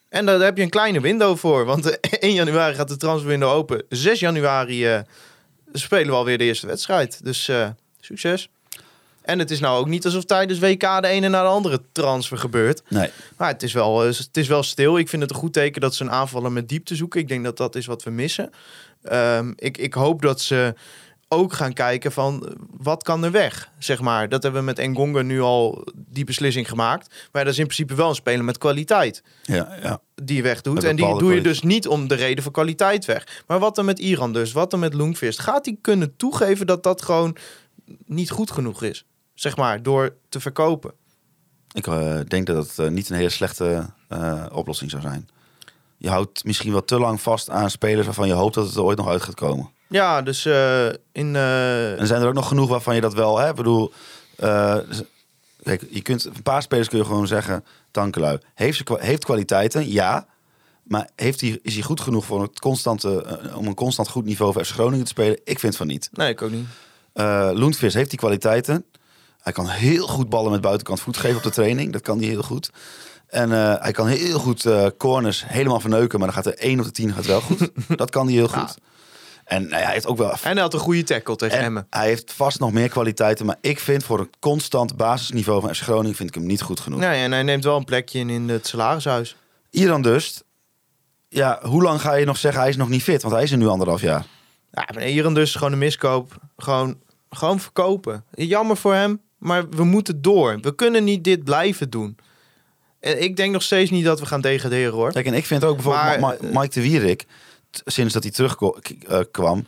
En 0.09 0.25
daar 0.25 0.39
heb 0.39 0.57
je 0.57 0.63
een 0.63 0.69
kleine 0.69 1.01
window 1.01 1.37
voor. 1.37 1.65
Want 1.65 1.97
eh, 1.97 2.19
1 2.29 2.33
januari 2.33 2.75
gaat 2.75 2.87
de 2.87 2.97
transferwindow 2.97 3.51
open. 3.51 3.83
6 3.89 4.19
januari 4.19 5.03
spelen 5.73 6.07
we 6.07 6.13
alweer 6.13 6.37
de 6.37 6.43
eerste 6.43 6.67
wedstrijd. 6.67 7.23
Dus 7.23 7.51
succes. 7.99 8.49
En 9.23 9.39
het 9.39 9.51
is 9.51 9.59
nou 9.59 9.79
ook 9.79 9.87
niet 9.87 10.05
alsof 10.05 10.23
tijdens 10.23 10.59
WK 10.59 11.01
de 11.01 11.07
ene 11.07 11.27
naar 11.29 11.43
de 11.43 11.49
andere 11.49 11.81
transfer 11.91 12.37
gebeurt. 12.37 12.81
Nee. 12.87 13.09
Maar 13.37 13.47
het 13.47 13.63
is, 13.63 13.73
wel, 13.73 14.03
eh, 14.03 14.17
het 14.17 14.37
is 14.37 14.47
wel 14.47 14.63
stil. 14.63 14.97
Ik 14.97 15.09
vind 15.09 15.21
het 15.21 15.31
een 15.31 15.37
goed 15.37 15.53
teken 15.53 15.81
dat 15.81 15.95
ze 15.95 16.03
een 16.03 16.11
aanvaller 16.11 16.51
met 16.51 16.69
diepte 16.69 16.95
zoeken. 16.95 17.19
Ik 17.19 17.27
denk 17.27 17.43
dat 17.43 17.57
dat 17.57 17.75
is 17.75 17.85
wat 17.85 18.03
we 18.03 18.09
missen. 18.09 18.49
Ehm, 19.03 19.53
ik, 19.55 19.77
ik 19.77 19.93
hoop 19.93 20.21
dat 20.21 20.41
ze 20.41 20.73
ook 21.33 21.53
gaan 21.53 21.73
kijken 21.73 22.11
van 22.11 22.57
wat 22.77 23.03
kan 23.03 23.23
er 23.23 23.31
weg, 23.31 23.71
zeg 23.77 24.01
maar. 24.01 24.29
Dat 24.29 24.43
hebben 24.43 24.61
we 24.61 24.67
met 24.67 24.79
Engonga 24.79 25.21
nu 25.21 25.41
al 25.41 25.87
die 25.95 26.23
beslissing 26.23 26.69
gemaakt. 26.69 27.15
Maar 27.31 27.43
dat 27.43 27.53
is 27.53 27.59
in 27.59 27.65
principe 27.65 27.95
wel 27.95 28.09
een 28.09 28.15
speler 28.15 28.43
met 28.43 28.57
kwaliteit 28.57 29.23
Ja, 29.43 29.77
ja. 29.81 30.01
die 30.15 30.35
je 30.35 30.41
wegdoet. 30.41 30.73
Met 30.73 30.83
En 30.83 30.95
die 30.95 31.17
doe 31.17 31.33
je 31.33 31.41
dus 31.41 31.61
niet 31.61 31.87
om 31.87 32.07
de 32.07 32.15
reden 32.15 32.43
van 32.43 32.51
kwaliteit 32.51 33.05
weg. 33.05 33.43
Maar 33.47 33.59
wat 33.59 33.75
dan 33.75 33.85
met 33.85 33.99
Iran 33.99 34.33
dus? 34.33 34.51
Wat 34.51 34.71
dan 34.71 34.79
met 34.79 34.93
Loengvist? 34.93 35.39
Gaat 35.39 35.65
hij 35.65 35.77
kunnen 35.81 36.15
toegeven 36.15 36.65
dat 36.65 36.83
dat 36.83 37.01
gewoon 37.01 37.35
niet 38.05 38.29
goed 38.29 38.51
genoeg 38.51 38.83
is? 38.83 39.05
Zeg 39.43 39.55
maar, 39.55 39.83
door 39.83 40.15
te 40.29 40.39
verkopen. 40.39 40.91
Ik 41.71 41.87
eh, 41.87 42.19
denk 42.27 42.47
dat 42.47 42.67
het 42.67 42.79
eh, 42.79 42.87
niet 42.87 43.09
een 43.09 43.15
hele 43.15 43.29
slechte 43.29 43.85
eh, 44.07 44.45
oplossing 44.51 44.89
zou 44.89 45.01
zijn. 45.01 45.29
Je 45.97 46.09
houdt 46.09 46.43
misschien 46.43 46.71
wel 46.71 46.83
te 46.83 46.99
lang 46.99 47.21
vast 47.21 47.49
aan 47.49 47.69
spelers 47.69 48.05
waarvan 48.05 48.27
je 48.27 48.33
hoopt 48.33 48.53
dat 48.53 48.65
het 48.65 48.75
er 48.75 48.83
ooit 48.83 48.97
nog 48.97 49.07
uit 49.07 49.21
gaat 49.21 49.35
komen. 49.35 49.69
Ja, 49.87 50.21
dus 50.21 50.45
in... 51.11 51.35
En 51.35 52.07
zijn 52.07 52.21
er 52.21 52.27
ook 52.27 52.33
nog 52.33 52.47
genoeg 52.47 52.69
waarvan 52.69 52.95
je 52.95 53.01
dat 53.01 53.13
wel, 53.13 53.37
hè? 53.37 53.49
Ik 53.49 53.55
bedoel, 53.55 53.93
kijk, 55.63 55.85
je 55.89 56.01
kunt 56.01 56.25
een 56.25 56.43
paar 56.43 56.61
spelers 56.61 56.89
kun 56.89 56.97
je 56.97 57.05
gewoon 57.05 57.27
zeggen, 57.27 57.65
Tankelui 57.91 58.37
heeft 58.53 58.77
ze 58.77 58.97
heeft 58.99 59.25
kwaliteiten, 59.25 59.91
ja, 59.91 60.25
maar 60.83 61.09
heeft 61.15 61.41
hij 61.41 61.59
is 61.61 61.73
hij 61.73 61.83
goed 61.83 62.01
genoeg 62.01 62.25
voor 62.25 62.41
het 62.41 62.59
constante 62.59 63.39
om 63.55 63.67
een 63.67 63.75
constant 63.75 64.09
goed 64.09 64.25
niveau 64.25 64.53
voor 64.53 64.65
FC 64.65 64.71
Groningen 64.71 65.05
te 65.05 65.11
spelen? 65.11 65.39
Ik 65.43 65.59
vind 65.59 65.75
van 65.75 65.87
niet. 65.87 66.09
Nee, 66.13 66.29
ik 66.29 66.41
ook 66.41 66.51
niet. 66.51 66.67
Loentvis 67.57 67.93
heeft 67.93 68.09
die 68.09 68.19
kwaliteiten. 68.19 68.85
Hij 69.43 69.53
kan 69.53 69.67
heel 69.67 70.07
goed 70.07 70.29
ballen 70.29 70.51
met 70.51 70.61
buitenkant 70.61 70.99
voet 70.99 71.17
geven 71.17 71.37
op 71.37 71.43
de 71.43 71.49
training. 71.49 71.91
Dat 71.91 72.01
kan 72.01 72.17
hij 72.17 72.27
heel 72.27 72.43
goed. 72.43 72.69
En 73.27 73.51
eh, 73.51 73.81
hij 73.81 73.91
kan 73.91 74.07
heel 74.07 74.39
goed 74.39 74.65
eh, 74.65 74.87
corners 74.97 75.43
helemaal 75.47 75.79
verneuken. 75.79 76.19
Maar 76.19 76.27
dan 76.27 76.43
gaat 76.43 76.53
er 76.53 76.57
1 76.57 76.79
op 76.79 76.85
de 76.85 76.91
10 76.91 77.13
gaat 77.13 77.25
wel 77.25 77.41
goed. 77.41 77.69
dat 77.97 78.09
kan 78.09 78.25
hij 78.25 78.35
heel 78.35 78.47
goed. 78.47 78.77
En 79.43 79.61
nou 79.61 79.75
ja, 79.75 79.83
hij 79.83 79.93
heeft 79.93 80.07
ook 80.07 80.17
wel 80.17 80.31
En 80.31 80.39
hij 80.41 80.61
had 80.61 80.73
een 80.73 80.79
goede 80.79 81.03
tackle 81.03 81.35
tegen 81.35 81.57
en 81.57 81.63
Emmen. 81.63 81.87
hij 81.89 82.07
heeft 82.07 82.33
vast 82.33 82.59
nog 82.59 82.71
meer 82.71 82.89
kwaliteiten. 82.89 83.45
Maar 83.45 83.57
ik 83.61 83.79
vind 83.79 84.03
voor 84.03 84.19
een 84.19 84.29
constant 84.39 84.95
basisniveau 84.97 85.61
van 85.61 85.75
FC 85.75 85.81
Groningen... 85.81 86.15
vind 86.15 86.29
ik 86.29 86.35
hem 86.35 86.45
niet 86.45 86.61
goed 86.61 86.79
genoeg. 86.79 86.99
Nee, 86.99 87.23
en 87.23 87.31
hij 87.31 87.43
neemt 87.43 87.63
wel 87.63 87.77
een 87.77 87.85
plekje 87.85 88.19
in, 88.19 88.29
in 88.29 88.49
het 88.49 88.67
salarishuis. 88.67 89.35
Iran 89.69 90.01
dus. 90.01 90.41
Ja, 91.29 91.59
hoe 91.63 91.83
lang 91.83 92.01
ga 92.01 92.13
je 92.13 92.25
nog 92.25 92.37
zeggen 92.37 92.61
hij 92.61 92.69
is 92.69 92.77
nog 92.77 92.89
niet 92.89 93.03
fit? 93.03 93.21
Want 93.21 93.33
hij 93.33 93.43
is 93.43 93.51
er 93.51 93.57
nu 93.57 93.67
anderhalf 93.67 94.01
jaar. 94.01 94.25
Ja, 94.71 94.89
maar 94.93 95.07
Iran 95.07 95.33
dus 95.33 95.55
gewoon 95.55 95.71
een 95.71 95.77
miskoop. 95.77 96.35
Gewoon, 96.57 96.97
gewoon 97.29 97.59
verkopen. 97.59 98.23
Jammer 98.31 98.77
voor 98.77 98.93
hem, 98.93 99.21
maar 99.43 99.69
we 99.69 99.83
moeten 99.83 100.21
door. 100.21 100.59
We 100.61 100.75
kunnen 100.75 101.03
niet 101.03 101.23
dit 101.23 101.43
blijven 101.43 101.89
doen. 101.89 102.17
En 102.99 103.23
ik 103.23 103.35
denk 103.35 103.53
nog 103.53 103.63
steeds 103.63 103.91
niet 103.91 104.05
dat 104.05 104.19
we 104.19 104.25
gaan 104.25 104.41
degraderen 104.41 104.93
hoor. 104.93 105.11
Kijk, 105.11 105.25
en 105.25 105.33
ik 105.33 105.45
vind 105.45 105.63
ook 105.63 105.75
bijvoorbeeld 105.75 106.05
Maar, 106.05 106.19
Ma- 106.19 106.35
Ma- 106.51 106.59
Mike 106.59 106.73
de 106.73 106.81
Wierik... 106.81 107.25
sinds 107.85 108.13
dat 108.13 108.23
hij 108.23 108.31
terugkwam... 108.31 109.65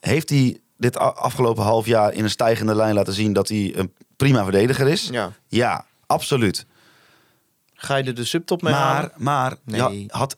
heeft 0.00 0.28
hij 0.30 0.60
dit 0.76 0.96
afgelopen 0.98 1.62
half 1.62 1.86
jaar 1.86 2.12
in 2.12 2.24
een 2.24 2.30
stijgende 2.30 2.74
lijn 2.74 2.94
laten 2.94 3.12
zien... 3.12 3.32
dat 3.32 3.48
hij 3.48 3.72
een 3.76 3.92
prima 4.16 4.42
verdediger 4.42 4.88
is? 4.88 5.08
Ja. 5.12 5.32
Ja, 5.46 5.84
absoluut. 6.06 6.66
Ga 7.74 7.96
je 7.96 8.04
er 8.04 8.14
de 8.14 8.24
subtop 8.24 8.62
mee 8.62 8.72
Maar, 8.72 8.82
halen? 8.82 9.12
maar 9.16 9.56
Nee. 9.64 10.04
had, 10.08 10.36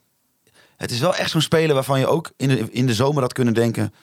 het 0.77 0.91
is 0.91 1.01
wel 1.01 1.15
echt 1.15 1.31
zo'n 1.31 1.41
speler 1.41 1.75
waarvan 1.75 1.99
je 1.99 2.07
ook 2.07 2.31
in 2.37 2.49
de, 2.49 2.67
in 2.71 2.87
de 2.87 2.95
zomer 2.95 3.23
had 3.23 3.33
kunnen 3.33 3.55
denken... 3.55 3.95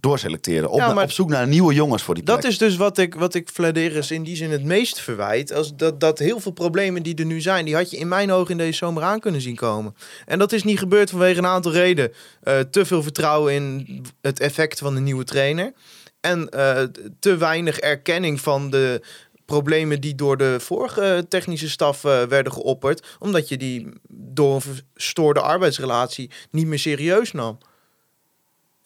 doorselecteren. 0.00 0.70
Op, 0.70 0.78
Ja, 0.78 0.86
na- 0.86 0.94
maar- 0.94 1.04
op 1.04 1.10
zoek 1.10 1.28
naar 1.28 1.46
nieuwe 1.46 1.74
jongens 1.74 2.02
voor 2.02 2.14
die 2.14 2.22
plek. 2.22 2.36
Dat 2.36 2.50
is 2.50 2.58
dus 2.58 2.76
wat 2.76 2.98
ik, 2.98 3.14
wat 3.14 3.34
ik 3.34 3.48
Vladeris 3.52 4.10
in 4.10 4.22
die 4.22 4.36
zin 4.36 4.50
het 4.50 4.64
meest 4.64 5.00
verwijt. 5.00 5.52
Als 5.52 5.76
dat, 5.76 6.00
dat 6.00 6.18
heel 6.18 6.40
veel 6.40 6.52
problemen 6.52 7.02
die 7.02 7.14
er 7.14 7.24
nu 7.24 7.40
zijn, 7.40 7.64
die 7.64 7.74
had 7.74 7.90
je 7.90 7.96
in 7.96 8.08
mijn 8.08 8.32
ogen 8.32 8.50
in 8.50 8.56
deze 8.56 8.78
zomer 8.78 9.02
aan 9.02 9.20
kunnen 9.20 9.40
zien 9.40 9.56
komen. 9.56 9.94
En 10.26 10.38
dat 10.38 10.52
is 10.52 10.62
niet 10.64 10.78
gebeurd 10.78 11.10
vanwege 11.10 11.38
een 11.38 11.46
aantal 11.46 11.72
redenen. 11.72 12.12
Eh, 12.42 12.58
te 12.58 12.84
veel 12.84 13.02
vertrouwen 13.02 13.52
in 13.54 14.02
het 14.20 14.40
effect 14.40 14.78
van 14.78 14.94
de 14.94 15.00
nieuwe 15.00 15.24
trainer. 15.24 15.72
En 16.20 16.48
eh, 16.48 16.82
te 17.20 17.36
weinig 17.36 17.78
erkenning 17.78 18.40
van 18.40 18.70
de 18.70 19.02
problemen 19.44 20.00
die 20.00 20.14
door 20.14 20.36
de 20.36 20.56
vorige 20.60 21.26
technische 21.28 21.70
staf 21.70 22.04
eh, 22.04 22.22
werden 22.22 22.52
geopperd. 22.52 23.06
Omdat 23.18 23.48
je 23.48 23.56
die 23.56 23.88
door 24.10 24.54
een 24.54 24.60
verstoorde 24.94 25.40
arbeidsrelatie 25.40 26.30
niet 26.50 26.66
meer 26.66 26.78
serieus 26.78 27.32
nam. 27.32 27.58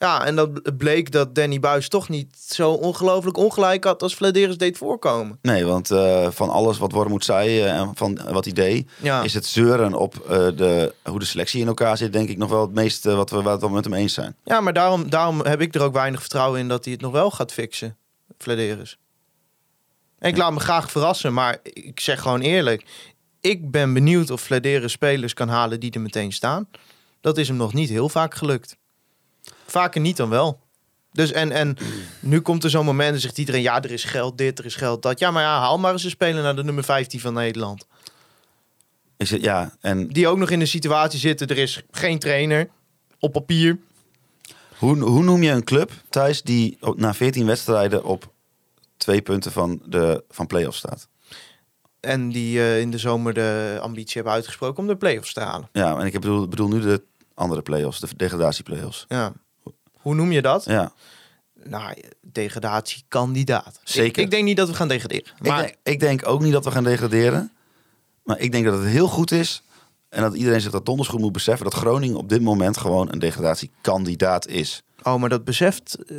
Ja, 0.01 0.25
en 0.25 0.35
dat 0.35 0.77
bleek 0.77 1.11
dat 1.11 1.35
Danny 1.35 1.59
Buis 1.59 1.89
toch 1.89 2.09
niet 2.09 2.37
zo 2.49 2.71
ongelooflijk 2.71 3.37
ongelijk 3.37 3.83
had 3.83 4.01
als 4.01 4.15
Vladeris 4.15 4.57
deed 4.57 4.77
voorkomen. 4.77 5.39
Nee, 5.41 5.65
want 5.65 5.91
eh, 5.91 6.27
van 6.31 6.49
alles 6.49 6.77
wat 6.77 6.91
Wormoed 6.91 7.25
zei 7.25 7.59
eh, 7.59 7.79
en 7.79 7.91
van 7.95 8.19
wat 8.31 8.45
hij 8.45 8.53
deed, 8.53 8.89
Ja, 9.01 9.23
is 9.23 9.33
het 9.33 9.45
zeuren 9.45 9.93
op 9.93 10.15
eh, 10.19 10.47
de, 10.55 10.93
hoe 11.03 11.19
de 11.19 11.25
selectie 11.25 11.61
in 11.61 11.67
elkaar 11.67 11.97
zit, 11.97 12.13
denk 12.13 12.29
ik 12.29 12.37
nog 12.37 12.49
wel 12.49 12.61
het 12.61 12.73
meeste 12.73 13.15
wat 13.15 13.29
we, 13.29 13.41
wat 13.41 13.61
we 13.61 13.69
met 13.69 13.83
hem 13.83 13.93
eens 13.93 14.13
zijn. 14.13 14.35
ja 14.43 14.61
maar 14.61 14.73
daarom, 14.73 15.09
daarom 15.09 15.39
heb 15.45 15.61
ik 15.61 15.75
er 15.75 15.81
ook 15.81 15.93
weinig 15.93 16.19
vertrouwen 16.19 16.59
in 16.59 16.67
dat 16.67 16.83
hij 16.83 16.93
het 16.93 17.01
nog 17.01 17.11
wel 17.11 17.31
gaat 17.31 17.53
fixen, 17.53 17.97
Vladeris. 18.37 18.97
En 20.19 20.29
ik 20.29 20.37
laat 20.37 20.53
me 20.53 20.59
graag 20.59 20.91
verrassen, 20.91 21.33
maar 21.33 21.59
ik 21.63 21.99
zeg 21.99 22.21
gewoon 22.21 22.41
eerlijk. 22.41 22.85
Ik 23.41 23.71
ben 23.71 23.93
benieuwd 23.93 24.29
of 24.29 24.41
Vladeris 24.41 24.91
spelers 24.91 25.33
kan 25.33 25.49
halen 25.49 25.79
die 25.79 25.91
er 25.91 26.01
meteen 26.01 26.31
staan. 26.31 26.67
Dat 27.21 27.37
is 27.37 27.47
hem 27.47 27.57
nog 27.57 27.73
niet 27.73 27.89
heel 27.89 28.09
vaak 28.09 28.35
gelukt. 28.35 28.79
Vaker 29.65 30.01
niet 30.01 30.17
dan 30.17 30.29
wel. 30.29 30.59
Dus 31.11 31.31
en, 31.31 31.51
en 31.51 31.77
nu 32.19 32.39
komt 32.39 32.63
er 32.63 32.69
zo'n 32.69 32.85
moment 32.85 33.13
en 33.13 33.19
zegt 33.19 33.37
iedereen... 33.37 33.61
ja, 33.61 33.81
er 33.81 33.91
is 33.91 34.03
geld 34.03 34.37
dit, 34.37 34.59
er 34.59 34.65
is 34.65 34.75
geld 34.75 35.01
dat. 35.01 35.19
Ja, 35.19 35.31
maar 35.31 35.43
ja, 35.43 35.59
haal 35.59 35.77
maar 35.77 35.91
eens 35.91 36.03
een 36.03 36.09
speler 36.09 36.43
naar 36.43 36.55
de 36.55 36.63
nummer 36.63 36.83
15 36.83 37.19
van 37.19 37.33
Nederland. 37.33 37.87
Is 39.17 39.31
het, 39.31 39.41
ja, 39.41 39.75
en 39.81 40.07
Die 40.07 40.27
ook 40.27 40.37
nog 40.37 40.49
in 40.49 40.59
de 40.59 40.65
situatie 40.65 41.19
zitten, 41.19 41.47
er 41.47 41.57
is 41.57 41.81
geen 41.91 42.19
trainer 42.19 42.69
op 43.19 43.31
papier. 43.31 43.79
hoe, 44.77 44.99
hoe 44.99 45.23
noem 45.23 45.43
je 45.43 45.51
een 45.51 45.63
club, 45.63 45.91
Thijs, 46.09 46.41
die 46.41 46.77
na 46.95 47.13
14 47.13 47.45
wedstrijden 47.45 48.03
op 48.03 48.31
twee 48.97 49.21
punten 49.21 49.51
van 49.51 49.81
de 49.85 50.23
van 50.29 50.47
play-off 50.47 50.77
staat? 50.77 51.07
En 51.99 52.29
die 52.29 52.59
eh, 52.59 52.79
in 52.79 52.91
de 52.91 52.97
zomer 52.97 53.33
de 53.33 53.77
ambitie 53.81 54.13
hebben 54.13 54.33
uitgesproken 54.33 54.77
om 54.77 54.87
de 54.87 54.97
play-offs 54.97 55.33
te 55.33 55.39
halen. 55.39 55.69
Ja, 55.71 55.99
en 55.99 56.05
ik 56.05 56.13
bedoel, 56.13 56.47
bedoel 56.47 56.67
nu 56.67 56.81
de 56.81 57.03
andere 57.41 57.61
play-offs, 57.61 57.99
de 57.99 58.07
degradatieplay-offs. 58.15 59.05
Ja. 59.07 59.33
Hoe 60.01 60.15
noem 60.15 60.31
je 60.31 60.41
dat? 60.41 60.63
Ja, 60.65 60.91
Nou, 61.63 61.93
degradatiekandidaat. 62.21 63.79
Zeker. 63.83 64.07
Ik, 64.07 64.17
ik 64.17 64.31
denk 64.31 64.43
niet 64.43 64.57
dat 64.57 64.67
we 64.67 64.73
gaan 64.73 64.87
degraderen. 64.87 65.25
ik, 65.41 65.43
denk, 65.55 65.75
ik 65.83 65.99
denk 65.99 66.27
ook 66.27 66.41
niet 66.41 66.53
dat 66.53 66.65
we 66.65 66.71
gaan 66.71 66.83
degraderen. 66.83 67.51
Maar 68.23 68.39
ik 68.39 68.51
denk 68.51 68.65
dat 68.65 68.73
het 68.79 68.87
heel 68.87 69.07
goed 69.07 69.31
is. 69.31 69.61
En 70.09 70.21
dat 70.21 70.33
iedereen 70.35 70.61
zich 70.61 70.71
dat 70.71 70.85
donders 70.85 71.09
goed 71.09 71.19
moet 71.19 71.31
beseffen. 71.31 71.65
Dat 71.65 71.73
Groningen 71.73 72.17
op 72.17 72.29
dit 72.29 72.41
moment 72.41 72.77
gewoon 72.77 73.11
een 73.11 73.19
degradatiekandidaat 73.19 74.47
is. 74.47 74.81
Oh, 75.03 75.15
maar 75.15 75.29
dat 75.29 75.43
beseft, 75.43 75.95
eh, 76.07 76.15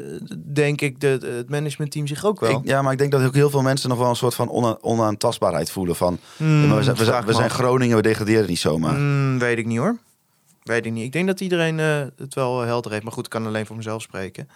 denk 0.52 0.80
ik, 0.80 1.00
de, 1.00 1.34
het 1.36 1.50
managementteam 1.50 2.06
zich 2.06 2.24
ook 2.24 2.40
wel. 2.40 2.50
Ik, 2.50 2.64
ja, 2.64 2.82
maar 2.82 2.92
ik 2.92 2.98
denk 2.98 3.12
dat 3.12 3.22
ook 3.22 3.34
heel 3.34 3.50
veel 3.50 3.62
mensen 3.62 3.88
nog 3.88 3.98
wel 3.98 4.08
een 4.08 4.16
soort 4.16 4.34
van 4.34 4.50
ona- 4.50 4.78
onaantastbaarheid 4.80 5.70
voelen. 5.70 5.96
Van, 5.96 6.18
Hmm, 6.36 6.60
we 6.62 6.66
zijn, 6.66 6.78
we 6.78 6.82
zijn, 6.84 6.96
vraag 6.96 7.20
we 7.20 7.26
me 7.26 7.32
zijn 7.32 7.50
af. 7.50 7.56
Groningen, 7.56 7.96
we 7.96 8.02
degraderen 8.02 8.48
niet 8.48 8.58
zomaar. 8.58 8.94
Hmm, 8.94 9.38
weet 9.38 9.58
ik 9.58 9.66
niet 9.66 9.78
hoor. 9.78 9.96
Weet 10.62 10.86
ik 10.86 10.92
niet. 10.92 11.04
Ik 11.04 11.12
denk 11.12 11.26
dat 11.26 11.40
iedereen 11.40 11.80
eh, 11.80 12.00
het 12.16 12.34
wel 12.34 12.60
helder 12.60 12.90
heeft. 12.90 13.04
Maar 13.04 13.12
goed, 13.12 13.24
ik 13.24 13.30
kan 13.30 13.46
alleen 13.46 13.66
voor 13.66 13.76
mezelf 13.76 14.02
spreken. 14.02 14.48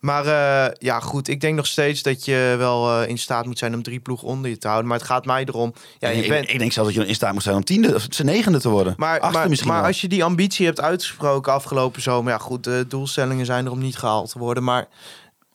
Maar 0.00 0.26
eh, 0.26 0.74
ja, 0.78 1.00
goed. 1.00 1.28
Ik 1.28 1.40
denk 1.40 1.56
nog 1.56 1.66
steeds 1.66 2.02
dat 2.02 2.24
je 2.24 2.54
wel 2.58 3.02
eh, 3.02 3.08
in 3.08 3.18
staat 3.18 3.46
moet 3.46 3.58
zijn 3.58 3.74
om 3.74 3.82
drie 3.82 4.00
ploegen 4.00 4.28
onder 4.28 4.50
je 4.50 4.58
te 4.58 4.66
houden. 4.66 4.88
Maar 4.88 4.98
het 4.98 5.06
gaat 5.06 5.24
mij 5.24 5.44
erom. 5.44 5.74
Ja, 5.98 6.08
je 6.08 6.22
ik, 6.22 6.28
bent, 6.28 6.50
ik 6.50 6.58
denk 6.58 6.72
zelfs 6.72 6.94
dat 6.94 7.02
je 7.02 7.08
in 7.08 7.14
staat 7.14 7.32
moet 7.32 7.42
zijn 7.42 7.56
om 7.56 7.64
tiende 7.64 7.94
of 7.94 8.06
zijn 8.08 8.28
negende 8.28 8.60
te 8.60 8.68
worden. 8.68 8.94
Maar, 8.96 9.20
maar, 9.20 9.48
misschien 9.48 9.70
maar 9.70 9.78
wel. 9.78 9.86
als 9.86 10.00
je 10.00 10.08
die 10.08 10.24
ambitie 10.24 10.66
hebt 10.66 10.80
uitgesproken 10.80 11.52
afgelopen 11.52 12.02
zomer, 12.02 12.32
ja 12.32 12.38
goed, 12.38 12.64
de 12.64 12.84
doelstellingen 12.88 13.46
zijn 13.46 13.64
er 13.64 13.70
om 13.70 13.78
niet 13.78 13.96
gehaald 13.96 14.30
te 14.30 14.38
worden, 14.38 14.64
maar 14.64 14.88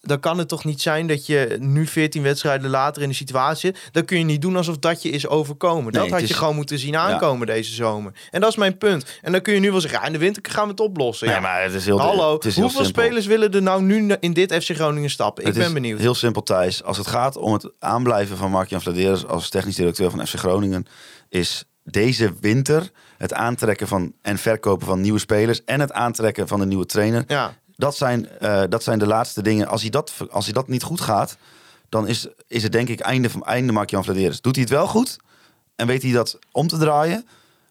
dan 0.04 0.20
kan 0.20 0.38
het 0.38 0.48
toch 0.48 0.64
niet 0.64 0.82
zijn 0.82 1.06
dat 1.06 1.26
je 1.26 1.56
nu 1.60 1.86
14 1.86 2.22
wedstrijden 2.22 2.70
later 2.70 3.02
in 3.02 3.08
de 3.08 3.14
situatie 3.14 3.60
zit. 3.60 3.88
Dan 3.92 4.04
kun 4.04 4.18
je 4.18 4.24
niet 4.24 4.42
doen 4.42 4.56
alsof 4.56 4.78
dat 4.78 5.02
je 5.02 5.10
is 5.10 5.26
overkomen. 5.26 5.92
Dat 5.92 6.10
had 6.10 6.28
je 6.28 6.34
gewoon 6.34 6.54
moeten 6.54 6.78
zien 6.78 6.96
aankomen 6.96 7.46
deze 7.46 7.74
zomer. 7.74 8.12
En 8.30 8.40
dat 8.40 8.50
is 8.50 8.56
mijn 8.56 8.78
punt. 8.78 9.18
En 9.22 9.32
dan 9.32 9.40
kun 9.40 9.54
je 9.54 9.60
nu 9.60 9.70
wel 9.70 9.80
zeggen, 9.80 10.00
ja, 10.00 10.06
in 10.06 10.12
de 10.12 10.18
winter 10.18 10.42
gaan 10.50 10.64
we 10.64 10.70
het 10.70 10.80
oplossen. 10.80 11.26
Nee, 11.26 11.36
ja. 11.36 11.42
maar 11.42 11.62
het 11.62 11.74
is 11.74 11.84
heel, 11.84 12.00
Hallo, 12.00 12.34
het 12.34 12.44
is 12.44 12.56
hoeveel 12.56 12.84
spelers 12.84 13.26
willen 13.26 13.52
er 13.52 13.62
nou 13.62 13.82
nu 13.82 14.14
in 14.20 14.32
dit 14.32 14.54
FC 14.54 14.70
Groningen 14.70 15.10
stappen? 15.10 15.42
Ik 15.42 15.48
Het 15.48 15.58
ben 15.58 15.66
is 15.66 15.72
benieuwd. 15.72 16.00
Heel 16.00 16.14
simpel, 16.14 16.42
Thijs. 16.42 16.82
Als 16.82 16.96
het 16.96 17.06
gaat 17.06 17.36
om 17.36 17.52
het 17.52 17.70
aanblijven 17.78 18.36
van 18.36 18.50
Mark-Jan 18.50 18.80
Vladeres 18.80 19.26
als 19.26 19.48
technisch 19.48 19.76
directeur 19.76 20.10
van 20.10 20.26
FC 20.26 20.34
Groningen, 20.34 20.86
is 21.28 21.64
deze 21.84 22.32
winter 22.40 22.90
het 23.18 23.32
aantrekken 23.32 23.88
van 23.88 24.12
en 24.22 24.38
verkopen 24.38 24.86
van 24.86 25.00
nieuwe 25.00 25.18
spelers 25.18 25.64
en 25.64 25.80
het 25.80 25.92
aantrekken 25.92 26.48
van 26.48 26.60
een 26.60 26.68
nieuwe 26.68 26.86
trainer. 26.86 27.24
Ja, 27.26 27.54
Dat 27.76 27.96
zijn, 27.96 28.28
eh, 28.28 28.62
dat 28.68 28.82
zijn 28.82 28.98
de 28.98 29.06
laatste 29.06 29.42
dingen. 29.42 29.68
Als 29.68 29.80
hij 29.80 29.90
dat, 29.90 30.12
als 30.30 30.44
hij 30.44 30.54
dat 30.54 30.68
niet 30.68 30.82
goed 30.82 31.00
gaat, 31.00 31.36
dan 31.88 32.08
is, 32.08 32.26
is 32.46 32.62
het 32.62 32.72
denk 32.72 32.88
ik 32.88 33.00
einde 33.00 33.30
van 33.30 33.44
einde 33.44 33.72
Mark-Jan 33.72 34.04
Vladeres. 34.04 34.40
Doet 34.40 34.54
hij 34.54 34.64
het 34.64 34.72
wel 34.72 34.86
goed 34.86 35.16
en 35.76 35.86
weet 35.86 36.02
hij 36.02 36.12
dat 36.12 36.38
om 36.52 36.68
te 36.68 36.78
draaien, 36.78 37.26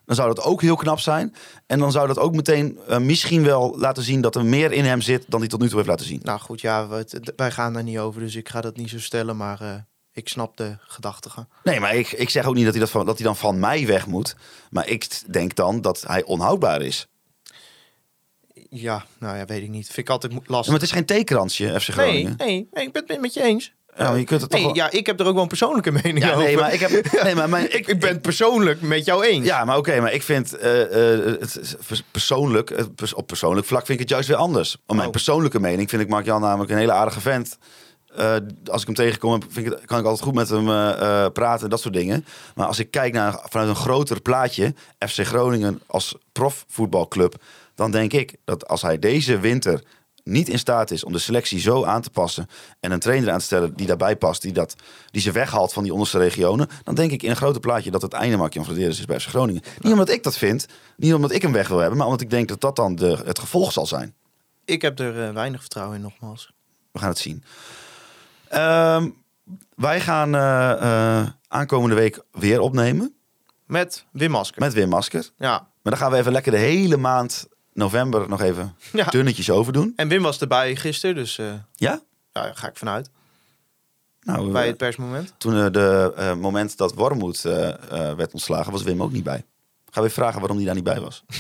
dan 0.06 0.16
zou 0.16 0.34
dat 0.34 0.46
ook 0.46 0.62
heel 0.62 0.76
knap 0.76 1.00
zijn. 1.00 1.36
En 1.68 1.80
dan 1.80 1.92
zou 1.92 2.08
dat 2.08 2.20
ook 2.20 2.36
meteen 2.36 2.80
eh, 2.88 2.98
misschien 2.98 3.44
wel 3.44 3.78
laten 3.78 4.04
zien 4.04 4.22
dat 4.22 4.36
er 4.36 4.46
meer 4.46 4.72
in 4.72 4.86
hem 4.86 5.02
zit 5.02 5.26
dan 5.28 5.40
hij 5.40 5.50
tot 5.50 5.62
nu 5.62 5.68
toe 5.68 5.76
heeft 5.76 5.90
laten 5.90 6.06
zien. 6.06 6.20
nou 6.24 6.40
goed, 6.40 6.62
ja, 6.62 6.88
wij 7.36 7.52
gaan 7.52 7.74
daar 7.74 7.84
niet 7.84 7.98
over, 7.98 8.22
dus 8.22 8.36
ik 8.36 8.50
ga 8.50 8.62
dat 8.62 8.78
niet 8.78 8.90
zo 8.90 9.00
stellen, 9.00 9.38
maar 9.38 9.62
eh, 9.62 9.74
ik 10.12 10.30
snap 10.30 10.58
de 10.58 10.76
gedachtegang. 10.80 11.48
Nee, 11.64 11.80
maar 11.80 11.96
ik, 11.96 12.12
ik 12.12 12.30
zeg 12.30 12.46
ook 12.46 12.56
niet 12.56 12.64
dat 12.64 12.74
hij, 12.74 12.82
dat, 12.82 12.92
van, 12.92 13.06
dat 13.06 13.18
hij 13.18 13.26
dan 13.26 13.36
van 13.36 13.60
mij 13.60 13.88
weg 13.88 14.08
moet. 14.08 14.36
Maar 14.70 14.88
ik 14.88 15.22
denk 15.32 15.56
dan 15.56 15.82
dat 15.82 16.04
hij 16.08 16.24
onhoudbaar 16.24 16.82
is. 16.82 17.08
Ja, 18.76 19.06
nou 19.20 19.38
ja, 19.38 19.46
weet 19.46 19.62
ik 19.64 19.70
niet. 19.70 19.86
Vind 19.86 19.98
ik 19.98 20.10
altijd 20.10 20.34
Ja, 20.34 20.40
lastig. 20.46 20.66
maar 20.72 20.80
het 20.82 20.90
is 20.90 20.96
geen 20.96 21.06
theekransje, 21.06 21.80
FC 21.80 21.88
Nee, 21.88 21.98
Groningen. 21.98 22.34
nee, 22.38 22.68
nee, 22.72 22.86
ik 22.86 22.92
ben 22.92 23.04
het 23.08 23.22
met 23.22 23.34
je 23.34 23.42
eens. 23.44 23.74
Ja, 23.98 24.10
maar 24.10 24.18
je 24.20 24.24
kunt 24.24 24.42
het 24.42 24.50
toch 24.50 24.60
Nee, 24.60 24.68
wel- 24.68 24.76
ja, 24.78 24.92
ik 24.92 25.06
heb 25.06 25.20
er 25.20 25.26
ook 25.26 25.34
wel 25.34 25.42
een 25.42 25.48
persoonlijke 25.48 25.92
mening 25.92 26.20
Ja, 26.24 26.30
over. 26.32 26.44
nee, 26.44 26.58
maar 26.58 26.74
ik 26.74 26.80
heb... 26.80 26.92
Nee, 27.24 27.36
maar 27.36 27.50
mijn, 27.50 27.66
ik, 27.78 27.88
ik 27.88 28.00
ben 28.00 28.10
het 28.10 28.22
persoonlijk 28.22 28.82
met 28.82 29.06
jou 29.06 29.26
eens. 29.26 29.46
Ja, 29.46 29.66
maar 29.66 29.78
oké, 29.78 30.00
maar 30.00 30.14
ik 30.14 30.24
vind 30.24 30.56
eh, 30.58 30.82
eh, 31.22 31.40
het 31.40 32.04
persoonlijk, 32.12 32.96
pers- 32.96 33.14
op 33.14 33.28
persoonlijk 33.28 33.68
vlak 33.68 33.86
vind 33.86 33.94
ik 33.94 34.00
het 34.00 34.10
juist 34.10 34.28
weer 34.28 34.38
anders. 34.38 34.76
Op 34.86 34.96
mijn 34.96 35.06
Oh. 35.08 35.12
persoonlijke 35.14 35.60
mening 35.60 35.90
vind 35.90 36.02
ik 36.02 36.08
Mark-Jan 36.10 36.42
namelijk 36.42 36.72
een 36.72 36.78
hele 36.78 36.92
aardige 36.92 37.22
vent. 37.22 37.58
Eh, 38.16 38.36
als 38.66 38.80
ik 38.82 38.88
hem 38.88 38.96
tegenkom, 38.96 39.42
vind 39.50 39.66
ik, 39.66 39.78
kan 39.86 40.00
ik 40.00 40.06
altijd 40.06 40.24
goed 40.24 40.34
met 40.34 40.50
hem 40.50 40.66
praten 41.32 41.64
en 41.64 41.70
dat 41.70 41.82
soort 41.82 41.94
dingen. 41.94 42.26
Maar 42.56 42.68
als 42.68 42.80
ik 42.80 42.92
kijk 42.92 43.14
naar 43.14 43.40
vanuit 43.50 43.70
een 43.70 43.76
groter 43.76 44.22
plaatje, 44.22 44.74
FC 45.08 45.20
Groningen 45.26 45.82
als 45.88 46.16
profvoetbalclub, 46.32 47.36
dan 47.76 47.92
denk 47.92 48.14
ik 48.14 48.36
dat 48.46 48.68
als 48.68 48.82
hij 48.82 49.00
deze 49.00 49.40
winter 49.40 49.84
niet 50.24 50.50
in 50.50 50.60
staat 50.60 50.92
is 50.92 51.04
om 51.04 51.12
de 51.12 51.20
selectie 51.20 51.60
zo 51.60 51.84
aan 51.84 52.02
te 52.02 52.10
passen 52.10 52.48
en 52.80 52.92
een 52.92 53.00
trainer 53.00 53.32
aan 53.32 53.40
te 53.40 53.46
stellen 53.46 53.76
die 53.76 53.88
daarbij 53.88 54.16
past, 54.16 54.42
die, 54.42 54.52
dat, 54.52 54.76
die 55.12 55.22
ze 55.22 55.32
weghaalt 55.32 55.74
van 55.74 55.84
die 55.84 55.94
onderste 55.94 56.18
regionen, 56.18 56.68
dan 56.84 56.96
denk 56.96 57.12
ik 57.12 57.24
in 57.24 57.30
een 57.30 57.36
groter 57.36 57.62
plaatje 57.62 57.92
dat 57.92 58.02
het 58.02 58.14
einde 58.14 58.38
Mark-Jan 58.38 58.66
Vladeris 58.66 59.00
is 59.00 59.06
bij 59.06 59.20
FC 59.20 59.28
Groningen. 59.28 59.62
Niet 59.80 59.92
omdat 59.92 60.10
ik 60.10 60.24
dat 60.24 60.38
vind, 60.38 60.66
niet 60.98 61.14
omdat 61.14 61.32
ik 61.32 61.42
hem 61.42 61.52
weg 61.52 61.68
wil 61.68 61.78
hebben, 61.78 61.98
maar 61.98 62.08
omdat 62.08 62.22
ik 62.22 62.30
denk 62.30 62.48
dat 62.48 62.62
dat 62.62 62.76
dan 62.76 62.96
de, 62.96 63.22
het 63.26 63.40
gevolg 63.40 63.72
zal 63.72 63.86
zijn. 63.86 64.14
Ik 64.66 64.82
heb 64.82 65.00
er 65.00 65.28
eh, 65.28 65.34
weinig 65.34 65.60
vertrouwen 65.60 65.96
in, 65.96 66.02
nogmaals. 66.02 66.54
We 66.92 67.00
gaan 67.00 67.10
het 67.10 67.18
zien. 67.18 67.44
Ehm, 68.48 69.10
wij 69.76 70.00
gaan 70.00 70.36
eh, 70.36 70.72
eh, 70.72 71.28
aankomende 71.48 71.96
week 71.96 72.24
weer 72.32 72.60
opnemen 72.60 73.16
Met 73.66 74.06
Wim 74.12 74.32
Masker. 74.32 74.62
met 74.62 74.74
Wim 74.74 74.90
Masker. 74.90 75.30
Ja. 75.38 75.50
Maar 75.50 75.94
dan 75.94 75.98
gaan 75.98 76.12
we 76.12 76.18
even 76.18 76.32
lekker 76.32 76.52
de 76.52 76.58
hele 76.58 76.98
maand 76.98 77.48
november 77.74 78.30
nog 78.30 78.42
even 78.42 78.76
ja. 78.94 79.06
dunnetjes 79.06 79.50
over 79.50 79.74
doen. 79.74 79.94
En 79.96 80.08
Wim 80.08 80.22
was 80.22 80.40
erbij 80.40 80.76
gisteren, 80.76 81.16
dus 81.16 81.38
eh 81.38 81.46
Ja? 81.46 81.54
ja, 81.76 82.02
daar 82.32 82.56
ga 82.56 82.68
ik 82.68 82.78
vanuit. 82.78 83.10
Nou, 84.22 84.52
Bij 84.52 84.62
eh, 84.62 84.68
het 84.68 84.78
persmoment. 84.78 85.34
toen 85.38 85.58
eh, 85.58 85.72
de 85.72 86.36
moment 86.40 86.78
dat 86.78 86.94
Wormoed 86.94 87.42
werd 87.42 88.34
ontslagen, 88.34 88.72
was 88.72 88.84
Wim 88.84 89.04
ook 89.04 89.12
niet 89.12 89.24
bij. 89.24 89.46
Gaan 89.92 90.04
we 90.04 90.10
even 90.10 90.22
vragen 90.22 90.40
waarom 90.40 90.58
hij 90.58 90.66
daar 90.66 90.76
niet 90.76 90.84
bij 90.84 91.00
was. 91.00 91.24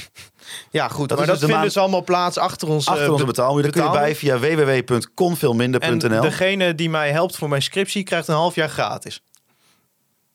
Ja, 0.71 0.87
goed. 0.87 1.09
dat 1.09 1.17
maar 1.17 1.29
is 1.29 1.39
dat 1.39 1.61
dus 1.61 1.77
allemaal 1.77 2.03
plaats 2.03 2.37
achter 2.37 2.67
ons. 2.67 2.87
Achter 2.87 3.11
onze 3.11 3.23
be- 3.25 3.31
betaalmuur. 3.31 3.63
Daar 3.63 3.71
kun 3.71 3.83
je 3.83 3.89
bij 3.89 4.15
via 4.15 4.33
En 4.33 4.39
www.konveelminder.nl. 4.85 6.21
degene 6.21 6.75
die 6.75 6.89
mij 6.89 7.11
helpt 7.11 7.35
voor 7.35 7.49
mijn 7.49 7.61
scriptie 7.61 8.03
krijgt 8.03 8.27
een 8.27 8.35
half 8.35 8.55
jaar 8.55 8.69
gratis. 8.69 9.21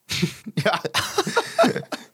ja. 0.64 0.80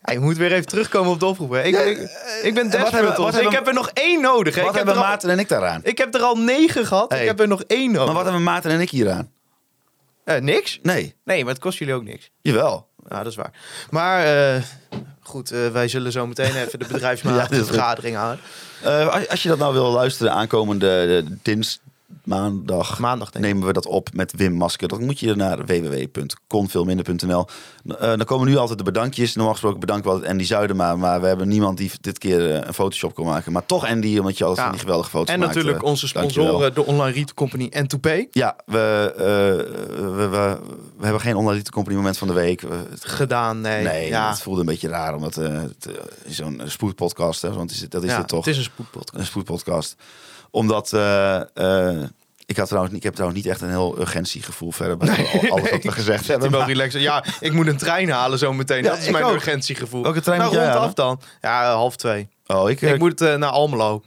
Hij 0.05 0.17
moet 0.17 0.37
weer 0.37 0.51
even 0.51 0.65
terugkomen 0.67 1.11
op 1.11 1.19
de 1.19 1.25
oproep. 1.25 1.51
hè. 1.51 1.61
Ik, 1.63 1.75
ik, 1.77 1.97
ik 2.43 2.53
ben 2.53 2.63
wat 2.63 2.71
desperate. 2.71 3.21
hebben-. 3.23 3.41
Ik 3.41 3.51
heb 3.51 3.67
er 3.67 3.73
nog 3.73 3.89
één 3.93 4.21
nodig. 4.21 4.55
hè. 4.55 4.61
Wat 4.61 4.69
Ik 4.71 4.75
heb, 4.77 4.85
hebben 4.85 5.03
Maarten 5.03 5.29
en 5.29 5.39
ik 5.39 5.47
daaraan? 5.49 5.79
ik 5.83 5.97
heb 5.97 6.13
er 6.15 6.21
al 6.21 6.35
negen 6.37 6.85
gehad. 6.85 7.11
Hey. 7.11 7.21
Ik 7.21 7.27
heb 7.27 7.39
er 7.39 7.47
nog 7.47 7.63
één 7.67 7.91
nodig. 7.91 8.05
Maar 8.05 8.13
wat 8.15 8.23
hebben 8.23 8.43
Maarten 8.43 8.71
en 8.71 8.79
ik 8.79 8.89
hieraan? 8.89 9.31
Eh, 10.23 10.41
niks? 10.41 10.79
Nee, 10.83 11.15
Nee, 11.23 11.43
maar 11.43 11.53
het 11.53 11.61
kost 11.61 11.77
jullie 11.77 11.93
ook 11.93 12.03
niks. 12.03 12.29
jawel. 12.41 12.87
Ja, 13.09 13.17
dat 13.17 13.25
is 13.31 13.35
waar. 13.35 13.51
Maar 13.89 14.23
eh, 14.55 14.61
goed, 15.21 15.51
eh, 15.51 15.67
wij 15.67 15.87
zullen 15.87 16.11
zo 16.11 16.27
meteen 16.27 16.55
even 16.65 16.79
de 16.79 16.85
Ja, 16.87 16.91
bedrijfsmatige 16.93 17.59
goed. 17.59 17.67
vergadering 17.67 18.15
houden. 18.15 18.39
Eh, 18.83 19.29
als- 19.29 19.43
je 19.43 19.49
dat 19.49 19.57
nou 19.57 19.73
wil 19.73 19.91
luisteren 19.91 20.33
aankomende 20.33 21.21
eh, 21.25 21.31
dins, 21.41 21.79
maandag, 22.23 22.99
Maandag, 22.99 23.33
nemen 23.33 23.67
we 23.67 23.73
dat 23.73 23.85
op 23.85 24.09
met 24.13 24.33
Wim 24.37 24.53
Masker. 24.53 24.87
Dan 24.87 25.05
moet 25.05 25.19
je 25.19 25.35
naar 25.35 25.65
www.konveelminder.nl. 25.65 27.45
Eh, 27.87 27.99
dan 27.99 28.25
komen 28.25 28.47
nu 28.47 28.57
altijd 28.57 28.77
de 28.77 28.83
bedankjes. 28.83 29.33
Normaal 29.35 29.53
gesproken 29.53 29.79
bedanken 29.79 30.05
we 30.05 30.11
altijd 30.11 30.31
Andy 30.31 30.43
Zuidema. 30.43 30.95
Maar 30.95 31.21
we 31.21 31.27
hebben 31.27 31.47
niemand 31.47 31.77
die 31.77 31.91
dit 32.01 32.17
keer 32.17 32.51
eh, 32.51 32.67
een 32.67 32.73
Photoshop 32.73 33.13
kon 33.15 33.25
maken. 33.25 33.51
Maar 33.51 33.65
toch 33.65 33.85
Andy, 33.85 34.17
omdat 34.17 34.37
je 34.37 34.43
altijd 34.43 34.65
Ja. 34.65 34.71
die 34.71 34.81
geweldige 34.81 35.09
foto's 35.09 35.33
En 35.33 35.39
maakt. 35.39 35.53
natuurlijk 35.55 35.83
eh, 35.83 35.89
onze 35.89 36.13
dankjewel. 36.13 36.45
sponsoren, 36.47 36.73
de 36.73 36.85
online 36.85 37.11
retail 37.11 37.33
company 37.35 37.71
N2P. 37.77 38.29
Ja, 38.31 38.55
we, 38.65 39.13
we, 39.95 40.27
we, 40.27 40.57
we 40.97 41.03
hebben 41.03 41.21
geen 41.21 41.35
online 41.35 41.63
compliment 41.63 42.17
van 42.17 42.27
de 42.27 42.33
week. 42.33 42.63
Gedaan, 42.99 43.61
nee. 43.61 43.83
Nee, 43.83 44.07
ja. 44.07 44.29
het 44.29 44.41
voelde 44.41 44.59
een 44.59 44.65
beetje 44.65 44.87
raar, 44.87 45.15
omdat 45.15 45.37
is 46.23 46.35
zo'n 46.35 46.61
spoedpodcast, 46.65 47.41
hè, 47.41 47.53
want 47.53 47.71
is 47.71 47.89
dat 47.89 48.03
is 48.03 48.09
ja, 48.09 48.17
het 48.17 48.27
toch? 48.27 48.45
Het 48.45 48.53
is 48.53 48.57
een 48.57 48.63
spoedpodcast. 48.63 49.19
een 49.19 49.25
spoedpodcast. 49.25 49.95
Omdat 50.55 50.93
eh, 50.93 51.35
eh, 51.97 52.03
ik 52.45 52.57
had 52.57 52.67
trouwens, 52.67 52.95
ik 52.95 53.03
heb 53.03 53.13
trouwens 53.13 53.41
niet 53.43 53.51
echt 53.51 53.61
een 53.61 53.69
heel 53.69 53.99
urgentiegevoel 53.99 54.71
verder 54.71 54.97
bij 54.97 55.09
al- 55.33 55.49
alles 55.49 55.69
wat 55.69 55.83
we 55.83 55.91
gezegd 56.01 56.27
hebben. 56.27 56.51
wel 56.51 56.63
relaxen. 56.65 57.01
Ja, 57.01 57.23
ik 57.39 57.53
moet 57.53 57.67
een 57.67 57.77
trein 57.77 58.09
halen 58.09 58.37
zo 58.39 58.53
meteen. 58.53 58.83
Ja, 58.83 58.89
dat 58.89 58.97
is 58.99 59.09
mijn 59.09 59.23
ook. 59.23 59.33
urgentiegevoel. 59.33 60.03
Welke 60.03 60.21
trein 60.21 60.39
nou, 60.39 60.51
moet 60.51 60.59
rond 60.59 60.71
halen? 60.73 60.87
af 60.87 60.93
dan. 60.93 61.21
Ja, 61.41 61.73
half 61.73 61.95
twee. 61.95 62.27
Oh, 62.47 62.69
ik, 62.69 62.81
Ik 62.81 62.99
moet 62.99 63.21
eh, 63.21 63.35
naar 63.35 63.49
Almelo. 63.49 64.03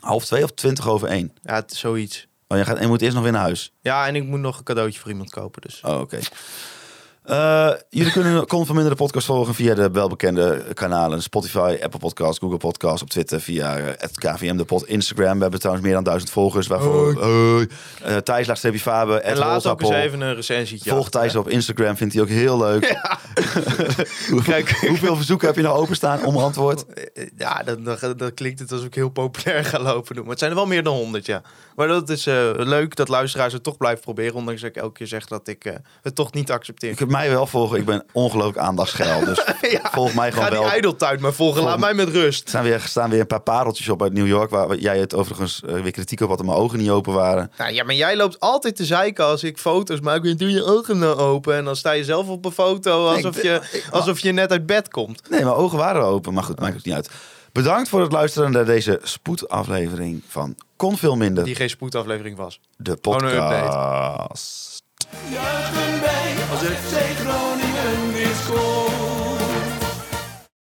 half 0.00 0.24
twee 0.24 0.42
of 0.44 0.50
twintig 0.50 0.88
over 0.88 1.08
één. 1.08 1.32
Ja, 1.42 1.62
zoiets. 1.66 2.26
Oh, 2.48 2.58
je 2.58 2.64
gaat, 2.64 2.76
en 2.76 2.82
je 2.82 2.88
moet 2.88 3.02
eerst 3.02 3.14
nog 3.14 3.22
weer 3.22 3.32
naar 3.32 3.40
huis. 3.42 3.72
Ja, 3.80 4.06
en 4.06 4.16
ik 4.16 4.24
moet 4.24 4.40
nog 4.40 4.58
een 4.58 4.64
cadeautje 4.64 5.00
voor 5.00 5.10
iemand 5.10 5.30
kopen. 5.30 5.62
Dus. 5.62 5.80
Oh, 5.84 6.00
oké. 6.00 6.18
Eh, 7.24 7.70
jullie 7.90 8.12
kunnen 8.12 8.46
Kon 8.46 8.66
van 8.66 8.74
Minder 8.74 8.92
de 8.92 9.02
podcast 9.02 9.26
volgen 9.26 9.54
via 9.54 9.74
de 9.74 9.90
welbekende 9.90 10.64
kanalen 10.74 11.22
Spotify, 11.22 11.78
Apple 11.82 11.98
Podcasts, 11.98 12.38
Google 12.38 12.56
Podcasts, 12.56 13.02
op 13.02 13.10
Twitter 13.10 13.40
via 13.40 13.76
eh, 13.76 13.84
het 13.98 14.18
KVM 14.18 14.56
de 14.56 14.64
pod, 14.64 14.86
Instagram. 14.86 15.34
We 15.34 15.42
hebben 15.42 15.58
trouwens 15.58 15.86
meer 15.86 15.94
dan 15.94 16.04
duizend 16.04 16.30
volgers. 16.30 16.66
Waarvoor 16.66 17.22
Hoi. 17.22 17.68
Eh, 18.02 18.16
Thijs 18.16 18.46
laagstreepje 18.46 18.80
Faber, 18.80 19.20
en 19.20 19.36
laat 19.36 19.66
ook 19.66 19.80
eens 19.80 19.90
even 19.90 20.20
een 20.20 20.34
recensietje. 20.34 20.90
Volg 20.90 21.04
achter, 21.04 21.20
Thijs 21.20 21.32
hè. 21.32 21.38
op 21.38 21.48
Instagram, 21.48 21.96
vindt 21.96 22.14
hij 22.14 22.22
ook 22.22 22.28
heel 22.28 22.58
leuk. 22.58 22.82
Kijk, 24.44 24.70
Hoeveel 24.88 25.16
verzoeken 25.16 25.46
heb 25.46 25.56
je 25.56 25.62
nou 25.62 25.78
openstaan 25.78 26.24
om 26.24 26.36
antwoord? 26.36 26.84
Ja, 27.36 27.62
dan, 27.62 27.84
dan, 27.84 28.16
dan 28.16 28.34
klinkt 28.34 28.58
het 28.58 28.72
alsof 28.72 28.86
ik 28.86 28.94
heel 28.94 29.08
populair 29.08 29.64
ga 29.64 29.80
lopen 29.80 30.14
doen. 30.14 30.22
Maar 30.22 30.30
het 30.30 30.38
zijn 30.38 30.50
er 30.50 30.56
wel 30.56 30.66
meer 30.66 30.82
dan 30.82 30.96
honderd, 30.96 31.26
ja. 31.26 31.42
Maar 31.76 31.88
dat 31.88 32.08
is 32.08 32.26
eh, 32.26 32.50
leuk 32.56 32.96
dat 32.96 33.08
luisteraars 33.08 33.52
het 33.52 33.62
toch 33.62 33.76
blijven 33.76 34.02
proberen. 34.02 34.34
Ondanks 34.34 34.60
dat 34.60 34.70
ik 34.70 34.76
elke 34.76 34.92
keer 34.92 35.06
zeg 35.06 35.26
dat 35.26 35.48
ik 35.48 35.64
eh, 35.64 35.74
het 36.02 36.14
toch 36.14 36.32
niet 36.32 36.50
accepteer. 36.50 36.94
Mij 37.16 37.30
wel 37.30 37.46
volgen. 37.46 37.78
Ik 37.78 37.84
ben 37.84 38.04
ongelooflijk 38.12 38.58
aandachtsgeil. 38.58 39.24
Dus 39.24 39.44
Ja, 39.60 39.90
volg 39.92 40.14
mij 40.14 40.32
Ga 40.32 40.36
gewoon 40.36 40.50
die 40.50 40.58
wel. 40.58 40.68
ijdeltuin 40.70 41.20
maar 41.20 41.32
volgen. 41.32 41.56
Volg 41.56 41.68
Laat 41.70 41.78
mij 41.78 41.94
met 41.94 42.08
rust. 42.08 42.42
Er 42.42 42.48
staan 42.48 42.62
weer, 42.62 42.80
staan 42.80 43.10
weer 43.10 43.20
een 43.20 43.26
paar 43.26 43.40
pareltjes 43.40 43.88
op 43.88 44.02
uit 44.02 44.12
New 44.12 44.26
York. 44.26 44.50
Waar 44.50 44.76
jij 44.76 44.98
het 44.98 45.14
overigens 45.14 45.62
eh, 45.66 45.80
weer 45.80 45.90
kritiek 45.90 46.20
op 46.20 46.28
had 46.28 46.36
dat 46.36 46.46
mijn 46.46 46.58
ogen 46.58 46.78
niet 46.78 46.90
open 46.90 47.12
waren. 47.12 47.52
Nou, 47.58 47.72
ja, 47.72 47.84
maar 47.84 47.94
jij 47.94 48.16
loopt 48.16 48.40
altijd 48.40 48.76
te 48.76 48.84
zeiken 48.84 49.24
als 49.24 49.42
ik 49.42 49.58
foto's 49.58 50.00
maak. 50.00 50.38
Doe 50.38 50.50
je 50.50 50.64
ogen 50.64 50.98
nou 50.98 51.16
open. 51.16 51.56
En 51.56 51.64
dan 51.64 51.76
sta 51.76 51.90
je 51.92 52.04
zelf 52.04 52.28
op 52.28 52.44
een 52.44 52.52
foto 52.52 53.06
alsof, 53.08 53.42
je, 53.42 53.60
alsof 53.90 54.18
je 54.18 54.32
net 54.32 54.50
uit 54.50 54.66
bed 54.66 54.88
komt. 54.88 55.30
Nee, 55.30 55.42
mijn 55.44 55.54
ogen 55.56 55.78
waren 55.78 56.02
open. 56.02 56.34
Maar 56.34 56.44
goed, 56.44 56.60
maakt 56.60 56.74
het 56.74 56.84
niet 56.84 56.94
uit. 56.94 57.10
Bedankt 57.52 57.88
voor 57.88 58.00
het 58.00 58.12
luisteren 58.12 58.50
naar 58.50 58.64
deze 58.64 59.00
spoedaflevering 59.02 60.22
van 60.28 60.56
Kon 60.76 60.96
Veel 60.98 61.16
Minder. 61.16 61.44
Die 61.44 61.54
geen 61.54 61.70
spoedaflevering 61.70 62.36
was. 62.36 62.60
De 62.76 62.96
podcast. 62.96 64.73
Juichen 65.10 66.00
wij 66.00 66.34
als 66.50 66.60
FC 66.60 66.94
Groningen 67.20 68.12
weer 68.12 68.34
scoort. 68.44 68.83